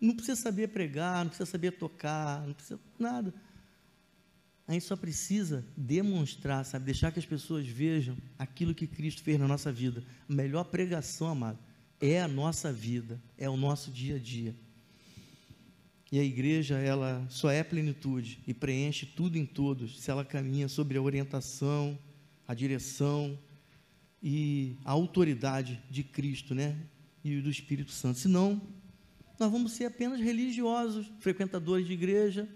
Não 0.00 0.14
precisa 0.14 0.40
saber 0.40 0.68
pregar, 0.68 1.24
não 1.24 1.30
precisa 1.30 1.50
saber 1.50 1.72
tocar, 1.72 2.46
não 2.46 2.54
precisa 2.54 2.78
nada. 2.98 3.34
A 4.66 4.72
gente 4.72 4.84
só 4.84 4.96
precisa 4.96 5.64
demonstrar, 5.76 6.64
sabe, 6.64 6.84
deixar 6.84 7.10
que 7.10 7.18
as 7.18 7.26
pessoas 7.26 7.66
vejam 7.66 8.16
aquilo 8.38 8.74
que 8.74 8.86
Cristo 8.86 9.22
fez 9.22 9.38
na 9.38 9.48
nossa 9.48 9.72
vida. 9.72 10.04
A 10.28 10.32
melhor 10.32 10.64
pregação, 10.64 11.28
amado, 11.28 11.58
é 12.00 12.20
a 12.20 12.28
nossa 12.28 12.72
vida, 12.72 13.20
é 13.36 13.48
o 13.48 13.56
nosso 13.56 13.90
dia 13.90 14.16
a 14.16 14.18
dia. 14.18 14.54
E 16.10 16.18
a 16.18 16.24
igreja, 16.24 16.76
ela 16.76 17.26
só 17.30 17.50
é 17.50 17.64
plenitude 17.64 18.40
e 18.46 18.52
preenche 18.52 19.06
tudo 19.06 19.38
em 19.38 19.46
todos 19.46 19.98
se 20.00 20.10
ela 20.10 20.24
caminha 20.24 20.68
sobre 20.68 20.98
a 20.98 21.02
orientação, 21.02 21.98
a 22.46 22.52
direção 22.52 23.38
e 24.22 24.76
a 24.84 24.92
autoridade 24.92 25.82
de 25.90 26.02
Cristo, 26.04 26.54
né? 26.54 26.76
E 27.24 27.40
do 27.40 27.48
Espírito 27.48 27.92
Santo. 27.92 28.18
Senão, 28.18 28.60
nós 29.40 29.50
vamos 29.50 29.72
ser 29.72 29.86
apenas 29.86 30.20
religiosos, 30.20 31.10
frequentadores 31.18 31.86
de 31.86 31.94
igreja. 31.94 32.48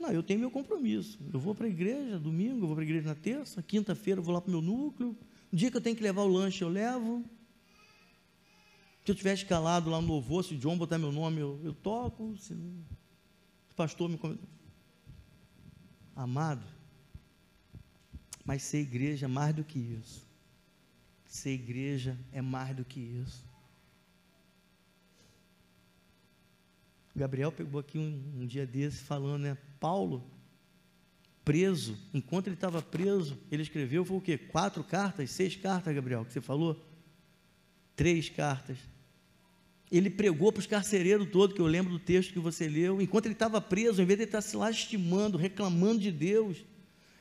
Não, 0.00 0.10
eu 0.10 0.22
tenho 0.22 0.40
meu 0.40 0.50
compromisso. 0.50 1.18
Eu 1.30 1.38
vou 1.38 1.54
para 1.54 1.66
a 1.66 1.68
igreja 1.68 2.18
domingo, 2.18 2.62
eu 2.62 2.66
vou 2.68 2.74
para 2.74 2.82
a 2.82 2.86
igreja 2.86 3.06
na 3.06 3.14
terça, 3.14 3.62
quinta-feira 3.62 4.18
eu 4.18 4.24
vou 4.24 4.32
lá 4.32 4.40
para 4.40 4.48
o 4.48 4.52
meu 4.52 4.62
núcleo. 4.62 5.14
O 5.52 5.56
dia 5.56 5.70
que 5.70 5.76
eu 5.76 5.80
tenho 5.80 5.94
que 5.94 6.02
levar 6.02 6.22
o 6.22 6.26
lanche, 6.26 6.64
eu 6.64 6.70
levo. 6.70 7.22
Se 9.04 9.10
eu 9.10 9.12
estiver 9.12 9.34
escalado 9.34 9.90
lá 9.90 10.00
no 10.00 10.08
louvor, 10.08 10.42
se 10.42 10.54
o 10.54 10.58
John 10.58 10.78
botar 10.78 10.96
meu 10.96 11.12
nome, 11.12 11.40
eu, 11.40 11.60
eu 11.62 11.74
toco. 11.74 12.34
Se 12.38 12.54
o 12.54 13.74
pastor 13.76 14.08
me 14.08 14.16
convidar. 14.16 14.48
Amado, 16.16 16.66
mas 18.44 18.62
ser 18.62 18.80
igreja 18.80 19.26
é 19.26 19.28
mais 19.28 19.54
do 19.54 19.64
que 19.64 19.78
isso. 19.78 20.26
Ser 21.26 21.50
igreja 21.50 22.18
é 22.32 22.40
mais 22.40 22.74
do 22.74 22.84
que 22.84 23.00
isso. 23.00 23.44
Gabriel 27.14 27.52
pegou 27.52 27.78
aqui 27.78 27.98
um, 27.98 28.40
um 28.40 28.46
dia 28.46 28.66
desse 28.66 29.02
falando, 29.04 29.42
né? 29.42 29.58
Paulo, 29.80 30.30
preso, 31.44 31.98
enquanto 32.12 32.46
ele 32.46 32.54
estava 32.54 32.82
preso, 32.82 33.36
ele 33.50 33.62
escreveu, 33.62 34.04
foi 34.04 34.18
o 34.18 34.20
quê? 34.20 34.36
Quatro 34.38 34.84
cartas, 34.84 35.30
seis 35.30 35.56
cartas, 35.56 35.94
Gabriel, 35.94 36.24
que 36.24 36.32
você 36.32 36.40
falou? 36.40 36.80
Três 37.96 38.28
cartas. 38.28 38.76
Ele 39.90 40.08
pregou 40.08 40.52
para 40.52 40.60
os 40.60 40.66
carcereiros 40.66 41.28
todos, 41.30 41.56
que 41.56 41.60
eu 41.60 41.66
lembro 41.66 41.92
do 41.92 41.98
texto 41.98 42.32
que 42.32 42.38
você 42.38 42.68
leu, 42.68 43.00
enquanto 43.00 43.26
ele 43.26 43.34
estava 43.34 43.60
preso, 43.60 44.00
em 44.00 44.04
vez 44.04 44.18
de 44.18 44.22
ele 44.24 44.28
estar 44.28 44.42
se 44.42 44.56
lastimando, 44.56 45.36
reclamando 45.36 45.98
de 45.98 46.12
Deus, 46.12 46.58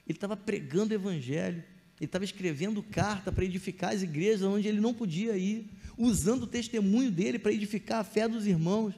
ele 0.06 0.18
estava 0.18 0.38
pregando 0.38 0.94
o 0.94 0.96
evangelho, 0.96 1.64
ele 2.00 2.06
estava 2.06 2.24
escrevendo 2.24 2.84
carta 2.84 3.32
para 3.32 3.46
edificar 3.46 3.94
as 3.94 4.04
igrejas 4.04 4.44
onde 4.44 4.68
ele 4.68 4.80
não 4.80 4.94
podia 4.94 5.36
ir, 5.38 5.70
usando 5.98 6.44
o 6.44 6.48
testemunho 6.48 7.10
dele 7.10 7.40
para 7.40 7.52
edificar 7.52 8.02
a 8.02 8.04
fé 8.04 8.28
dos 8.28 8.46
irmãos. 8.46 8.94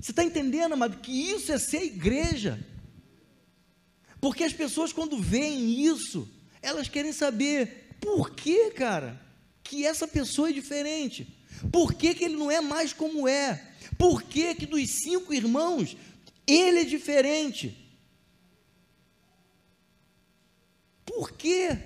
Você 0.00 0.10
está 0.10 0.24
entendendo, 0.24 0.72
amado, 0.72 0.98
que 1.00 1.12
isso 1.12 1.52
é 1.52 1.58
ser 1.58 1.82
igreja? 1.82 2.58
Porque 4.24 4.42
as 4.42 4.54
pessoas, 4.54 4.90
quando 4.90 5.18
veem 5.18 5.84
isso, 5.84 6.26
elas 6.62 6.88
querem 6.88 7.12
saber 7.12 7.90
por 8.00 8.30
que, 8.30 8.70
cara, 8.70 9.20
que 9.62 9.84
essa 9.84 10.08
pessoa 10.08 10.48
é 10.48 10.52
diferente. 10.52 11.28
Por 11.70 11.92
que, 11.92 12.14
que 12.14 12.24
ele 12.24 12.34
não 12.34 12.50
é 12.50 12.58
mais 12.58 12.90
como 12.90 13.28
é? 13.28 13.62
Por 13.98 14.22
que, 14.22 14.54
que 14.54 14.64
dos 14.64 14.80
cinco 15.02 15.34
irmãos 15.34 15.94
ele 16.46 16.80
é 16.80 16.84
diferente? 16.84 17.76
Por 21.04 21.32
quê? 21.32 21.78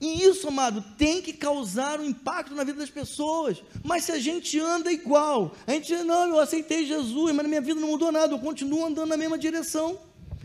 E 0.00 0.24
isso, 0.24 0.48
amado, 0.48 0.82
tem 0.96 1.20
que 1.20 1.34
causar 1.34 2.00
um 2.00 2.06
impacto 2.06 2.54
na 2.54 2.64
vida 2.64 2.78
das 2.78 2.88
pessoas. 2.88 3.62
Mas 3.84 4.04
se 4.04 4.12
a 4.12 4.18
gente 4.18 4.58
anda 4.58 4.90
igual, 4.90 5.54
a 5.66 5.72
gente 5.72 5.94
não, 5.96 6.30
eu 6.30 6.40
aceitei 6.40 6.86
Jesus, 6.86 7.34
mas 7.34 7.42
na 7.42 7.48
minha 7.48 7.60
vida 7.60 7.78
não 7.78 7.88
mudou 7.88 8.10
nada, 8.10 8.32
eu 8.32 8.38
continuo 8.38 8.86
andando 8.86 9.10
na 9.10 9.18
mesma 9.18 9.36
direção, 9.36 10.00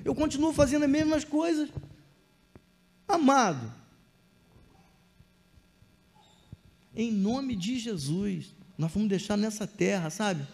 eu 0.06 0.16
continuo 0.16 0.54
fazendo 0.54 0.86
as 0.86 0.90
mesmas 0.90 1.26
coisas. 1.26 1.70
Amado, 3.06 3.70
em 6.96 7.12
nome 7.12 7.56
de 7.56 7.78
Jesus, 7.78 8.54
nós 8.78 8.92
vamos 8.92 9.10
deixar 9.10 9.36
nessa 9.36 9.68
terra, 9.68 10.10
sabe? 10.10 10.48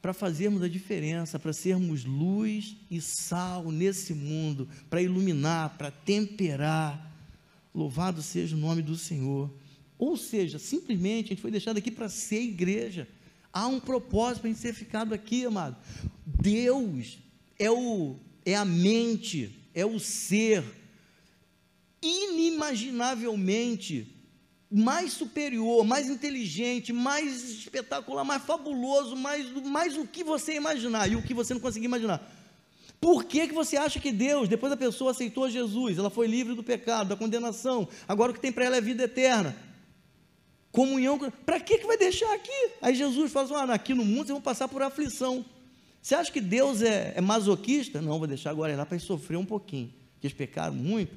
Para 0.00 0.14
fazermos 0.14 0.62
a 0.62 0.68
diferença, 0.68 1.38
para 1.38 1.52
sermos 1.52 2.04
luz 2.04 2.76
e 2.90 3.00
sal 3.00 3.70
nesse 3.70 4.14
mundo, 4.14 4.66
para 4.88 5.02
iluminar, 5.02 5.76
para 5.76 5.90
temperar 5.90 7.12
Louvado 7.74 8.20
seja 8.20 8.54
o 8.54 8.58
nome 8.58 8.82
do 8.82 8.96
Senhor. 8.96 9.50
Ou 9.98 10.16
seja, 10.16 10.58
simplesmente 10.58 11.26
a 11.26 11.28
gente 11.30 11.42
foi 11.42 11.50
deixado 11.50 11.78
aqui 11.78 11.90
para 11.90 12.08
ser 12.08 12.42
igreja. 12.42 13.08
Há 13.52 13.66
um 13.66 13.80
propósito 13.80 14.42
para 14.42 14.50
a 14.50 14.52
gente 14.52 14.62
ser 14.62 14.74
ficado 14.74 15.14
aqui, 15.14 15.44
amado. 15.44 15.76
Deus 16.26 17.18
é, 17.58 17.70
o, 17.70 18.16
é 18.44 18.54
a 18.54 18.64
mente, 18.64 19.58
é 19.74 19.86
o 19.86 19.98
ser 19.98 20.62
inimaginavelmente 22.02 24.08
mais 24.70 25.12
superior, 25.12 25.84
mais 25.84 26.08
inteligente, 26.08 26.92
mais 26.92 27.50
espetacular, 27.50 28.24
mais 28.24 28.42
fabuloso, 28.42 29.14
mais, 29.14 29.50
mais 29.64 29.96
o 29.98 30.06
que 30.06 30.24
você 30.24 30.54
imaginar 30.54 31.10
e 31.10 31.16
o 31.16 31.22
que 31.22 31.34
você 31.34 31.52
não 31.52 31.60
conseguir 31.60 31.84
imaginar. 31.84 32.26
Por 32.98 33.24
que, 33.24 33.48
que 33.48 33.54
você 33.54 33.76
acha 33.76 34.00
que 34.00 34.10
Deus, 34.10 34.48
depois 34.48 34.72
a 34.72 34.76
pessoa 34.76 35.10
aceitou 35.10 35.50
Jesus, 35.50 35.98
ela 35.98 36.08
foi 36.08 36.26
livre 36.26 36.54
do 36.54 36.62
pecado, 36.62 37.08
da 37.08 37.16
condenação, 37.16 37.86
agora 38.08 38.30
o 38.30 38.34
que 38.34 38.40
tem 38.40 38.50
para 38.50 38.64
ela 38.64 38.76
é 38.76 38.80
vida 38.80 39.04
eterna? 39.04 39.54
Comunhão, 40.70 41.18
para 41.44 41.60
que, 41.60 41.78
que 41.78 41.86
vai 41.86 41.98
deixar 41.98 42.32
aqui? 42.32 42.70
Aí 42.80 42.94
Jesus 42.94 43.30
fala 43.30 43.44
assim: 43.44 43.70
ah, 43.70 43.74
aqui 43.74 43.92
no 43.92 44.06
mundo 44.06 44.26
vocês 44.26 44.30
vão 44.30 44.40
passar 44.40 44.68
por 44.68 44.82
aflição. 44.82 45.44
Você 46.02 46.16
acha 46.16 46.32
que 46.32 46.40
Deus 46.40 46.82
é, 46.82 47.12
é 47.14 47.20
masoquista? 47.20 48.02
Não, 48.02 48.18
vou 48.18 48.26
deixar 48.26 48.50
agora 48.50 48.74
lá 48.74 48.84
para 48.84 48.98
sofrer 48.98 49.36
um 49.36 49.44
pouquinho, 49.44 49.94
que 50.20 50.26
eles 50.26 50.36
pecaram 50.36 50.74
muito. 50.74 51.16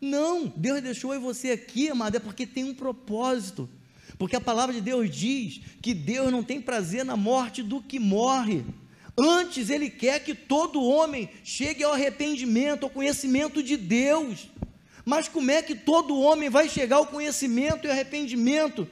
Não, 0.00 0.46
Deus 0.56 0.80
deixou 0.80 1.18
você 1.20 1.50
aqui, 1.50 1.90
amado, 1.90 2.16
é 2.16 2.20
porque 2.20 2.46
tem 2.46 2.62
um 2.62 2.72
propósito. 2.72 3.68
Porque 4.16 4.36
a 4.36 4.40
palavra 4.40 4.74
de 4.74 4.80
Deus 4.80 5.10
diz 5.10 5.60
que 5.82 5.92
Deus 5.92 6.30
não 6.30 6.44
tem 6.44 6.60
prazer 6.60 7.04
na 7.04 7.16
morte 7.16 7.62
do 7.62 7.82
que 7.82 7.98
morre. 7.98 8.64
Antes, 9.18 9.68
Ele 9.68 9.90
quer 9.90 10.20
que 10.20 10.34
todo 10.34 10.82
homem 10.82 11.28
chegue 11.42 11.82
ao 11.82 11.92
arrependimento, 11.92 12.84
ao 12.84 12.90
conhecimento 12.90 13.62
de 13.62 13.76
Deus. 13.76 14.48
Mas 15.04 15.28
como 15.28 15.50
é 15.50 15.60
que 15.60 15.74
todo 15.74 16.18
homem 16.20 16.48
vai 16.48 16.68
chegar 16.68 16.96
ao 16.96 17.06
conhecimento 17.06 17.86
e 17.86 17.90
arrependimento? 17.90 18.86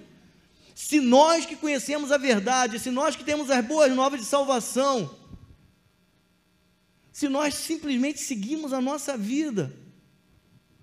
Se 0.74 1.00
nós 1.00 1.46
que 1.46 1.56
conhecemos 1.56 2.10
a 2.10 2.18
verdade, 2.18 2.78
se 2.78 2.90
nós 2.90 3.14
que 3.14 3.24
temos 3.24 3.50
as 3.50 3.64
boas 3.64 3.94
novas 3.94 4.20
de 4.20 4.26
salvação, 4.26 5.17
se 7.18 7.28
nós 7.28 7.54
simplesmente 7.54 8.20
seguimos 8.20 8.72
a 8.72 8.80
nossa 8.80 9.18
vida, 9.18 9.74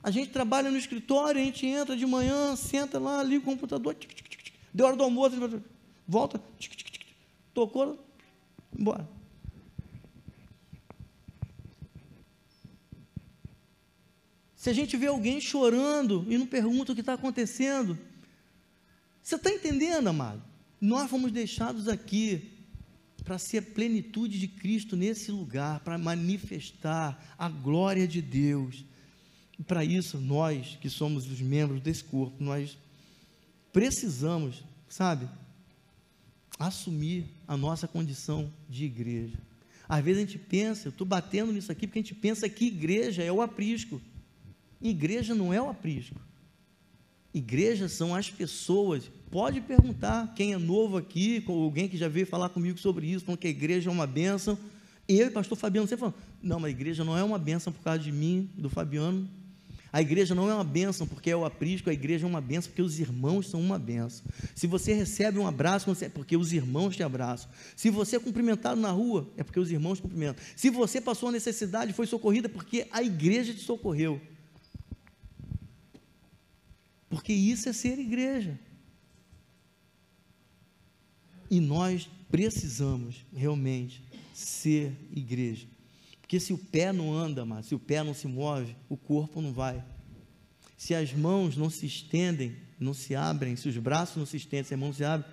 a 0.03 0.11
gente 0.11 0.31
trabalha 0.31 0.69
no 0.69 0.77
escritório, 0.77 1.39
a 1.39 1.43
gente 1.45 1.65
entra 1.65 1.95
de 1.95 2.05
manhã, 2.05 2.57
senta 2.57 2.99
lá, 2.99 3.23
liga 3.23 3.41
o 3.41 3.45
computador, 3.45 3.95
tic, 3.95 4.13
tic, 4.13 4.27
tic, 4.27 4.53
deu 4.73 4.85
hora 4.85 4.97
do 4.97 5.03
almoço, 5.03 5.63
volta, 6.05 6.43
tocou, 7.53 8.05
embora. 8.77 9.07
Se 14.57 14.69
a 14.69 14.73
gente 14.73 14.97
vê 14.97 15.07
alguém 15.07 15.39
chorando 15.39 16.25
e 16.27 16.37
não 16.37 16.47
pergunta 16.47 16.91
o 16.91 16.95
que 16.95 16.99
está 16.99 17.13
acontecendo, 17.13 17.97
você 19.23 19.35
está 19.35 19.49
entendendo, 19.49 20.09
amado? 20.09 20.43
Nós 20.81 21.09
fomos 21.09 21.31
deixados 21.31 21.87
aqui 21.87 22.54
para 23.25 23.39
ser 23.39 23.57
a 23.57 23.61
plenitude 23.63 24.39
de 24.39 24.47
Cristo 24.47 24.95
nesse 24.95 25.31
lugar, 25.31 25.79
para 25.79 25.97
manifestar 25.97 27.35
a 27.37 27.49
glória 27.49 28.07
de 28.07 28.21
Deus. 28.21 28.85
E 29.57 29.63
para 29.63 29.83
isso, 29.83 30.19
nós 30.19 30.77
que 30.79 30.89
somos 30.89 31.29
os 31.29 31.41
membros 31.41 31.81
desse 31.81 32.03
corpo, 32.03 32.41
nós 32.43 32.77
precisamos, 33.73 34.63
sabe, 34.87 35.27
assumir 36.59 37.25
a 37.47 37.57
nossa 37.57 37.87
condição 37.87 38.51
de 38.69 38.85
igreja. 38.85 39.37
Às 39.89 40.03
vezes 40.03 40.23
a 40.23 40.25
gente 40.25 40.37
pensa, 40.37 40.87
eu 40.87 40.91
estou 40.91 41.05
batendo 41.05 41.51
nisso 41.51 41.71
aqui 41.71 41.87
porque 41.87 41.99
a 41.99 42.01
gente 42.03 42.15
pensa 42.15 42.47
que 42.47 42.65
igreja 42.65 43.23
é 43.23 43.31
o 43.31 43.41
aprisco. 43.41 43.99
Igreja 44.79 45.33
não 45.33 45.51
é 45.51 45.59
o 45.59 45.69
aprisco. 45.69 46.19
Igreja 47.35 47.89
são 47.89 48.15
as 48.15 48.31
pessoas. 48.31 49.11
Pode 49.29 49.59
perguntar 49.59 50.33
quem 50.33 50.53
é 50.53 50.57
novo 50.57 50.95
aqui, 50.95 51.43
alguém 51.45 51.89
que 51.89 51.97
já 51.97 52.07
veio 52.07 52.25
falar 52.25 52.47
comigo 52.47 52.79
sobre 52.79 53.07
isso, 53.07 53.25
falando 53.25 53.39
que 53.39 53.47
a 53.47 53.49
igreja 53.49 53.89
é 53.89 53.93
uma 53.93 54.07
bênção. 54.07 54.57
Eu 55.05 55.27
e 55.27 55.29
pastor 55.29 55.57
Fabiano 55.57 55.85
sempre 55.85 55.99
falando, 55.99 56.15
não, 56.41 56.61
mas 56.61 56.69
a 56.69 56.71
igreja 56.71 57.03
não 57.03 57.17
é 57.17 57.23
uma 57.23 57.37
bênção 57.37 57.73
por 57.73 57.83
causa 57.83 57.99
de 57.99 58.11
mim, 58.11 58.49
do 58.55 58.69
Fabiano, 58.69 59.27
a 59.95 60.01
igreja 60.01 60.33
não 60.33 60.49
é 60.49 60.53
uma 60.53 60.63
bênção 60.63 61.07
porque 61.07 61.29
é 61.29 61.35
o 61.35 61.45
aprisco, 61.45 61.89
a 61.89 61.93
igreja 61.93 62.25
é 62.25 62.29
uma 62.29 62.41
bênção 62.41 62.69
porque 62.69 62.81
os 62.81 62.99
irmãos 62.99 63.49
são 63.49 63.61
uma 63.61 63.77
bênção. 63.77 64.25
Se 64.53 64.67
você 64.67 64.93
recebe 64.93 65.37
um 65.37 65.47
abraço, 65.47 65.89
é 66.01 66.09
porque 66.09 66.35
os 66.35 66.51
irmãos 66.51 66.95
te 66.95 67.03
abraçam. 67.03 67.49
Se 67.75 67.89
você 67.89 68.15
é 68.15 68.19
cumprimentado 68.19 68.79
na 68.79 68.91
rua, 68.91 69.29
é 69.37 69.43
porque 69.43 69.59
os 69.59 69.71
irmãos 69.71 69.97
te 69.97 70.01
cumprimentam. 70.01 70.43
Se 70.55 70.69
você 70.69 70.99
passou 70.99 71.29
a 71.29 71.31
necessidade 71.31 71.93
foi 71.93 72.07
socorrida, 72.07 72.49
porque 72.49 72.87
a 72.91 73.03
igreja 73.03 73.53
te 73.53 73.61
socorreu. 73.61 74.21
Porque 77.15 77.31
isso 77.31 77.69
é 77.69 77.71
ser 77.71 77.97
igreja. 77.97 78.59
E 81.49 81.61
nós 81.61 82.09
precisamos 82.29 83.25
realmente 83.33 84.03
ser 84.33 84.91
igreja. 85.15 85.65
Porque 86.19 86.41
se 86.41 86.51
o 86.51 86.57
pé 86.57 86.91
não 86.91 87.13
anda, 87.13 87.45
mas 87.45 87.67
se 87.67 87.73
o 87.73 87.79
pé 87.79 88.03
não 88.03 88.13
se 88.13 88.27
move, 88.27 88.75
o 88.89 88.97
corpo 88.97 89.41
não 89.41 89.53
vai. 89.53 89.81
Se 90.77 90.93
as 90.93 91.13
mãos 91.13 91.55
não 91.55 91.69
se 91.69 91.85
estendem, 91.85 92.57
não 92.77 92.93
se 92.93 93.15
abrem, 93.15 93.55
se 93.55 93.69
os 93.69 93.77
braços 93.77 94.17
não 94.17 94.25
se 94.25 94.35
estendem, 94.35 94.65
se 94.65 94.73
as 94.73 94.79
mãos 94.81 94.87
não 94.89 94.95
se 94.95 95.05
abrem, 95.05 95.31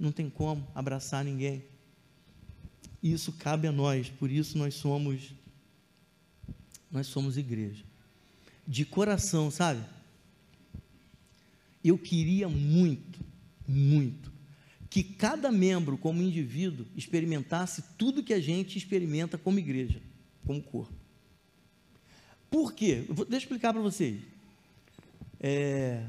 não 0.00 0.10
tem 0.10 0.28
como 0.28 0.66
abraçar 0.74 1.24
ninguém. 1.24 1.64
Isso 3.00 3.34
cabe 3.34 3.68
a 3.68 3.72
nós, 3.72 4.10
por 4.10 4.32
isso 4.32 4.58
nós 4.58 4.74
somos 4.74 5.32
nós 6.90 7.06
somos 7.06 7.36
igreja. 7.36 7.84
De 8.66 8.84
coração, 8.84 9.48
sabe? 9.48 9.80
Eu 11.82 11.98
queria 11.98 12.48
muito, 12.48 13.20
muito 13.66 14.30
que 14.90 15.04
cada 15.04 15.52
membro 15.52 15.96
como 15.96 16.20
indivíduo 16.20 16.84
experimentasse 16.96 17.82
tudo 17.96 18.24
que 18.24 18.34
a 18.34 18.40
gente 18.40 18.76
experimenta 18.76 19.38
como 19.38 19.58
igreja 19.58 20.02
como 20.44 20.60
corpo. 20.62 20.92
Por 22.50 22.72
quê? 22.72 23.04
Vou, 23.08 23.24
deixa 23.24 23.44
eu 23.44 23.48
explicar 23.48 23.72
para 23.72 23.80
vocês. 23.80 24.20
É... 25.38 26.04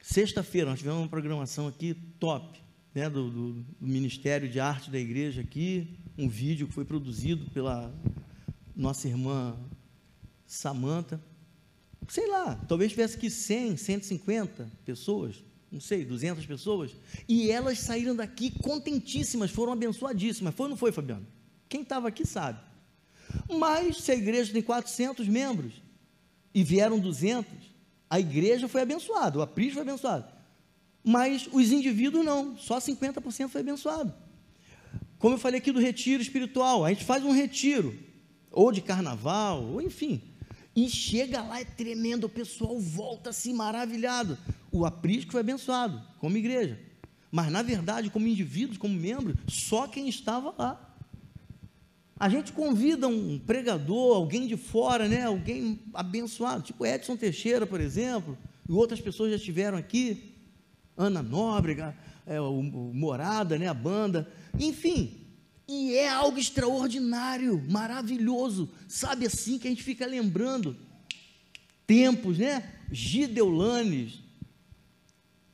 Sexta-feira 0.00 0.68
nós 0.68 0.80
tivemos 0.80 0.98
uma 1.00 1.08
programação 1.08 1.68
aqui 1.68 1.94
top, 2.18 2.60
né, 2.92 3.08
do, 3.08 3.30
do, 3.30 3.52
do, 3.52 3.66
Ministério 3.80 4.48
de 4.48 4.58
Arte 4.58 4.90
da 4.90 4.98
Igreja 4.98 5.40
aqui, 5.40 5.96
um 6.18 6.28
vídeo 6.28 6.66
que 6.66 6.74
foi 6.74 6.84
produzido 6.84 7.48
pela 7.52 7.94
nossa 8.74 9.06
irmã 9.06 9.56
Samanta. 10.44 11.22
Sei 12.08 12.26
lá, 12.26 12.58
talvez 12.68 12.92
tivesse 12.92 13.16
aqui 13.16 13.30
100, 13.30 13.76
150 13.76 14.70
pessoas, 14.84 15.42
não 15.70 15.80
sei, 15.80 16.04
200 16.04 16.44
pessoas, 16.44 16.90
e 17.28 17.50
elas 17.50 17.78
saíram 17.78 18.14
daqui 18.14 18.50
contentíssimas, 18.62 19.50
foram 19.50 19.72
abençoadíssimas. 19.72 20.54
Foi 20.54 20.64
ou 20.64 20.70
não 20.70 20.76
foi, 20.76 20.92
Fabiano? 20.92 21.26
Quem 21.68 21.82
estava 21.82 22.08
aqui 22.08 22.26
sabe. 22.26 22.60
Mas 23.48 23.98
se 23.98 24.12
a 24.12 24.14
igreja 24.14 24.52
tem 24.52 24.62
400 24.62 25.26
membros 25.28 25.72
e 26.54 26.62
vieram 26.62 26.98
200, 26.98 27.46
a 28.10 28.20
igreja 28.20 28.68
foi 28.68 28.82
abençoada, 28.82 29.38
o 29.38 29.42
aprisco 29.42 29.74
foi 29.74 29.82
abençoado. 29.82 30.26
Mas 31.02 31.48
os 31.50 31.72
indivíduos 31.72 32.24
não, 32.24 32.56
só 32.58 32.78
50% 32.78 33.48
foi 33.48 33.60
abençoado. 33.62 34.12
Como 35.18 35.36
eu 35.36 35.38
falei 35.38 35.58
aqui 35.58 35.72
do 35.72 35.80
retiro 35.80 36.22
espiritual, 36.22 36.84
a 36.84 36.90
gente 36.90 37.04
faz 37.04 37.24
um 37.24 37.32
retiro, 37.32 37.96
ou 38.50 38.70
de 38.70 38.80
carnaval, 38.80 39.62
ou 39.62 39.80
enfim, 39.80 40.20
e 40.74 40.88
chega 40.88 41.42
lá, 41.42 41.60
é 41.60 41.64
tremendo, 41.64 42.24
o 42.24 42.30
pessoal 42.30 42.78
volta 42.78 43.30
assim 43.30 43.52
maravilhado. 43.52 44.38
O 44.70 44.86
aprisco 44.86 45.32
foi 45.32 45.40
abençoado, 45.40 46.02
como 46.18 46.36
igreja. 46.36 46.78
Mas, 47.30 47.50
na 47.50 47.62
verdade, 47.62 48.10
como 48.10 48.26
indivíduos, 48.26 48.78
como 48.78 48.94
membros, 48.94 49.36
só 49.48 49.86
quem 49.86 50.08
estava 50.08 50.54
lá. 50.58 50.96
A 52.18 52.28
gente 52.28 52.52
convida 52.52 53.08
um 53.08 53.38
pregador, 53.38 54.16
alguém 54.16 54.46
de 54.46 54.56
fora, 54.56 55.08
né? 55.08 55.24
alguém 55.24 55.80
abençoado, 55.92 56.62
tipo 56.62 56.86
Edson 56.86 57.16
Teixeira, 57.16 57.66
por 57.66 57.80
exemplo, 57.80 58.38
e 58.68 58.72
outras 58.72 59.00
pessoas 59.00 59.30
já 59.30 59.36
estiveram 59.36 59.76
aqui, 59.76 60.32
Ana 60.96 61.22
Nóbrega, 61.22 61.96
é, 62.26 62.40
o, 62.40 62.60
o 62.60 62.94
Morada, 62.94 63.58
né? 63.58 63.66
a 63.66 63.74
banda, 63.74 64.30
enfim, 64.58 65.21
e 65.66 65.94
é 65.94 66.08
algo 66.08 66.38
extraordinário, 66.38 67.62
maravilhoso, 67.70 68.68
sabe 68.88 69.26
assim 69.26 69.58
que 69.58 69.66
a 69.66 69.70
gente 69.70 69.82
fica 69.82 70.06
lembrando 70.06 70.76
tempos, 71.86 72.38
né? 72.38 72.72
Gideulanes. 72.90 74.20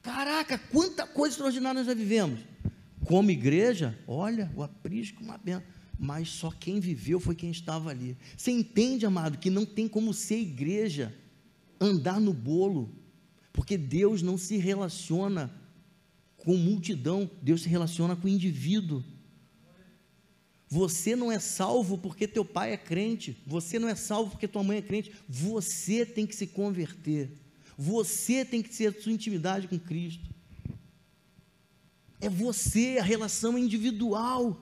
Caraca, 0.03 0.57
quanta 0.57 1.07
coisa 1.07 1.35
extraordinária 1.35 1.81
nós 1.81 1.87
já 1.87 1.95
vivemos. 1.95 2.41
Como 3.05 3.31
igreja, 3.31 3.99
olha, 4.07 4.51
o 4.55 4.63
aprisco, 4.63 5.23
uma 5.23 5.39
benção. 5.39 5.63
Mas 5.99 6.29
só 6.29 6.51
quem 6.51 6.79
viveu 6.79 7.19
foi 7.19 7.35
quem 7.35 7.51
estava 7.51 7.91
ali. 7.91 8.17
Você 8.37 8.53
entende, 8.53 9.05
amado, 9.05 9.39
que 9.39 9.51
não 9.51 9.67
tem 9.67 9.89
como 9.89 10.15
ser 10.15 10.39
igreja 10.39 11.13
andar 11.81 12.21
no 12.21 12.33
bolo, 12.33 12.95
porque 13.53 13.77
Deus 13.77 14.23
não 14.23 14.39
se 14.39 14.57
relaciona 14.57 15.53
com 16.37 16.57
multidão, 16.57 17.29
Deus 17.43 17.63
se 17.63 17.69
relaciona 17.69 18.15
com 18.15 18.29
indivíduo. 18.29 19.03
Você 20.71 21.17
não 21.17 21.33
é 21.33 21.39
salvo 21.39 21.97
porque 21.97 22.29
teu 22.29 22.45
pai 22.45 22.73
é 22.73 22.77
crente, 22.77 23.37
você 23.47 23.79
não 23.79 23.89
é 23.89 23.95
salvo 23.95 24.33
porque 24.33 24.47
tua 24.47 24.63
mãe 24.63 24.79
é 24.79 24.83
crente, 24.83 25.13
você 25.27 26.05
tem 26.05 26.27
que 26.27 26.37
se 26.37 26.47
converter. 26.47 27.31
Você 27.77 28.45
tem 28.45 28.61
que 28.61 28.69
ter 28.69 28.89
a 28.89 29.01
sua 29.01 29.13
intimidade 29.13 29.69
com 29.69 29.79
Cristo. 29.79 30.29
É 32.21 32.29
você, 32.29 32.99
a 33.01 33.05
relação 33.05 33.57
individual. 33.57 34.61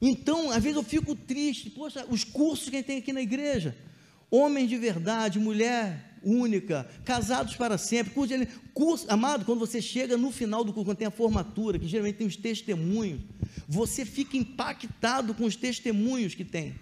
Então, 0.00 0.50
às 0.50 0.62
vezes 0.62 0.76
eu 0.76 0.84
fico 0.84 1.14
triste, 1.16 1.68
poxa, 1.68 2.06
os 2.08 2.24
cursos 2.24 2.68
que 2.68 2.76
a 2.76 2.78
gente 2.78 2.86
tem 2.86 2.98
aqui 2.98 3.12
na 3.12 3.22
igreja, 3.22 3.76
homem 4.30 4.66
de 4.66 4.78
verdade, 4.78 5.38
mulher 5.38 6.13
única, 6.24 6.88
casados 7.04 7.56
para 7.56 7.78
sempre, 7.78 8.12
curso, 8.12 8.36
de, 8.36 8.46
curso, 8.72 9.06
amado, 9.10 9.44
quando 9.44 9.58
você 9.58 9.80
chega 9.80 10.16
no 10.16 10.30
final 10.30 10.64
do 10.64 10.72
curso, 10.72 10.86
quando 10.86 10.98
tem 10.98 11.06
a 11.06 11.10
formatura, 11.10 11.78
que 11.78 11.86
geralmente 11.86 12.16
tem 12.16 12.26
os 12.26 12.36
testemunhos, 12.36 13.20
você 13.68 14.04
fica 14.04 14.36
impactado 14.36 15.34
com 15.34 15.44
os 15.44 15.56
testemunhos 15.56 16.34
que 16.34 16.44
tem, 16.44 16.74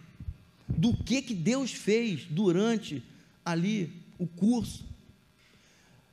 do 0.68 0.96
que, 0.96 1.22
que 1.22 1.34
Deus 1.34 1.72
fez 1.72 2.24
durante 2.24 3.02
ali 3.44 3.92
o 4.18 4.26
curso. 4.26 4.84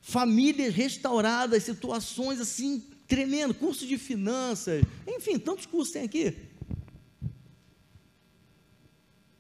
Famílias 0.01 0.73
restauradas, 0.73 1.63
situações 1.63 2.39
assim 2.39 2.83
tremendo, 3.07 3.53
curso 3.53 3.87
de 3.87 3.97
finanças, 3.97 4.83
enfim, 5.07 5.39
tantos 5.39 5.65
cursos 5.65 5.91
tem 5.91 6.03
aqui. 6.03 6.35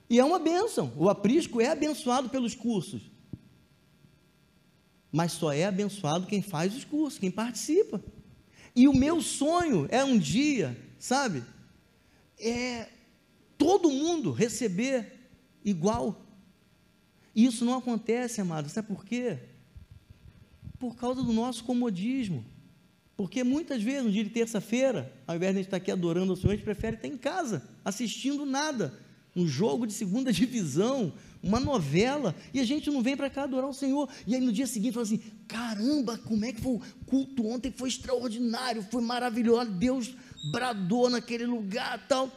E 0.09 0.19
é 0.19 0.25
uma 0.25 0.39
bênção, 0.39 0.91
o 0.97 1.07
aprisco 1.07 1.61
é 1.61 1.67
abençoado 1.67 2.29
pelos 2.29 2.55
cursos. 2.55 3.01
Mas 5.11 5.31
só 5.33 5.51
é 5.51 5.65
abençoado 5.65 6.27
quem 6.27 6.41
faz 6.41 6.75
os 6.75 6.83
cursos, 6.83 7.19
quem 7.19 7.31
participa. 7.31 8.01
E 8.75 8.87
o 8.87 8.93
meu 8.93 9.21
sonho 9.21 9.87
é 9.89 10.03
um 10.03 10.17
dia, 10.17 10.77
sabe? 10.97 11.43
É 12.39 12.87
todo 13.57 13.89
mundo 13.89 14.31
receber 14.31 15.29
igual. 15.65 16.25
E 17.35 17.45
isso 17.45 17.65
não 17.65 17.77
acontece, 17.77 18.39
amado. 18.39 18.69
Sabe 18.69 18.87
por 18.87 19.03
quê? 19.03 19.37
Por 20.79 20.95
causa 20.95 21.21
do 21.23 21.33
nosso 21.33 21.63
comodismo. 21.63 22.45
Porque 23.17 23.43
muitas 23.43 23.83
vezes, 23.83 24.05
no 24.05 24.11
dia 24.11 24.23
de 24.23 24.29
terça-feira, 24.29 25.13
ao 25.27 25.35
invés 25.35 25.51
de 25.51 25.57
a 25.57 25.59
gente 25.59 25.67
estar 25.67 25.77
aqui 25.77 25.91
adorando 25.91 26.31
o 26.31 26.37
Senhor, 26.37 26.53
a 26.53 26.55
gente 26.55 26.63
prefere 26.63 26.95
estar 26.95 27.07
em 27.09 27.17
casa, 27.17 27.67
assistindo 27.83 28.45
nada. 28.45 28.97
Um 29.35 29.45
jogo 29.45 29.85
de 29.85 29.91
segunda 29.91 30.31
divisão, 30.33 31.11
uma 31.41 31.59
novela, 31.59 32.35
e 32.53 32.59
a 32.59 32.65
gente 32.65 32.89
não 32.89 33.01
vem 33.01 33.15
para 33.15 33.29
cá 33.29 33.43
adorar 33.43 33.69
o 33.69 33.73
Senhor. 33.73 34.09
E 34.27 34.35
aí 34.35 34.41
no 34.41 34.51
dia 34.51 34.67
seguinte 34.67 34.93
fala 34.93 35.05
assim: 35.05 35.21
caramba, 35.47 36.17
como 36.17 36.43
é 36.45 36.51
que 36.51 36.61
foi 36.61 36.73
o 36.73 36.81
culto 37.05 37.47
ontem? 37.47 37.71
Foi 37.71 37.87
extraordinário, 37.87 38.85
foi 38.91 39.01
maravilhoso. 39.01 39.71
Deus 39.71 40.13
bradou 40.51 41.09
naquele 41.09 41.45
lugar 41.45 42.05
tal. 42.07 42.29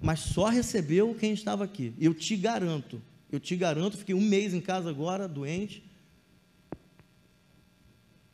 Mas 0.00 0.20
só 0.20 0.46
recebeu 0.46 1.14
quem 1.14 1.32
estava 1.32 1.64
aqui. 1.64 1.94
Eu 1.98 2.12
te 2.12 2.36
garanto, 2.36 3.00
eu 3.32 3.40
te 3.40 3.56
garanto, 3.56 3.96
fiquei 3.96 4.14
um 4.14 4.20
mês 4.20 4.52
em 4.52 4.60
casa 4.60 4.90
agora, 4.90 5.26
doente. 5.26 5.82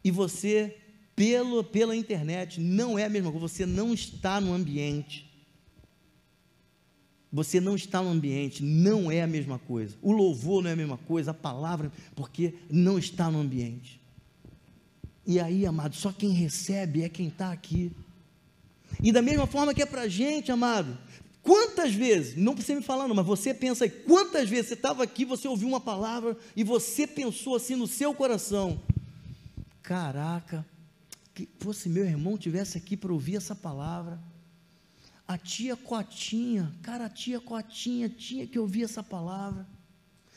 E 0.04 0.10
você, 0.10 0.76
pelo, 1.14 1.62
pela 1.62 1.94
internet, 1.94 2.60
não 2.60 2.98
é 2.98 3.04
a 3.04 3.08
mesma 3.08 3.30
coisa, 3.30 3.46
você 3.46 3.64
não 3.64 3.94
está 3.94 4.40
no 4.40 4.52
ambiente 4.52 5.31
você 7.32 7.60
não 7.60 7.74
está 7.74 8.02
no 8.02 8.10
ambiente, 8.10 8.62
não 8.62 9.10
é 9.10 9.22
a 9.22 9.26
mesma 9.26 9.58
coisa. 9.58 9.96
O 10.02 10.12
louvor 10.12 10.62
não 10.62 10.68
é 10.68 10.74
a 10.74 10.76
mesma 10.76 10.98
coisa, 10.98 11.30
a 11.30 11.34
palavra, 11.34 11.90
porque 12.14 12.52
não 12.70 12.98
está 12.98 13.30
no 13.30 13.40
ambiente. 13.40 13.98
E 15.26 15.40
aí, 15.40 15.64
amado, 15.64 15.96
só 15.96 16.12
quem 16.12 16.32
recebe 16.32 17.02
é 17.02 17.08
quem 17.08 17.28
está 17.28 17.50
aqui. 17.50 17.90
E 19.02 19.10
da 19.10 19.22
mesma 19.22 19.46
forma 19.46 19.72
que 19.72 19.80
é 19.80 19.86
para 19.86 20.02
a 20.02 20.08
gente, 20.08 20.52
amado, 20.52 20.98
quantas 21.42 21.94
vezes, 21.94 22.36
não 22.36 22.54
precisa 22.54 22.78
me 22.78 22.84
falar, 22.84 23.08
não, 23.08 23.14
mas 23.14 23.24
você 23.24 23.54
pensa 23.54 23.84
aí, 23.84 23.90
quantas 23.90 24.50
vezes 24.50 24.66
você 24.68 24.74
estava 24.74 25.02
aqui, 25.02 25.24
você 25.24 25.48
ouviu 25.48 25.68
uma 25.68 25.80
palavra 25.80 26.36
e 26.54 26.62
você 26.62 27.06
pensou 27.06 27.56
assim 27.56 27.76
no 27.76 27.86
seu 27.86 28.12
coração: 28.12 28.78
caraca, 29.82 30.66
que 31.32 31.48
fosse 31.60 31.88
meu 31.88 32.04
irmão 32.04 32.36
tivesse 32.36 32.76
aqui 32.76 32.94
para 32.94 33.12
ouvir 33.12 33.36
essa 33.36 33.54
palavra 33.54 34.20
a 35.32 35.38
tia 35.38 35.74
Cotinha, 35.74 36.74
cara, 36.82 37.06
a 37.06 37.08
tia 37.08 37.40
Cotinha 37.40 38.08
tinha 38.08 38.46
que 38.46 38.58
ouvir 38.58 38.84
essa 38.84 39.02
palavra. 39.02 39.66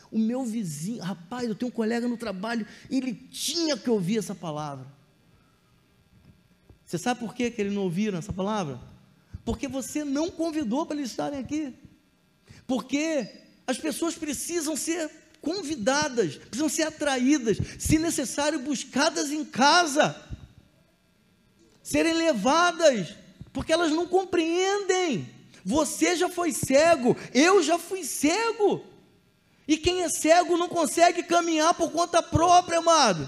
O 0.09 0.17
meu 0.17 0.45
vizinho, 0.45 1.03
rapaz, 1.03 1.49
eu 1.49 1.55
tenho 1.55 1.69
um 1.69 1.73
colega 1.73 2.07
no 2.07 2.15
trabalho, 2.15 2.65
ele 2.89 3.13
tinha 3.13 3.75
que 3.75 3.89
ouvir 3.89 4.19
essa 4.19 4.33
palavra. 4.33 4.87
Você 6.85 6.97
sabe 6.97 7.19
por 7.19 7.33
que, 7.33 7.51
que 7.51 7.63
não 7.65 7.81
ouviram 7.81 8.17
essa 8.19 8.31
palavra? 8.31 8.79
Porque 9.43 9.67
você 9.67 10.05
não 10.05 10.29
convidou 10.29 10.85
para 10.85 10.95
eles 10.95 11.11
estarem 11.11 11.39
aqui. 11.39 11.73
Porque 12.65 13.29
as 13.67 13.77
pessoas 13.77 14.15
precisam 14.15 14.77
ser 14.77 15.11
convidadas, 15.41 16.35
precisam 16.37 16.69
ser 16.69 16.83
atraídas, 16.83 17.57
se 17.77 17.99
necessário, 17.99 18.59
buscadas 18.59 19.29
em 19.29 19.43
casa, 19.43 20.15
serem 21.83 22.13
levadas 22.13 23.24
porque 23.55 23.71
elas 23.71 23.91
não 23.91 24.05
compreendem. 24.05 25.29
Você 25.63 26.17
já 26.17 26.29
foi 26.29 26.51
cego, 26.51 27.15
eu 27.33 27.63
já 27.63 27.79
fui 27.79 28.03
cego. 28.03 28.83
E 29.65 29.77
quem 29.77 30.03
é 30.03 30.09
cego 30.09 30.57
não 30.57 30.67
consegue 30.67 31.23
caminhar 31.23 31.73
por 31.73 31.89
conta 31.89 32.21
própria, 32.21 32.79
amado. 32.79 33.27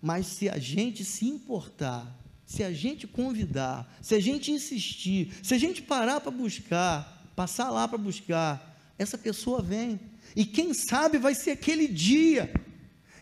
Mas 0.00 0.26
se 0.26 0.48
a 0.48 0.56
gente 0.56 1.04
se 1.04 1.26
importar, 1.26 2.06
se 2.46 2.62
a 2.62 2.72
gente 2.72 3.08
convidar, 3.08 3.92
se 4.00 4.14
a 4.14 4.20
gente 4.20 4.52
insistir, 4.52 5.34
se 5.42 5.52
a 5.52 5.58
gente 5.58 5.82
parar 5.82 6.20
para 6.20 6.30
buscar, 6.30 7.28
passar 7.34 7.70
lá 7.70 7.88
para 7.88 7.98
buscar, 7.98 8.80
essa 8.96 9.18
pessoa 9.18 9.60
vem. 9.60 9.98
E 10.36 10.46
quem 10.46 10.72
sabe 10.72 11.18
vai 11.18 11.34
ser 11.34 11.50
aquele 11.50 11.88
dia 11.88 12.52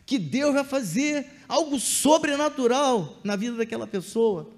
que 0.04 0.18
Deus 0.18 0.52
vai 0.52 0.64
fazer 0.64 1.26
algo 1.48 1.80
sobrenatural 1.80 3.18
na 3.24 3.34
vida 3.34 3.56
daquela 3.56 3.86
pessoa. 3.86 4.57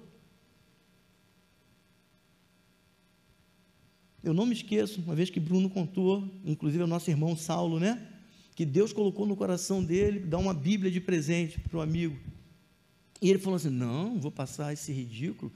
Eu 4.23 4.33
não 4.33 4.45
me 4.45 4.53
esqueço, 4.53 5.01
uma 5.01 5.15
vez 5.15 5.29
que 5.29 5.39
Bruno 5.39 5.69
contou, 5.69 6.23
inclusive 6.45 6.83
o 6.83 6.87
nosso 6.87 7.09
irmão 7.09 7.35
Saulo, 7.35 7.79
né? 7.79 8.07
Que 8.55 8.65
Deus 8.65 8.93
colocou 8.93 9.25
no 9.25 9.35
coração 9.35 9.83
dele 9.83 10.19
dar 10.19 10.37
uma 10.37 10.53
Bíblia 10.53 10.91
de 10.91 11.01
presente 11.01 11.59
para 11.59 11.77
o 11.77 11.81
amigo. 11.81 12.15
E 13.21 13.29
ele 13.29 13.39
falou 13.39 13.57
assim: 13.57 13.69
Não, 13.69 14.19
vou 14.19 14.31
passar 14.31 14.73
esse 14.73 14.91
ridículo. 14.91 15.51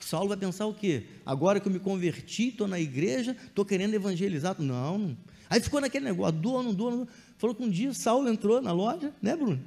Saulo 0.00 0.28
vai 0.28 0.36
pensar 0.36 0.66
o 0.66 0.74
quê? 0.74 1.04
Agora 1.26 1.60
que 1.60 1.68
eu 1.68 1.72
me 1.72 1.78
converti, 1.78 2.48
estou 2.48 2.68
na 2.68 2.80
igreja, 2.80 3.36
estou 3.46 3.64
querendo 3.64 3.94
evangelizar. 3.94 4.60
Não, 4.60 4.98
não. 4.98 5.16
Aí 5.48 5.60
ficou 5.60 5.80
naquele 5.80 6.04
negócio: 6.06 6.40
dou, 6.40 6.62
não 6.62 6.74
dou, 6.74 6.90
não 6.90 6.98
dou. 6.98 7.08
Falou 7.36 7.54
que 7.54 7.62
um 7.62 7.70
dia 7.70 7.92
Saulo 7.94 8.28
entrou 8.28 8.60
na 8.60 8.72
loja, 8.72 9.12
né, 9.22 9.36
Bruno? 9.36 9.60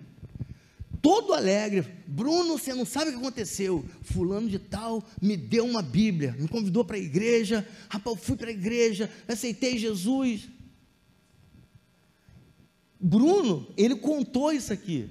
Todo 1.01 1.33
alegre. 1.33 1.85
Bruno, 2.07 2.57
você 2.57 2.73
não 2.73 2.85
sabe 2.85 3.09
o 3.09 3.13
que 3.13 3.19
aconteceu. 3.19 3.83
Fulano 4.01 4.47
de 4.49 4.59
tal 4.59 5.03
me 5.21 5.35
deu 5.35 5.65
uma 5.65 5.81
Bíblia, 5.81 6.35
me 6.37 6.47
convidou 6.47 6.85
para 6.85 6.97
a 6.97 6.99
igreja. 6.99 7.67
Rapaz, 7.89 8.15
eu 8.15 8.23
fui 8.23 8.35
para 8.37 8.49
a 8.49 8.53
igreja, 8.53 9.09
aceitei 9.27 9.77
Jesus. 9.77 10.47
Bruno, 12.99 13.67
ele 13.75 13.95
contou 13.95 14.51
isso 14.51 14.71
aqui. 14.71 15.09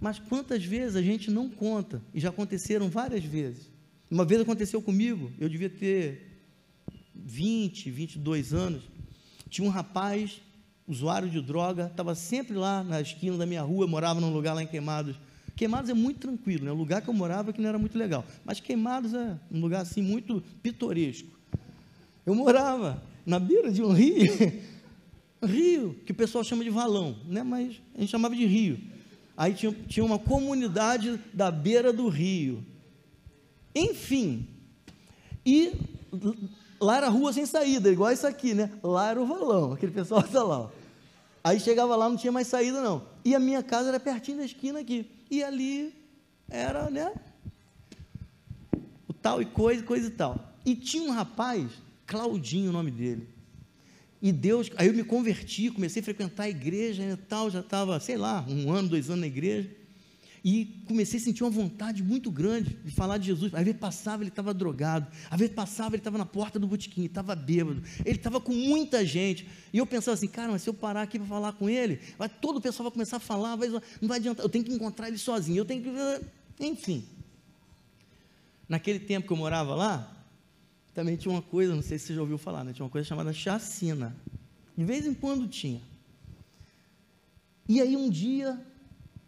Mas 0.00 0.18
quantas 0.18 0.64
vezes 0.64 0.96
a 0.96 1.02
gente 1.02 1.30
não 1.30 1.48
conta? 1.48 2.02
E 2.12 2.20
já 2.20 2.28
aconteceram 2.28 2.88
várias 2.88 3.24
vezes. 3.24 3.70
Uma 4.10 4.24
vez 4.24 4.40
aconteceu 4.40 4.82
comigo, 4.82 5.32
eu 5.38 5.48
devia 5.48 5.70
ter 5.70 6.42
20, 7.14 7.90
22 7.90 8.52
anos. 8.52 8.84
Tinha 9.48 9.66
um 9.66 9.70
rapaz 9.70 10.40
usuário 10.86 11.28
de 11.28 11.40
droga, 11.40 11.86
estava 11.86 12.14
sempre 12.14 12.54
lá 12.54 12.84
na 12.84 13.00
esquina 13.00 13.36
da 13.36 13.46
minha 13.46 13.62
rua, 13.62 13.86
morava 13.86 14.20
num 14.20 14.32
lugar 14.32 14.54
lá 14.54 14.62
em 14.62 14.66
Queimados. 14.66 15.16
Queimados 15.56 15.90
é 15.90 15.94
muito 15.94 16.20
tranquilo, 16.20 16.64
né? 16.64 16.70
o 16.70 16.74
lugar 16.74 17.00
que 17.02 17.08
eu 17.08 17.14
morava 17.14 17.52
que 17.52 17.60
não 17.60 17.68
era 17.68 17.78
muito 17.78 17.98
legal, 17.98 18.24
mas 18.44 18.60
Queimados 18.60 19.14
é 19.14 19.38
um 19.50 19.60
lugar 19.60 19.82
assim 19.82 20.02
muito 20.02 20.42
pitoresco. 20.62 21.36
Eu 22.24 22.34
morava 22.34 23.02
na 23.24 23.38
beira 23.38 23.72
de 23.72 23.82
um 23.82 23.92
rio, 23.92 24.32
rio, 25.42 25.94
que 26.04 26.12
o 26.12 26.14
pessoal 26.14 26.44
chama 26.44 26.62
de 26.62 26.70
valão, 26.70 27.16
né? 27.26 27.42
mas 27.42 27.80
a 27.94 28.00
gente 28.00 28.10
chamava 28.10 28.36
de 28.36 28.44
rio. 28.44 28.78
Aí 29.36 29.52
tinha, 29.52 29.72
tinha 29.86 30.04
uma 30.04 30.18
comunidade 30.18 31.20
da 31.32 31.50
beira 31.50 31.92
do 31.92 32.08
rio. 32.08 32.64
Enfim, 33.74 34.46
e 35.44 35.72
lá 36.80 36.96
era 36.96 37.08
rua 37.08 37.32
sem 37.32 37.46
saída, 37.46 37.90
igual 37.90 38.12
isso 38.12 38.26
aqui, 38.26 38.54
né? 38.54 38.70
Lá 38.82 39.10
era 39.10 39.20
o 39.20 39.26
valão, 39.26 39.72
aquele 39.72 39.92
pessoal 39.92 40.20
está 40.20 40.42
lá. 40.44 40.60
Ó. 40.60 40.68
Aí 41.42 41.60
chegava 41.60 41.94
lá, 41.94 42.08
não 42.08 42.16
tinha 42.16 42.32
mais 42.32 42.46
saída, 42.46 42.80
não. 42.80 43.02
E 43.24 43.34
a 43.34 43.38
minha 43.38 43.62
casa 43.62 43.88
era 43.88 44.00
pertinho 44.00 44.38
da 44.38 44.44
esquina 44.44 44.80
aqui. 44.80 45.08
E 45.30 45.42
ali 45.44 45.94
era, 46.48 46.90
né? 46.90 47.12
O 49.08 49.12
tal 49.12 49.40
e 49.40 49.44
coisa, 49.44 49.82
coisa 49.82 50.08
e 50.08 50.10
tal. 50.10 50.52
E 50.64 50.74
tinha 50.74 51.08
um 51.08 51.12
rapaz, 51.12 51.70
Claudinho 52.06 52.70
o 52.70 52.72
nome 52.72 52.90
dele. 52.90 53.28
E 54.20 54.32
Deus, 54.32 54.70
aí 54.76 54.88
eu 54.88 54.94
me 54.94 55.04
converti, 55.04 55.70
comecei 55.70 56.00
a 56.00 56.04
frequentar 56.04 56.44
a 56.44 56.48
igreja 56.48 57.02
e 57.02 57.16
tal, 57.16 57.50
já 57.50 57.60
estava, 57.60 58.00
sei 58.00 58.16
lá, 58.16 58.44
um 58.48 58.72
ano, 58.72 58.88
dois 58.88 59.08
anos 59.08 59.20
na 59.20 59.26
igreja. 59.26 59.70
E 60.48 60.80
comecei 60.86 61.18
a 61.18 61.22
sentir 61.24 61.42
uma 61.42 61.50
vontade 61.50 62.04
muito 62.04 62.30
grande 62.30 62.76
de 62.84 62.92
falar 62.92 63.18
de 63.18 63.26
Jesus. 63.26 63.52
Às 63.52 63.64
vezes 63.64 63.80
passava, 63.80 64.22
ele 64.22 64.28
estava 64.28 64.54
drogado. 64.54 65.10
Às 65.28 65.40
vezes 65.40 65.52
passava, 65.52 65.96
ele 65.96 66.00
estava 66.00 66.16
na 66.16 66.24
porta 66.24 66.56
do 66.56 66.68
botequim, 66.68 67.04
estava 67.04 67.34
bêbado. 67.34 67.82
Ele 68.04 68.16
estava 68.16 68.40
com 68.40 68.52
muita 68.52 69.04
gente. 69.04 69.44
E 69.72 69.78
eu 69.78 69.84
pensava 69.84 70.14
assim, 70.14 70.28
cara, 70.28 70.52
mas 70.52 70.62
se 70.62 70.70
eu 70.70 70.74
parar 70.74 71.02
aqui 71.02 71.18
para 71.18 71.26
falar 71.26 71.54
com 71.54 71.68
ele, 71.68 71.98
vai, 72.16 72.28
todo 72.28 72.58
o 72.58 72.60
pessoal 72.60 72.84
vai 72.84 72.92
começar 72.92 73.16
a 73.16 73.18
falar, 73.18 73.56
vai, 73.56 73.68
não 73.68 73.80
vai 74.02 74.18
adiantar, 74.18 74.44
eu 74.44 74.48
tenho 74.48 74.64
que 74.64 74.72
encontrar 74.72 75.08
ele 75.08 75.18
sozinho, 75.18 75.58
eu 75.58 75.64
tenho 75.64 75.82
que. 75.82 76.64
Enfim. 76.64 77.04
Naquele 78.68 79.00
tempo 79.00 79.26
que 79.26 79.32
eu 79.32 79.36
morava 79.36 79.74
lá, 79.74 80.16
também 80.94 81.16
tinha 81.16 81.34
uma 81.34 81.42
coisa, 81.42 81.74
não 81.74 81.82
sei 81.82 81.98
se 81.98 82.06
você 82.06 82.14
já 82.14 82.20
ouviu 82.20 82.38
falar, 82.38 82.62
né? 82.62 82.72
tinha 82.72 82.84
uma 82.84 82.90
coisa 82.90 83.08
chamada 83.08 83.32
chacina. 83.32 84.16
De 84.78 84.84
vez 84.84 85.08
em 85.08 85.12
quando 85.12 85.48
tinha. 85.48 85.82
E 87.68 87.80
aí 87.80 87.96
um 87.96 88.08
dia 88.08 88.64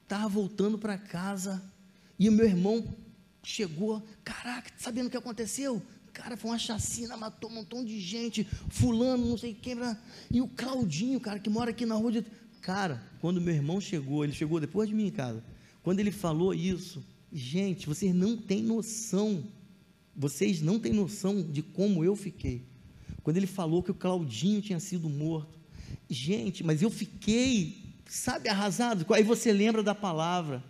estava 0.09 0.27
voltando 0.27 0.79
para 0.79 0.97
casa 0.97 1.63
e 2.19 2.31
o 2.31 2.33
meu 2.33 2.47
irmão 2.47 2.83
chegou, 3.43 4.03
caraca, 4.25 4.73
sabendo 4.79 5.09
o 5.09 5.11
que 5.11 5.17
aconteceu? 5.19 5.83
Cara, 6.15 6.35
foi 6.35 6.51
uma 6.51 6.59
chacina, 6.59 7.15
matou 7.15 7.51
um 7.51 7.55
montão 7.55 7.85
de 7.85 8.01
gente, 8.01 8.43
fulano, 8.71 9.27
não 9.29 9.37
sei 9.37 9.53
quem, 9.53 9.77
e 10.31 10.41
o 10.41 10.49
Claudinho, 10.49 11.21
cara, 11.21 11.39
que 11.39 11.51
mora 11.51 11.71
aqui 11.71 11.85
na 11.85 11.95
rua 11.95 12.11
de... 12.11 12.25
Cara, 12.63 13.03
quando 13.21 13.41
meu 13.41 13.55
irmão 13.55 13.81
chegou, 13.81 14.25
ele 14.25 14.33
chegou 14.33 14.59
depois 14.59 14.89
de 14.89 14.95
mim 14.95 15.09
em 15.09 15.13
casa, 15.13 15.45
quando 15.83 16.01
ele 16.01 16.11
falou 16.11 16.55
isso, 16.55 17.05
gente, 17.31 17.87
vocês 17.87 18.15
não 18.15 18.35
têm 18.35 18.63
noção, 18.63 19.45
vocês 20.17 20.63
não 20.63 20.81
têm 20.81 20.93
noção 20.93 21.43
de 21.43 21.63
como 21.63 22.03
eu 22.03 22.17
fiquei. 22.17 22.65
Quando 23.23 23.37
ele 23.37 23.47
falou 23.47 23.83
que 23.83 23.91
o 23.91 23.95
Claudinho 23.95 24.63
tinha 24.63 24.81
sido 24.81 25.09
morto, 25.09 25.59
Gente, 26.09 26.65
mas 26.65 26.81
eu 26.81 26.91
fiquei, 26.91 27.88
sabe, 28.09 28.49
arrasado. 28.49 29.07
Aí 29.15 29.23
você 29.23 29.53
lembra 29.53 29.83
da 29.83 29.95
palavra. 29.95 30.65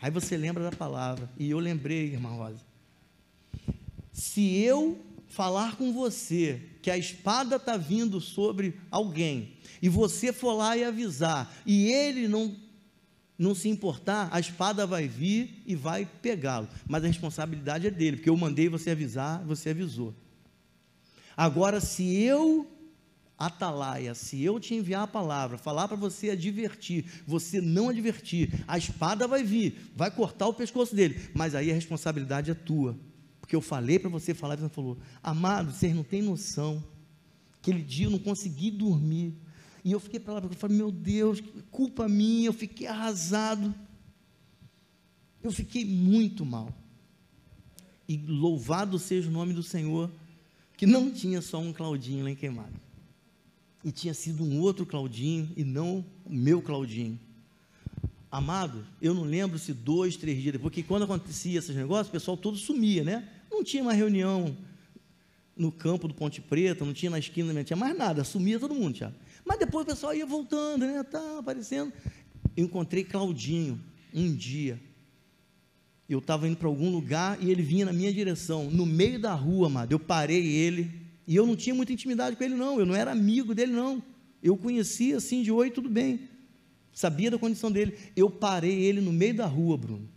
Aí 0.00 0.10
você 0.10 0.36
lembra 0.36 0.64
da 0.64 0.72
palavra. 0.72 1.30
E 1.38 1.50
eu 1.50 1.58
lembrei, 1.58 2.12
irmã 2.12 2.30
Rosa. 2.30 2.60
Se 4.12 4.56
eu 4.56 5.00
falar 5.28 5.76
com 5.76 5.92
você 5.92 6.60
que 6.82 6.90
a 6.90 6.98
espada 6.98 7.56
está 7.56 7.76
vindo 7.76 8.20
sobre 8.20 8.78
alguém, 8.90 9.54
e 9.80 9.88
você 9.88 10.32
for 10.32 10.54
lá 10.54 10.76
e 10.76 10.84
avisar, 10.84 11.52
e 11.66 11.90
ele 11.92 12.26
não 12.26 12.56
não 13.36 13.52
se 13.52 13.68
importar, 13.68 14.28
a 14.30 14.38
espada 14.38 14.86
vai 14.86 15.08
vir 15.08 15.62
e 15.66 15.74
vai 15.74 16.06
pegá-lo. 16.22 16.68
Mas 16.86 17.02
a 17.02 17.08
responsabilidade 17.08 17.86
é 17.86 17.90
dele, 17.90 18.16
porque 18.16 18.30
eu 18.30 18.36
mandei 18.36 18.68
você 18.68 18.90
avisar, 18.90 19.42
você 19.44 19.70
avisou. 19.70 20.14
Agora, 21.36 21.80
se 21.80 22.14
eu, 22.14 22.64
atalaia, 23.46 24.14
se 24.14 24.42
eu 24.42 24.58
te 24.60 24.74
enviar 24.74 25.02
a 25.02 25.06
palavra, 25.06 25.58
falar 25.58 25.88
para 25.88 25.96
você 25.96 26.30
advertir, 26.30 27.04
você 27.26 27.60
não 27.60 27.88
advertir, 27.88 28.64
a 28.66 28.78
espada 28.78 29.26
vai 29.26 29.42
vir, 29.42 29.90
vai 29.94 30.10
cortar 30.10 30.46
o 30.46 30.54
pescoço 30.54 30.94
dele, 30.94 31.30
mas 31.34 31.54
aí 31.54 31.70
a 31.70 31.74
responsabilidade 31.74 32.50
é 32.50 32.54
tua. 32.54 32.96
Porque 33.40 33.54
eu 33.54 33.60
falei 33.60 33.98
para 33.98 34.08
você 34.08 34.32
falar, 34.32 34.56
você 34.56 34.70
falou, 34.70 34.96
amado, 35.22 35.70
vocês 35.70 35.94
não 35.94 36.02
têm 36.02 36.22
noção. 36.22 36.82
Aquele 37.60 37.82
dia 37.82 38.06
eu 38.06 38.10
não 38.10 38.18
consegui 38.18 38.70
dormir. 38.70 39.34
E 39.84 39.92
eu 39.92 40.00
fiquei 40.00 40.18
para 40.18 40.34
lá, 40.34 40.40
eu 40.42 40.50
falei, 40.50 40.76
meu 40.76 40.90
Deus, 40.90 41.42
culpa 41.70 42.08
minha, 42.08 42.46
eu 42.46 42.54
fiquei 42.54 42.86
arrasado. 42.86 43.74
Eu 45.42 45.52
fiquei 45.52 45.84
muito 45.84 46.44
mal. 46.46 46.72
E 48.08 48.16
louvado 48.16 48.98
seja 48.98 49.28
o 49.28 49.32
nome 49.32 49.52
do 49.52 49.62
Senhor, 49.62 50.10
que 50.76 50.86
não 50.86 51.10
tinha 51.10 51.42
só 51.42 51.58
um 51.58 51.72
Claudinho 51.72 52.24
lá 52.24 52.30
em 52.30 52.34
Queimado. 52.34 52.83
E 53.84 53.92
tinha 53.92 54.14
sido 54.14 54.42
um 54.42 54.60
outro 54.60 54.86
Claudinho 54.86 55.52
e 55.56 55.62
não 55.62 56.04
o 56.24 56.32
meu 56.32 56.62
Claudinho. 56.62 57.20
Amado, 58.30 58.84
eu 59.00 59.14
não 59.14 59.22
lembro 59.22 59.58
se 59.58 59.72
dois, 59.72 60.16
três 60.16 60.40
dias 60.40 60.54
depois, 60.54 60.72
porque 60.72 60.82
quando 60.82 61.04
acontecia 61.04 61.58
esses 61.58 61.76
negócios, 61.76 62.08
o 62.08 62.12
pessoal 62.12 62.36
todo 62.36 62.56
sumia, 62.56 63.04
né? 63.04 63.28
Não 63.50 63.62
tinha 63.62 63.82
uma 63.82 63.92
reunião 63.92 64.56
no 65.56 65.70
campo 65.70 66.08
do 66.08 66.14
Ponte 66.14 66.40
Preta, 66.40 66.84
não 66.84 66.92
tinha 66.92 67.10
na 67.10 67.18
esquina, 67.18 67.52
não 67.52 67.62
tinha 67.62 67.76
mais 67.76 67.96
nada, 67.96 68.24
sumia 68.24 68.58
todo 68.58 68.74
mundo, 68.74 68.96
já. 68.96 69.12
Mas 69.44 69.58
depois 69.58 69.84
o 69.84 69.86
pessoal 69.86 70.14
ia 70.14 70.26
voltando, 70.26 70.86
né? 70.86 71.02
Tá 71.04 71.38
aparecendo. 71.38 71.92
Eu 72.56 72.64
encontrei 72.64 73.04
Claudinho 73.04 73.80
um 74.12 74.34
dia. 74.34 74.80
Eu 76.08 76.18
estava 76.18 76.48
indo 76.48 76.56
para 76.56 76.68
algum 76.68 76.90
lugar 76.90 77.40
e 77.42 77.50
ele 77.50 77.62
vinha 77.62 77.86
na 77.86 77.92
minha 77.92 78.12
direção, 78.12 78.70
no 78.70 78.84
meio 78.84 79.20
da 79.20 79.34
rua, 79.34 79.68
amado. 79.68 79.92
Eu 79.92 79.98
parei 80.00 80.44
ele 80.44 81.03
e 81.26 81.36
eu 81.36 81.46
não 81.46 81.56
tinha 81.56 81.74
muita 81.74 81.92
intimidade 81.92 82.36
com 82.36 82.44
ele, 82.44 82.54
não. 82.54 82.78
Eu 82.78 82.86
não 82.86 82.94
era 82.94 83.12
amigo 83.12 83.54
dele, 83.54 83.72
não. 83.72 84.02
Eu 84.42 84.56
conhecia 84.56 85.16
assim 85.16 85.42
de 85.42 85.50
oi, 85.50 85.70
tudo 85.70 85.88
bem 85.88 86.34
sabia 86.94 87.30
da 87.30 87.38
condição 87.38 87.70
dele. 87.70 87.98
Eu 88.14 88.30
parei 88.30 88.84
ele 88.84 89.00
no 89.00 89.12
meio 89.12 89.34
da 89.34 89.46
rua, 89.46 89.76
Bruno, 89.76 90.08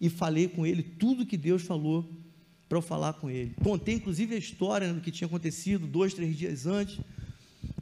e 0.00 0.08
falei 0.08 0.48
com 0.48 0.64
ele 0.64 0.82
tudo 0.82 1.26
que 1.26 1.36
Deus 1.36 1.62
falou 1.62 2.08
para 2.68 2.78
eu 2.78 2.82
falar 2.82 3.14
com 3.14 3.28
ele. 3.28 3.54
Contei 3.62 3.96
inclusive 3.96 4.36
a 4.36 4.38
história 4.38 4.94
do 4.94 5.00
que 5.00 5.10
tinha 5.10 5.26
acontecido 5.26 5.86
dois, 5.86 6.14
três 6.14 6.36
dias 6.36 6.66
antes. 6.66 7.00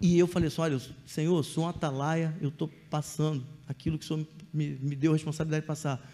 E 0.00 0.18
eu 0.18 0.26
falei 0.26 0.48
assim: 0.48 0.60
olha, 0.62 0.80
Senhor, 1.06 1.42
sou 1.44 1.64
um 1.64 1.68
atalaia, 1.68 2.34
eu 2.40 2.48
estou 2.48 2.68
passando 2.88 3.46
aquilo 3.68 3.98
que 3.98 4.04
o 4.04 4.08
Senhor 4.08 4.26
me, 4.52 4.70
me 4.80 4.96
deu 4.96 5.12
a 5.12 5.14
responsabilidade 5.14 5.62
de 5.62 5.66
passar. 5.66 6.10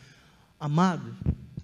Amado, 0.59 1.17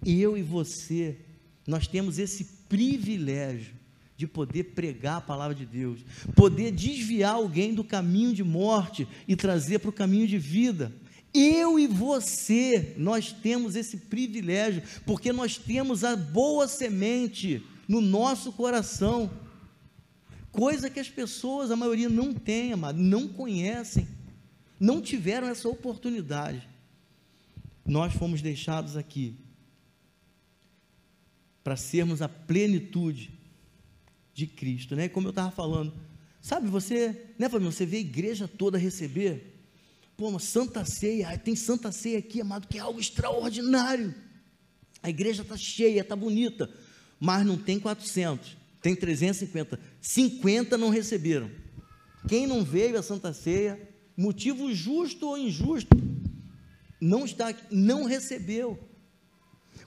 eu 0.07 0.39
e 0.39 0.43
você, 0.43 1.19
nós 1.67 1.87
temos 1.87 2.19
esse 2.19 2.45
privilégio 2.69 3.75
de 4.21 4.27
poder 4.27 4.65
pregar 4.75 5.17
a 5.17 5.21
palavra 5.23 5.55
de 5.55 5.65
Deus, 5.65 6.05
poder 6.37 6.71
desviar 6.73 7.37
alguém 7.37 7.73
do 7.73 7.83
caminho 7.83 8.35
de 8.35 8.45
morte 8.45 9.09
e 9.27 9.35
trazer 9.35 9.79
para 9.79 9.89
o 9.89 9.95
caminho 9.95 10.29
de 10.29 10.37
vida. 10.37 10.93
Eu 11.33 11.79
e 11.79 11.87
você, 11.87 12.95
nós 12.99 13.33
temos 13.33 13.77
esse 13.77 13.97
privilégio, 13.97 14.83
porque 15.07 15.33
nós 15.33 15.57
temos 15.57 16.05
a 16.05 16.15
boa 16.17 16.69
semente 16.69 17.65
no 17.89 18.03
nosso 18.03 18.53
coração, 18.53 19.31
coisa 20.53 20.91
que 20.91 21.01
as 21.01 21.09
pessoas, 21.09 21.71
a 21.71 21.77
maioria, 21.77 22.11
não 22.11 22.35
tem, 22.35 22.75
amado, 22.75 23.01
não 23.01 23.27
conhecem, 23.27 24.07
não 24.79 25.01
tiveram 25.01 25.49
essa 25.49 25.67
oportunidade. 25.67 26.69
Nós 27.87 28.13
fomos 28.13 28.43
deixados 28.43 28.99
aqui 28.99 29.35
para 31.65 31.75
sermos 31.75 32.21
a 32.21 32.29
plenitude 32.29 33.40
de 34.35 34.47
Cristo, 34.47 34.97
né? 34.97 35.09
Como 35.09 35.27
eu 35.27 35.31
estava 35.31 35.51
falando, 35.51 35.93
sabe, 36.41 36.69
você, 36.69 37.35
né, 37.39 37.49
Fabinho, 37.49 37.73
você 37.73 37.85
vê 37.85 37.99
a 37.99 38.01
igreja 38.01 38.49
toda 38.49 38.79
receber, 38.79 39.55
pô, 40.17 40.29
uma 40.29 40.39
santa 40.39 40.85
ceia, 40.85 41.37
tem 41.39 41.57
santa 41.57 41.91
ceia 41.93 42.19
aqui, 42.19 42.41
amado, 42.41 42.69
que 42.69 42.79
é 42.79 42.81
algo 42.81 43.01
extraordinário. 43.01 44.15
A 45.03 45.09
igreja 45.09 45.43
está 45.43 45.57
cheia, 45.57 46.01
está 46.01 46.15
bonita, 46.15 46.71
mas 47.19 47.45
não 47.45 47.57
tem 47.57 47.79
400, 47.79 48.57
tem 48.83 48.95
350. 48.95 49.81
50 50.01 50.77
não 50.77 50.91
receberam. 50.91 51.51
Quem 52.29 52.47
não 52.47 52.63
veio 52.63 52.99
à 52.99 53.03
santa 53.03 53.33
ceia, 53.33 53.81
motivo 54.17 54.73
justo 54.75 55.29
ou 55.29 55.39
injusto, 55.39 55.97
não 57.01 57.25
está, 57.25 57.55
não 57.71 58.05
recebeu. 58.05 58.79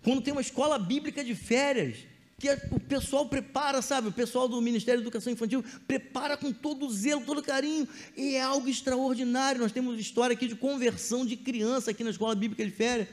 Quando 0.01 0.21
tem 0.21 0.31
uma 0.31 0.41
escola 0.41 0.79
bíblica 0.79 1.23
de 1.23 1.35
férias, 1.35 1.97
que 2.39 2.49
o 2.71 2.79
pessoal 2.79 3.25
prepara, 3.27 3.81
sabe? 3.81 4.09
O 4.09 4.11
pessoal 4.11 4.49
do 4.49 4.61
Ministério 4.61 4.99
da 4.99 5.05
Educação 5.05 5.31
Infantil 5.31 5.63
prepara 5.87 6.35
com 6.35 6.51
todo 6.51 6.91
zelo, 6.91 7.21
todo 7.21 7.41
carinho, 7.41 7.87
e 8.17 8.35
é 8.35 8.41
algo 8.41 8.67
extraordinário. 8.67 9.61
Nós 9.61 9.71
temos 9.71 9.99
história 9.99 10.33
aqui 10.33 10.47
de 10.47 10.55
conversão 10.55 11.25
de 11.25 11.37
criança 11.37 11.91
aqui 11.91 12.03
na 12.03 12.09
escola 12.09 12.35
bíblica 12.35 12.65
de 12.65 12.71
férias. 12.71 13.07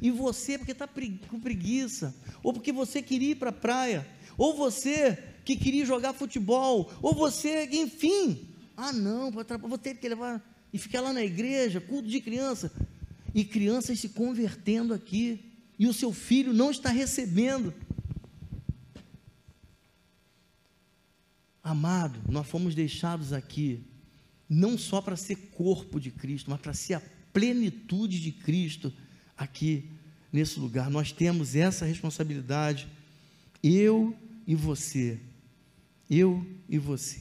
E 0.00 0.10
você, 0.10 0.58
porque 0.58 0.72
está 0.72 0.88
com 1.28 1.40
preguiça, 1.40 2.14
ou 2.42 2.52
porque 2.52 2.70
você 2.70 3.02
queria 3.02 3.30
ir 3.30 3.36
para 3.36 3.50
a 3.50 3.52
praia, 3.52 4.06
ou 4.36 4.54
você 4.54 5.18
que 5.44 5.56
queria 5.56 5.86
jogar 5.86 6.12
futebol, 6.12 6.92
ou 7.00 7.14
você, 7.14 7.68
enfim. 7.72 8.46
Ah, 8.76 8.92
não, 8.92 9.30
vou 9.30 9.78
ter 9.78 9.96
que 9.96 10.08
levar 10.08 10.42
e 10.72 10.78
ficar 10.78 11.00
lá 11.00 11.12
na 11.12 11.24
igreja, 11.24 11.80
culto 11.80 12.08
de 12.08 12.20
criança. 12.20 12.70
E 13.34 13.44
crianças 13.44 13.98
se 13.98 14.10
convertendo 14.10 14.92
aqui, 14.92 15.40
e 15.78 15.86
o 15.86 15.94
seu 15.94 16.12
filho 16.12 16.52
não 16.52 16.70
está 16.70 16.90
recebendo. 16.90 17.72
Amado, 21.66 22.20
nós 22.30 22.46
fomos 22.46 22.76
deixados 22.76 23.32
aqui 23.32 23.80
não 24.48 24.78
só 24.78 25.02
para 25.02 25.16
ser 25.16 25.34
corpo 25.50 25.98
de 25.98 26.12
Cristo, 26.12 26.48
mas 26.48 26.60
para 26.60 26.72
ser 26.72 26.94
a 26.94 27.02
plenitude 27.32 28.20
de 28.20 28.30
Cristo 28.30 28.92
aqui 29.36 29.90
nesse 30.32 30.60
lugar. 30.60 30.88
Nós 30.88 31.10
temos 31.10 31.56
essa 31.56 31.84
responsabilidade, 31.84 32.86
eu 33.64 34.16
e 34.46 34.54
você. 34.54 35.18
Eu 36.08 36.46
e 36.68 36.78
você. 36.78 37.18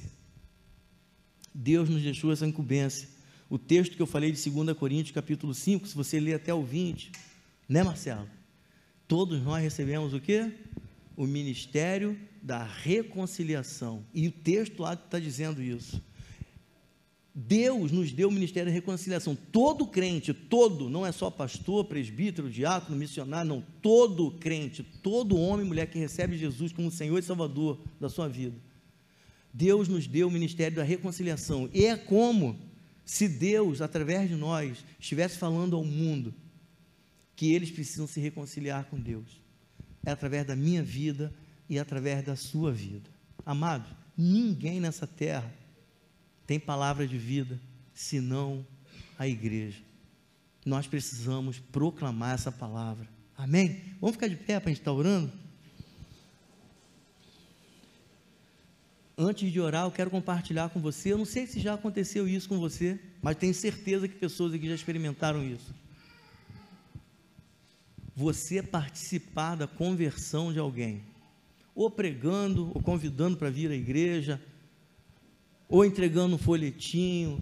Deus 1.52 1.89
nos 1.89 2.04
deixou 2.04 2.32
essa 2.32 2.46
incumbência. 2.46 3.10
O 3.50 3.58
texto 3.58 3.96
que 3.96 4.02
eu 4.04 4.06
falei 4.06 4.32
de 4.32 4.48
2 4.48 4.78
Coríntios, 4.78 5.16
capítulo 5.16 5.56
5, 5.56 5.88
se 5.88 5.96
você 5.96 6.20
ler 6.20 6.36
até 6.36 6.54
o 6.54 6.64
20, 6.64 7.12
né, 7.68 7.82
Marcelo? 7.82 8.30
Todos 9.08 9.41
nós 9.41 9.64
recebemos 9.64 10.14
o 10.14 10.20
quê? 10.20 10.52
O 11.18 11.26
ministério 11.26 12.16
da 12.46 12.64
reconciliação. 12.64 14.06
E 14.14 14.28
o 14.28 14.32
texto 14.32 14.84
lá 14.84 14.93
está 14.93 15.18
dizendo 15.18 15.64
isso. 15.64 16.00
Deus 17.34 17.91
nos 17.91 18.12
deu 18.12 18.30
o 18.30 18.32
ministério 18.32 18.72
da 18.72 18.74
reconciliação. 18.74 19.36
Todo 19.36 19.88
crente, 19.88 20.32
todo, 20.32 20.88
não 20.88 21.04
é 21.04 21.12
só 21.12 21.32
pastor, 21.32 21.86
presbítero, 21.86 22.48
diácono, 22.48 22.96
missionário, 22.96 23.50
não. 23.50 23.64
Todo 23.82 24.30
crente, 24.30 24.84
todo 24.84 25.36
homem 25.36 25.66
e 25.66 25.68
mulher 25.68 25.88
que 25.89 25.98
recebe 25.98 26.38
Jesus 26.38 26.72
como 26.72 26.91
Senhor 26.91 27.18
e 27.18 27.24
Salvador 27.24 27.80
da 28.00 28.10
sua 28.10 28.30
vida. 28.30 28.56
Deus 29.52 29.88
nos 29.88 30.06
deu 30.06 30.28
o 30.28 30.32
ministério 30.32 30.78
da 30.78 30.84
reconciliação. 30.84 31.68
E 31.74 31.86
é 31.86 31.98
como 31.98 32.60
se 33.04 33.28
Deus, 33.28 33.82
através 33.82 34.30
de 34.30 34.36
nós, 34.36 34.86
estivesse 35.00 35.39
falando 35.39 35.76
ao 35.76 35.84
mundo 35.84 36.32
que 37.36 37.54
eles 37.54 37.72
precisam 37.72 38.06
se 38.06 38.20
reconciliar 38.20 38.86
com 38.86 39.00
Deus. 39.00 39.41
É 40.06 40.12
através 40.12 40.46
da 40.46 40.56
minha 40.56 40.84
vida 40.84 41.34
e 41.70 41.80
através 41.80 42.24
da 42.24 42.36
sua 42.36 42.72
vida. 42.72 43.09
Amado, 43.45 43.89
ninguém 44.18 44.80
nessa 44.80 45.05
terra 45.05 45.51
tem 46.45 46.59
palavra 46.59 47.07
de 47.07 47.18
vida 47.18 47.59
senão 47.93 48.66
a 49.18 49.28
igreja. 49.28 49.82
Nós 50.66 50.88
precisamos 50.88 51.59
proclamar 51.59 52.36
essa 52.36 52.51
palavra. 52.51 53.07
Amém? 53.38 53.82
Vamos 53.99 54.16
ficar 54.16 54.28
de 54.28 54.36
pé 54.36 54.59
para 54.59 54.70
a 54.70 54.74
gente 54.74 54.82
estar 54.82 54.91
orando? 54.91 55.32
Antes 59.18 59.51
de 59.51 59.59
orar, 59.61 59.86
eu 59.86 59.91
quero 59.91 60.09
compartilhar 60.09 60.70
com 60.70 60.82
você. 60.82 61.13
Eu 61.13 61.18
não 61.18 61.26
sei 61.26 61.47
se 61.47 61.59
já 61.59 61.76
aconteceu 61.76 62.28
isso 62.28 62.49
com 62.49 62.59
você, 62.59 62.99
mas 63.22 63.38
tenho 63.38 63.53
certeza 63.53 64.07
que 64.07 64.16
pessoas 64.16 64.53
aqui 64.53 64.68
já 64.68 64.76
experimentaram 64.76 65.43
isso. 65.43 65.74
Você 68.16 68.61
participar 68.61 69.55
da 69.55 69.68
conversão 69.68 70.51
de 70.51 70.59
alguém 70.59 71.01
ou 71.76 71.91
pregando, 71.91 72.71
ou 72.73 72.82
convidando 72.82 73.36
para 73.36 73.49
vir 73.49 73.69
à 73.69 73.76
igreja, 73.76 74.41
ou 75.67 75.84
entregando 75.84 76.36
um 76.36 76.39
folhetinho, 76.39 77.39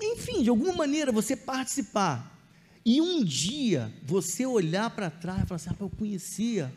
enfim, 0.00 0.42
de 0.42 0.50
alguma 0.50 0.72
maneira 0.72 1.12
você 1.12 1.36
participar. 1.36 2.30
E 2.84 3.00
um 3.00 3.22
dia 3.22 3.92
você 4.02 4.44
olhar 4.44 4.90
para 4.90 5.08
trás 5.08 5.44
e 5.44 5.46
falar 5.46 5.56
assim: 5.56 5.70
ah, 5.70 5.76
eu 5.78 5.90
conhecia 5.90 6.72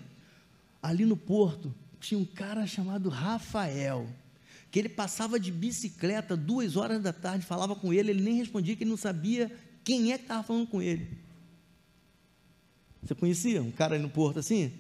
ali 0.81 1.03
no 1.03 1.17
porto, 1.17 1.73
tinha 1.99 2.19
um 2.19 2.25
cara 2.25 2.67
chamado 2.67 3.09
Rafael, 3.09 4.07
que 4.69 4.77
ele 4.77 4.89
passava 4.89 5.39
de 5.39 5.51
bicicleta 5.51 6.38
duas 6.38 6.75
horas 6.75 7.01
da 7.01 7.11
tarde, 7.11 7.43
falava 7.45 7.75
com 7.75 7.91
ele, 7.91 8.11
ele 8.11 8.21
nem 8.21 8.36
respondia, 8.36 8.75
que 8.75 8.83
ele 8.83 8.91
não 8.91 8.97
sabia 8.97 9.51
quem 9.83 10.11
é 10.11 10.17
que 10.17 10.25
estava 10.25 10.43
falando 10.43 10.67
com 10.67 10.81
ele. 10.81 11.17
Você 13.01 13.15
conhecia 13.15 13.61
um 13.61 13.71
cara 13.71 13.95
aí 13.95 14.01
no 14.01 14.09
porto 14.09 14.39
assim? 14.39 14.71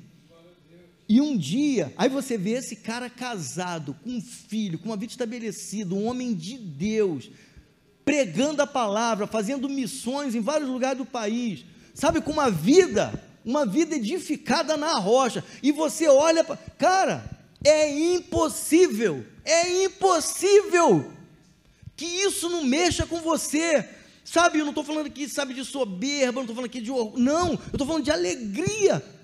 E 1.07 1.21
um 1.21 1.37
dia, 1.37 1.93
aí 1.95 2.09
você 2.09 2.35
vê 2.35 2.51
esse 2.51 2.75
cara 2.77 3.09
casado, 3.09 3.95
com 4.03 4.09
um 4.09 4.21
filho, 4.21 4.79
com 4.79 4.89
uma 4.89 4.97
vida 4.97 5.11
estabelecida, 5.11 5.93
um 5.93 6.07
homem 6.07 6.33
de 6.33 6.57
Deus, 6.57 7.29
pregando 8.03 8.61
a 8.63 8.67
palavra, 8.67 9.27
fazendo 9.27 9.69
missões 9.69 10.33
em 10.33 10.41
vários 10.41 10.67
lugares 10.67 10.97
do 10.97 11.05
país, 11.05 11.63
sabe, 11.93 12.21
com 12.21 12.31
uma 12.31 12.49
vida, 12.49 13.23
uma 13.45 13.67
vida 13.67 13.95
edificada 13.95 14.75
na 14.75 14.93
rocha, 14.93 15.43
e 15.61 15.71
você 15.71 16.07
olha 16.07 16.43
para. 16.43 16.57
Cara, 16.77 17.23
é 17.63 17.87
impossível, 18.15 19.23
é 19.43 19.83
impossível 19.83 21.11
que 21.95 22.05
isso 22.05 22.49
não 22.49 22.63
mexa 22.63 23.05
com 23.05 23.21
você. 23.21 23.87
Sabe, 24.23 24.57
eu 24.57 24.65
não 24.65 24.71
estou 24.71 24.83
falando 24.83 25.05
aqui, 25.05 25.29
sabe, 25.29 25.53
de 25.53 25.63
soberba, 25.63 26.33
não 26.33 26.41
estou 26.41 26.55
falando 26.55 26.69
aqui 26.69 26.81
de 26.81 26.89
orgulho, 26.89 27.23
não, 27.23 27.51
eu 27.51 27.59
estou 27.73 27.85
falando 27.85 28.03
de 28.03 28.09
alegria 28.09 29.14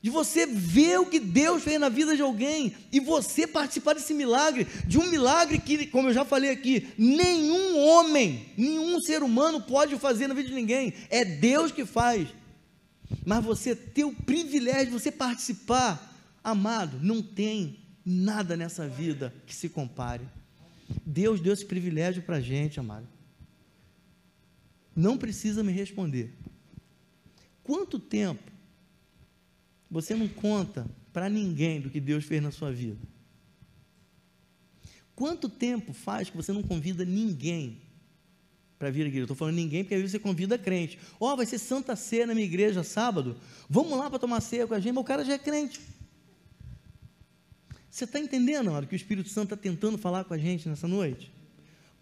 de 0.00 0.10
você 0.10 0.46
ver 0.46 1.00
o 1.00 1.06
que 1.06 1.18
Deus 1.18 1.62
fez 1.62 1.80
na 1.80 1.88
vida 1.88 2.14
de 2.14 2.22
alguém 2.22 2.74
e 2.92 3.00
você 3.00 3.46
participar 3.46 3.94
desse 3.94 4.14
milagre, 4.14 4.66
de 4.86 4.98
um 4.98 5.10
milagre 5.10 5.58
que, 5.58 5.86
como 5.86 6.08
eu 6.08 6.14
já 6.14 6.24
falei 6.24 6.50
aqui, 6.50 6.88
nenhum 6.96 7.78
homem, 7.78 8.52
nenhum 8.56 9.00
ser 9.00 9.22
humano 9.22 9.60
pode 9.60 9.98
fazer 9.98 10.28
na 10.28 10.34
vida 10.34 10.48
de 10.48 10.54
ninguém, 10.54 10.92
é 11.10 11.24
Deus 11.24 11.72
que 11.72 11.84
faz. 11.84 12.28
Mas 13.24 13.44
você 13.44 13.74
ter 13.74 14.04
o 14.04 14.14
privilégio 14.14 14.86
de 14.86 14.92
você 14.92 15.10
participar, 15.10 16.14
amado, 16.44 17.00
não 17.02 17.20
tem 17.20 17.78
nada 18.04 18.56
nessa 18.56 18.86
vida 18.88 19.34
que 19.46 19.54
se 19.54 19.68
compare. 19.68 20.24
Deus 21.04 21.40
deu 21.40 21.52
esse 21.52 21.64
privilégio 21.64 22.22
para 22.22 22.36
a 22.36 22.40
gente, 22.40 22.78
amado. 22.78 23.06
Não 24.94 25.18
precisa 25.18 25.62
me 25.64 25.72
responder. 25.72 26.32
Quanto 27.62 27.98
tempo 27.98 28.57
você 29.90 30.14
não 30.14 30.28
conta 30.28 30.86
para 31.12 31.28
ninguém 31.28 31.80
do 31.80 31.90
que 31.90 32.00
Deus 32.00 32.24
fez 32.24 32.42
na 32.42 32.50
sua 32.50 32.70
vida. 32.70 32.98
Quanto 35.14 35.48
tempo 35.48 35.92
faz 35.92 36.30
que 36.30 36.36
você 36.36 36.52
não 36.52 36.62
convida 36.62 37.04
ninguém 37.04 37.80
para 38.78 38.90
vir 38.90 39.02
à 39.02 39.06
igreja? 39.06 39.24
Estou 39.24 39.36
falando 39.36 39.56
ninguém 39.56 39.82
porque 39.82 39.94
às 39.94 40.00
vezes 40.00 40.12
você 40.12 40.18
convida 40.18 40.56
crente. 40.56 40.98
Ó, 41.18 41.32
oh, 41.32 41.36
vai 41.36 41.46
ser 41.46 41.58
Santa 41.58 41.96
Ceia 41.96 42.26
na 42.26 42.34
minha 42.34 42.46
igreja 42.46 42.84
sábado. 42.84 43.36
Vamos 43.68 43.98
lá 43.98 44.08
para 44.08 44.18
tomar 44.18 44.40
ceia 44.40 44.66
com 44.66 44.74
a 44.74 44.80
gente, 44.80 44.92
mas 44.92 45.02
o 45.02 45.06
cara 45.06 45.24
já 45.24 45.32
é 45.32 45.38
crente. 45.38 45.80
Você 47.90 48.04
está 48.04 48.20
entendendo, 48.20 48.70
hora 48.70 48.86
que 48.86 48.94
o 48.94 48.96
Espírito 48.96 49.28
Santo 49.28 49.54
está 49.54 49.56
tentando 49.56 49.98
falar 49.98 50.22
com 50.24 50.34
a 50.34 50.38
gente 50.38 50.68
nessa 50.68 50.86
noite? 50.86 51.32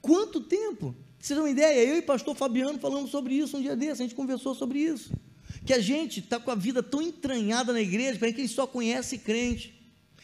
Quanto 0.02 0.40
tempo? 0.40 0.94
Você 1.18 1.32
tem 1.32 1.42
uma 1.42 1.50
ideia? 1.50 1.88
Eu 1.88 1.96
e 1.96 2.00
o 2.00 2.02
pastor 2.02 2.36
Fabiano 2.36 2.78
falamos 2.78 3.10
sobre 3.10 3.34
isso 3.34 3.56
um 3.56 3.62
dia 3.62 3.74
desse, 3.74 4.02
a 4.02 4.04
gente 4.04 4.14
conversou 4.14 4.54
sobre 4.54 4.80
isso 4.80 5.10
que 5.66 5.74
a 5.74 5.80
gente 5.80 6.20
está 6.20 6.38
com 6.38 6.50
a 6.50 6.54
vida 6.54 6.80
tão 6.80 7.02
entranhada 7.02 7.72
na 7.72 7.80
igreja, 7.80 8.18
para 8.18 8.32
que 8.32 8.40
a 8.40 8.44
gente 8.44 8.54
só 8.54 8.66
conhece 8.66 9.18
crente, 9.18 9.74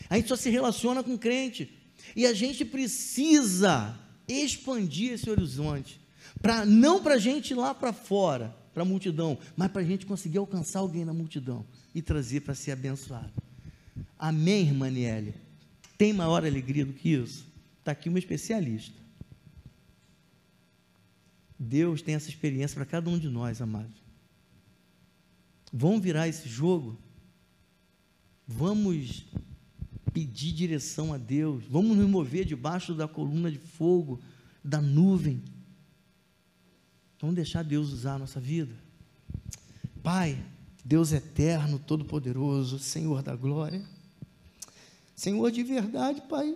a 0.08 0.16
gente 0.16 0.28
só 0.28 0.36
se 0.36 0.48
relaciona 0.48 1.02
com 1.02 1.18
crente, 1.18 1.70
e 2.14 2.24
a 2.24 2.32
gente 2.32 2.64
precisa 2.64 3.98
expandir 4.28 5.12
esse 5.12 5.28
horizonte, 5.28 6.00
para 6.40 6.64
não 6.64 7.02
para 7.02 7.14
a 7.14 7.18
gente 7.18 7.50
ir 7.50 7.54
lá 7.54 7.74
para 7.74 7.92
fora, 7.92 8.54
para 8.72 8.82
a 8.84 8.86
multidão, 8.86 9.36
mas 9.56 9.70
para 9.70 9.82
a 9.82 9.84
gente 9.84 10.06
conseguir 10.06 10.38
alcançar 10.38 10.78
alguém 10.78 11.04
na 11.04 11.12
multidão 11.12 11.66
e 11.92 12.00
trazer 12.00 12.40
para 12.40 12.54
ser 12.54 12.70
abençoado. 12.70 13.32
Amém, 14.16 14.62
irmã 14.68 14.88
Niele? 14.88 15.34
Tem 15.98 16.12
maior 16.12 16.44
alegria 16.44 16.86
do 16.86 16.92
que 16.92 17.10
isso? 17.10 17.44
Está 17.80 17.92
aqui 17.92 18.08
uma 18.08 18.18
especialista. 18.18 18.96
Deus 21.58 22.00
tem 22.00 22.14
essa 22.14 22.28
experiência 22.28 22.76
para 22.76 22.86
cada 22.86 23.10
um 23.10 23.18
de 23.18 23.28
nós, 23.28 23.60
amados. 23.60 24.01
Vamos 25.72 26.02
virar 26.02 26.28
esse 26.28 26.48
jogo. 26.48 26.98
Vamos 28.46 29.24
pedir 30.12 30.52
direção 30.52 31.14
a 31.14 31.16
Deus. 31.16 31.64
Vamos 31.70 31.96
nos 31.96 32.08
mover 32.08 32.44
debaixo 32.44 32.94
da 32.94 33.08
coluna 33.08 33.50
de 33.50 33.58
fogo, 33.58 34.20
da 34.62 34.82
nuvem. 34.82 35.42
Vamos 37.18 37.36
deixar 37.36 37.62
Deus 37.62 37.90
usar 37.90 38.14
a 38.14 38.18
nossa 38.18 38.38
vida. 38.38 38.74
Pai, 40.02 40.44
Deus 40.84 41.12
eterno, 41.12 41.78
todo-poderoso, 41.78 42.78
Senhor 42.78 43.22
da 43.22 43.34
glória. 43.34 43.82
Senhor 45.16 45.50
de 45.50 45.62
verdade, 45.62 46.20
Pai. 46.28 46.54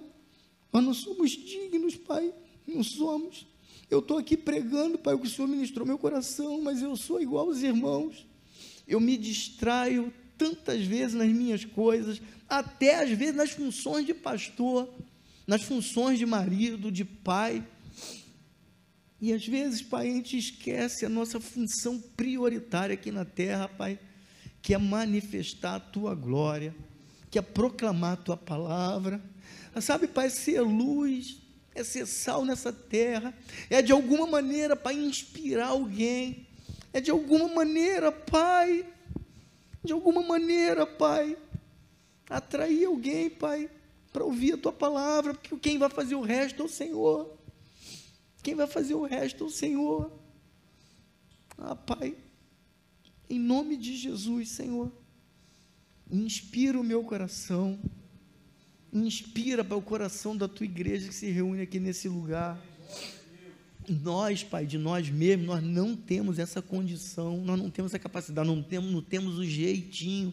Nós 0.71 0.85
não 0.85 0.93
somos 0.93 1.31
dignos, 1.31 1.97
Pai. 1.97 2.35
Não 2.67 2.83
somos. 2.83 3.47
Eu 3.89 4.01
estou 4.01 4.19
aqui 4.19 4.37
pregando, 4.37 4.99
Pai, 4.99 5.15
o 5.15 5.19
que 5.21 5.27
o 5.27 5.31
Senhor 5.31 5.49
ministrou 5.49 5.87
meu 5.87 5.97
coração, 5.97 6.61
mas 6.61 6.83
eu 6.83 6.97
sou 6.97 7.23
igual 7.23 7.47
aos 7.47 7.63
irmãos 7.63 8.27
eu 8.87 9.01
me 9.01 9.17
distraio 9.17 10.13
tantas 10.39 10.85
vezes 10.85 11.15
nas 11.15 11.29
minhas 11.29 11.65
coisas, 11.65 12.21
até 12.49 13.03
às 13.03 13.11
vezes 13.11 13.35
nas 13.35 13.51
funções 13.51 14.07
de 14.07 14.15
pastor, 14.15 14.93
nas 15.47 15.63
funções 15.63 16.19
de 16.19 16.27
marido, 16.27 16.91
de 16.93 17.05
pai. 17.05 17.65
E 19.21 19.33
às 19.33 19.47
vezes, 19.47 19.81
Pai, 19.81 20.09
a 20.09 20.13
gente 20.13 20.37
esquece 20.37 21.07
a 21.07 21.09
nossa 21.09 21.41
função 21.41 21.99
prioritária 22.17 22.95
aqui 22.95 23.11
na 23.11 23.25
terra, 23.25 23.67
Pai, 23.67 23.99
que 24.61 24.75
é 24.75 24.79
manifestar 24.79 25.77
a 25.77 25.81
tua 25.81 26.15
glória, 26.15 26.75
que 27.31 27.39
é 27.39 27.43
proclamar 27.43 28.13
a 28.13 28.17
tua 28.17 28.37
palavra. 28.37 29.23
Sabe, 29.81 30.07
Pai, 30.07 30.29
ser 30.29 30.61
luz, 30.61 31.39
é 31.75 31.83
ser 31.83 32.07
sal 32.07 32.45
nessa 32.45 32.73
terra, 32.73 33.35
é 33.71 33.81
de 33.81 33.93
alguma 33.93 34.27
maneira, 34.27 34.77
Pai, 34.77 34.95
inspirar 34.95 35.69
alguém, 35.69 36.46
é 36.97 37.01
de 37.01 37.11
alguma 37.11 37.47
maneira, 37.47 38.11
Pai, 38.11 38.91
de 39.85 39.93
alguma 39.93 40.23
maneira, 40.23 40.87
Pai, 40.87 41.37
atrair 42.27 42.87
alguém, 42.87 43.29
Pai, 43.29 43.71
para 44.11 44.25
ouvir 44.25 44.55
a 44.55 44.57
tua 44.57 44.73
palavra, 44.73 45.35
porque 45.35 45.55
quem 45.59 45.77
vai 45.77 45.91
fazer 45.91 46.15
o 46.15 46.23
resto 46.23 46.63
é 46.63 46.65
o 46.65 46.69
Senhor. 46.71 47.37
Quem 48.43 48.55
vai 48.55 48.67
fazer 48.67 48.95
o 48.95 49.05
resto 49.05 49.45
é 49.45 49.47
o 49.47 49.51
Senhor. 49.51 50.11
Ah, 51.59 51.77
Pai, 51.77 52.17
em 53.29 53.39
nome 53.39 53.77
de 53.77 53.95
Jesus, 53.95 54.49
Senhor, 54.49 54.91
inspira 56.11 56.81
o 56.81 56.85
meu 56.85 57.05
coração, 57.05 57.79
inspira 58.91 59.63
para 59.63 59.77
o 59.77 59.83
coração 59.83 60.35
da 60.35 60.49
tua 60.49 60.65
igreja 60.65 61.09
que 61.09 61.15
se 61.15 61.31
reúne 61.31 61.61
aqui 61.61 61.79
nesse 61.79 62.09
lugar 62.09 62.59
nós, 63.89 64.43
Pai, 64.43 64.67
de 64.67 64.79
nós 64.79 65.09
mesmos, 65.09 65.47
nós 65.47 65.63
não 65.63 65.97
temos 65.97 66.39
essa 66.39 66.61
condição, 66.63 67.43
nós 67.43 67.59
não 67.59 67.71
temos 67.71 67.93
essa 67.93 67.99
capacidade, 67.99 68.49
não 68.49 68.63
temos, 68.63 68.93
não 68.93 69.03
temos 69.03 69.39
o 69.39 69.45
jeitinho. 69.45 70.33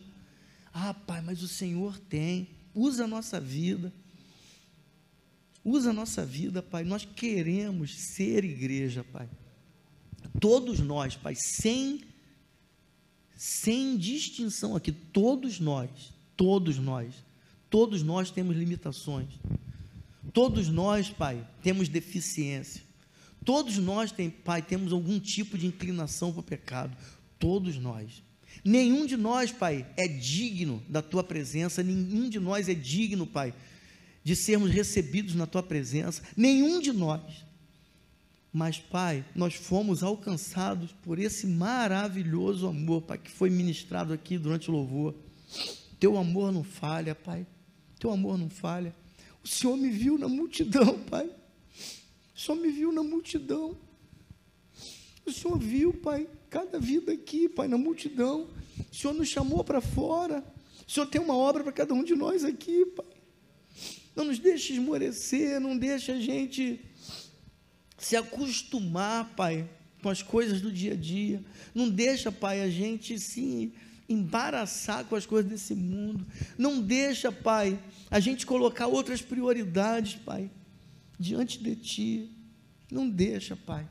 Ah, 0.73 0.93
Pai, 0.93 1.21
mas 1.21 1.41
o 1.41 1.47
Senhor 1.47 1.97
tem. 1.97 2.49
Usa 2.73 3.05
a 3.05 3.07
nossa 3.07 3.39
vida. 3.39 3.93
Usa 5.63 5.91
a 5.91 5.93
nossa 5.93 6.25
vida, 6.25 6.61
Pai. 6.61 6.83
Nós 6.83 7.05
queremos 7.05 7.95
ser 7.95 8.43
igreja, 8.43 9.03
Pai. 9.03 9.29
Todos 10.39 10.79
nós, 10.79 11.15
Pai, 11.15 11.35
sem 11.35 12.01
sem 13.35 13.97
distinção 13.97 14.73
aqui, 14.75 14.91
todos 14.91 15.59
nós, 15.59 15.89
todos 16.37 16.77
nós, 16.77 17.13
todos 17.69 18.01
nós 18.01 18.31
temos 18.31 18.55
limitações. 18.55 19.27
Todos 20.31 20.69
nós, 20.69 21.09
Pai, 21.09 21.45
temos 21.61 21.89
deficiência. 21.89 22.82
Todos 23.43 23.77
nós, 23.77 24.11
tem, 24.11 24.29
Pai, 24.29 24.61
temos 24.61 24.93
algum 24.93 25.19
tipo 25.19 25.57
de 25.57 25.67
inclinação 25.67 26.31
para 26.31 26.39
o 26.39 26.43
pecado. 26.43 26.95
Todos 27.37 27.77
nós. 27.77 28.23
Nenhum 28.63 29.05
de 29.05 29.17
nós, 29.17 29.51
Pai, 29.51 29.85
é 29.97 30.07
digno 30.07 30.81
da 30.87 31.01
tua 31.01 31.23
presença. 31.23 31.83
Nenhum 31.83 32.29
de 32.29 32.39
nós 32.39 32.69
é 32.69 32.73
digno, 32.73 33.27
Pai, 33.27 33.53
de 34.23 34.35
sermos 34.35 34.71
recebidos 34.71 35.35
na 35.35 35.45
tua 35.45 35.61
presença. 35.61 36.21
Nenhum 36.37 36.79
de 36.79 36.93
nós. 36.93 37.21
Mas, 38.51 38.79
Pai, 38.79 39.25
nós 39.35 39.55
fomos 39.55 40.03
alcançados 40.03 40.91
por 41.01 41.19
esse 41.19 41.47
maravilhoso 41.47 42.67
amor, 42.67 43.01
Pai, 43.01 43.17
que 43.17 43.31
foi 43.31 43.49
ministrado 43.49 44.13
aqui 44.13 44.37
durante 44.37 44.69
o 44.69 44.73
louvor. 44.73 45.15
Teu 45.99 46.17
amor 46.17 46.51
não 46.51 46.63
falha, 46.63 47.15
Pai. 47.15 47.45
Teu 47.99 48.11
amor 48.11 48.37
não 48.37 48.49
falha. 48.49 48.95
O 49.43 49.47
Senhor 49.47 49.75
me 49.75 49.89
viu 49.89 50.17
na 50.17 50.29
multidão, 50.29 50.99
Pai 51.09 51.29
só 52.43 52.53
me 52.53 52.69
viu 52.69 52.91
na 52.91 53.01
multidão. 53.01 53.77
O 55.25 55.31
Senhor 55.31 55.57
viu, 55.57 55.93
Pai, 55.93 56.27
cada 56.49 56.77
vida 56.77 57.13
aqui, 57.13 57.47
Pai, 57.47 57.69
na 57.69 57.77
multidão. 57.77 58.49
O 58.91 58.93
Senhor 58.93 59.13
nos 59.13 59.29
chamou 59.29 59.63
para 59.63 59.79
fora. 59.79 60.43
O 60.85 60.91
Senhor 60.91 61.05
tem 61.05 61.21
uma 61.21 61.37
obra 61.37 61.63
para 61.63 61.71
cada 61.71 61.93
um 61.93 62.03
de 62.03 62.15
nós 62.15 62.43
aqui, 62.43 62.85
Pai. 62.87 63.05
Não 64.13 64.25
nos 64.25 64.39
deixe 64.39 64.73
esmorecer, 64.73 65.61
não 65.61 65.77
deixe 65.77 66.11
a 66.11 66.19
gente 66.19 66.81
se 67.97 68.17
acostumar, 68.17 69.33
Pai, 69.37 69.69
com 70.01 70.09
as 70.09 70.21
coisas 70.21 70.59
do 70.59 70.69
dia 70.69 70.91
a 70.91 70.97
dia. 70.97 71.41
Não 71.73 71.89
deixa, 71.89 72.29
Pai, 72.29 72.61
a 72.61 72.69
gente 72.69 73.17
se 73.17 73.73
embaraçar 74.09 75.05
com 75.05 75.15
as 75.15 75.25
coisas 75.25 75.49
desse 75.49 75.73
mundo. 75.73 76.27
Não 76.57 76.81
deixa, 76.81 77.31
Pai, 77.31 77.79
a 78.11 78.19
gente 78.19 78.45
colocar 78.45 78.87
outras 78.87 79.21
prioridades, 79.21 80.15
Pai, 80.15 80.51
diante 81.23 81.63
de 81.63 81.75
Ti. 81.75 82.31
Não 82.91 83.09
deixa, 83.09 83.55
Pai. 83.55 83.87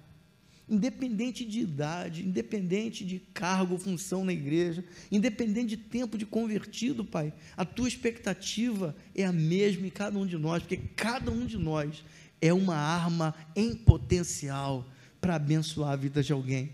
Independente 0.68 1.45
de 1.45 1.61
idade, 1.61 2.22
independente 2.22 3.05
de 3.05 3.18
cargo, 3.18 3.76
função 3.76 4.24
na 4.24 4.33
igreja, 4.33 4.85
independente 5.11 5.70
de 5.70 5.76
tempo 5.76 6.16
de 6.16 6.24
convertido, 6.24 7.05
Pai, 7.05 7.33
a 7.57 7.64
tua 7.64 7.89
expectativa 7.89 8.95
é 9.14 9.24
a 9.24 9.33
mesma 9.33 9.87
em 9.87 9.91
cada 9.91 10.18
um 10.18 10.26
de 10.26 10.39
nós, 10.39 10.62
porque 10.62 10.76
cada 10.76 11.30
um 11.30 11.45
de 11.45 11.59
nós 11.59 12.05
é 12.41 12.53
uma 12.53 12.76
arma 12.76 13.35
em 13.57 13.74
potencial 13.74 14.89
para 15.20 15.35
abençoar 15.35 15.93
a 15.93 15.97
vida 15.97 16.22
de 16.22 16.33
alguém. 16.33 16.72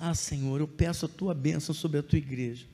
Ah, 0.00 0.14
Senhor, 0.14 0.60
eu 0.60 0.68
peço 0.68 1.06
a 1.06 1.08
tua 1.08 1.34
bênção 1.34 1.74
sobre 1.74 1.98
a 1.98 2.02
tua 2.02 2.18
igreja. 2.18 2.66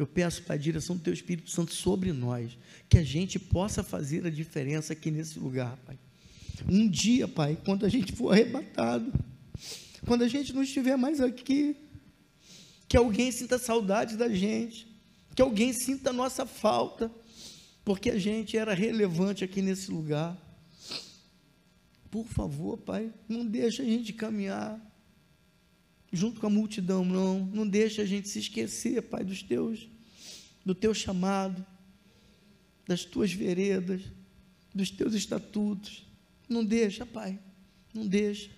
Eu 0.00 0.06
peço, 0.06 0.42
Pai, 0.44 0.56
a 0.56 0.58
direção 0.58 0.96
do 0.96 1.02
teu 1.02 1.12
Espírito 1.12 1.50
Santo 1.50 1.74
sobre 1.74 2.10
nós, 2.10 2.56
que 2.88 2.96
a 2.96 3.04
gente 3.04 3.38
possa 3.38 3.82
fazer 3.82 4.26
a 4.26 4.30
diferença 4.30 4.94
aqui 4.94 5.10
nesse 5.10 5.38
lugar, 5.38 5.76
Pai. 5.84 5.98
Um 6.66 6.88
dia, 6.88 7.28
Pai, 7.28 7.58
quando 7.66 7.84
a 7.84 7.88
gente 7.90 8.10
for 8.14 8.32
arrebatado, 8.32 9.12
quando 10.06 10.22
a 10.22 10.28
gente 10.28 10.54
não 10.54 10.62
estiver 10.62 10.96
mais 10.96 11.20
aqui, 11.20 11.76
que 12.88 12.96
alguém 12.96 13.30
sinta 13.30 13.58
saudade 13.58 14.16
da 14.16 14.30
gente, 14.30 14.88
que 15.34 15.42
alguém 15.42 15.70
sinta 15.74 16.08
a 16.08 16.14
nossa 16.14 16.46
falta, 16.46 17.12
porque 17.84 18.08
a 18.08 18.18
gente 18.18 18.56
era 18.56 18.72
relevante 18.72 19.44
aqui 19.44 19.60
nesse 19.60 19.90
lugar. 19.90 20.34
Por 22.10 22.26
favor, 22.26 22.78
Pai, 22.78 23.12
não 23.28 23.44
deixa 23.44 23.82
a 23.82 23.84
gente 23.86 24.14
caminhar 24.14 24.80
junto 26.12 26.40
com 26.40 26.46
a 26.46 26.50
multidão, 26.50 27.04
não. 27.04 27.44
Não 27.46 27.66
deixa 27.66 28.02
a 28.02 28.06
gente 28.06 28.28
se 28.28 28.38
esquecer, 28.38 29.02
Pai, 29.02 29.24
dos 29.24 29.42
teus, 29.42 29.88
do 30.64 30.74
teu 30.74 30.92
chamado, 30.92 31.64
das 32.86 33.04
tuas 33.04 33.32
veredas, 33.32 34.02
dos 34.74 34.90
teus 34.90 35.14
estatutos. 35.14 36.04
Não 36.48 36.64
deixa, 36.64 37.06
Pai. 37.06 37.38
Não 37.94 38.06
deixa. 38.06 38.50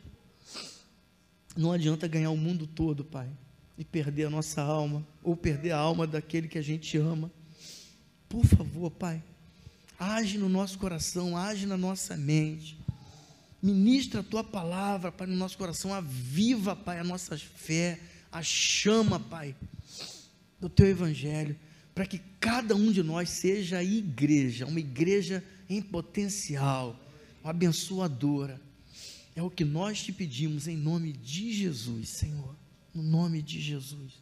Não 1.57 1.73
adianta 1.73 2.09
ganhar 2.09 2.31
o 2.31 2.37
mundo 2.37 2.67
todo, 2.67 3.05
Pai, 3.05 3.29
e 3.77 3.85
perder 3.85 4.25
a 4.25 4.31
nossa 4.31 4.63
alma, 4.63 5.07
ou 5.23 5.37
perder 5.37 5.73
a 5.73 5.79
alma 5.79 6.07
daquele 6.07 6.49
que 6.49 6.59
a 6.59 6.63
gente 6.63 6.97
ama. 6.97 7.31
Por 8.29 8.47
favor, 8.47 8.91
Pai, 8.91 9.23
age 9.99 10.39
no 10.39 10.49
nosso 10.49 10.79
coração, 10.79 11.37
age 11.37 11.67
na 11.67 11.77
nossa 11.77 12.17
mente. 12.17 12.82
Ministra 13.63 14.21
a 14.21 14.25
tua 14.25 14.43
palavra, 14.43 15.13
Pai, 15.13 15.27
no 15.27 15.37
nosso 15.37 15.57
coração. 15.57 15.95
Aviva, 15.95 16.75
Pai, 16.75 16.99
a 16.99 17.05
nossa 17.05 17.39
fé. 17.39 18.01
A 18.31 18.43
chama, 18.43 19.21
Pai, 19.21 19.55
do 20.61 20.69
teu 20.69 20.87
evangelho. 20.87 21.57
Para 21.95 22.07
que 22.07 22.21
cada 22.41 22.75
um 22.75 22.91
de 22.91 23.03
nós 23.03 23.29
seja 23.29 23.79
a 23.79 23.85
igreja, 23.85 24.67
uma 24.67 24.81
igreja 24.81 25.45
em 25.69 25.81
potencial, 25.81 26.99
abençoadora. 27.45 28.61
É 29.37 29.43
o 29.43 29.51
que 29.51 29.65
nós 29.65 30.03
te 30.03 30.13
pedimos 30.13 30.67
em 30.67 30.77
nome 30.77 31.13
de 31.13 31.53
Jesus, 31.53 32.09
Senhor. 32.09 32.57
No 32.93 33.03
nome 33.03 33.41
de 33.41 33.61
Jesus. 33.61 34.15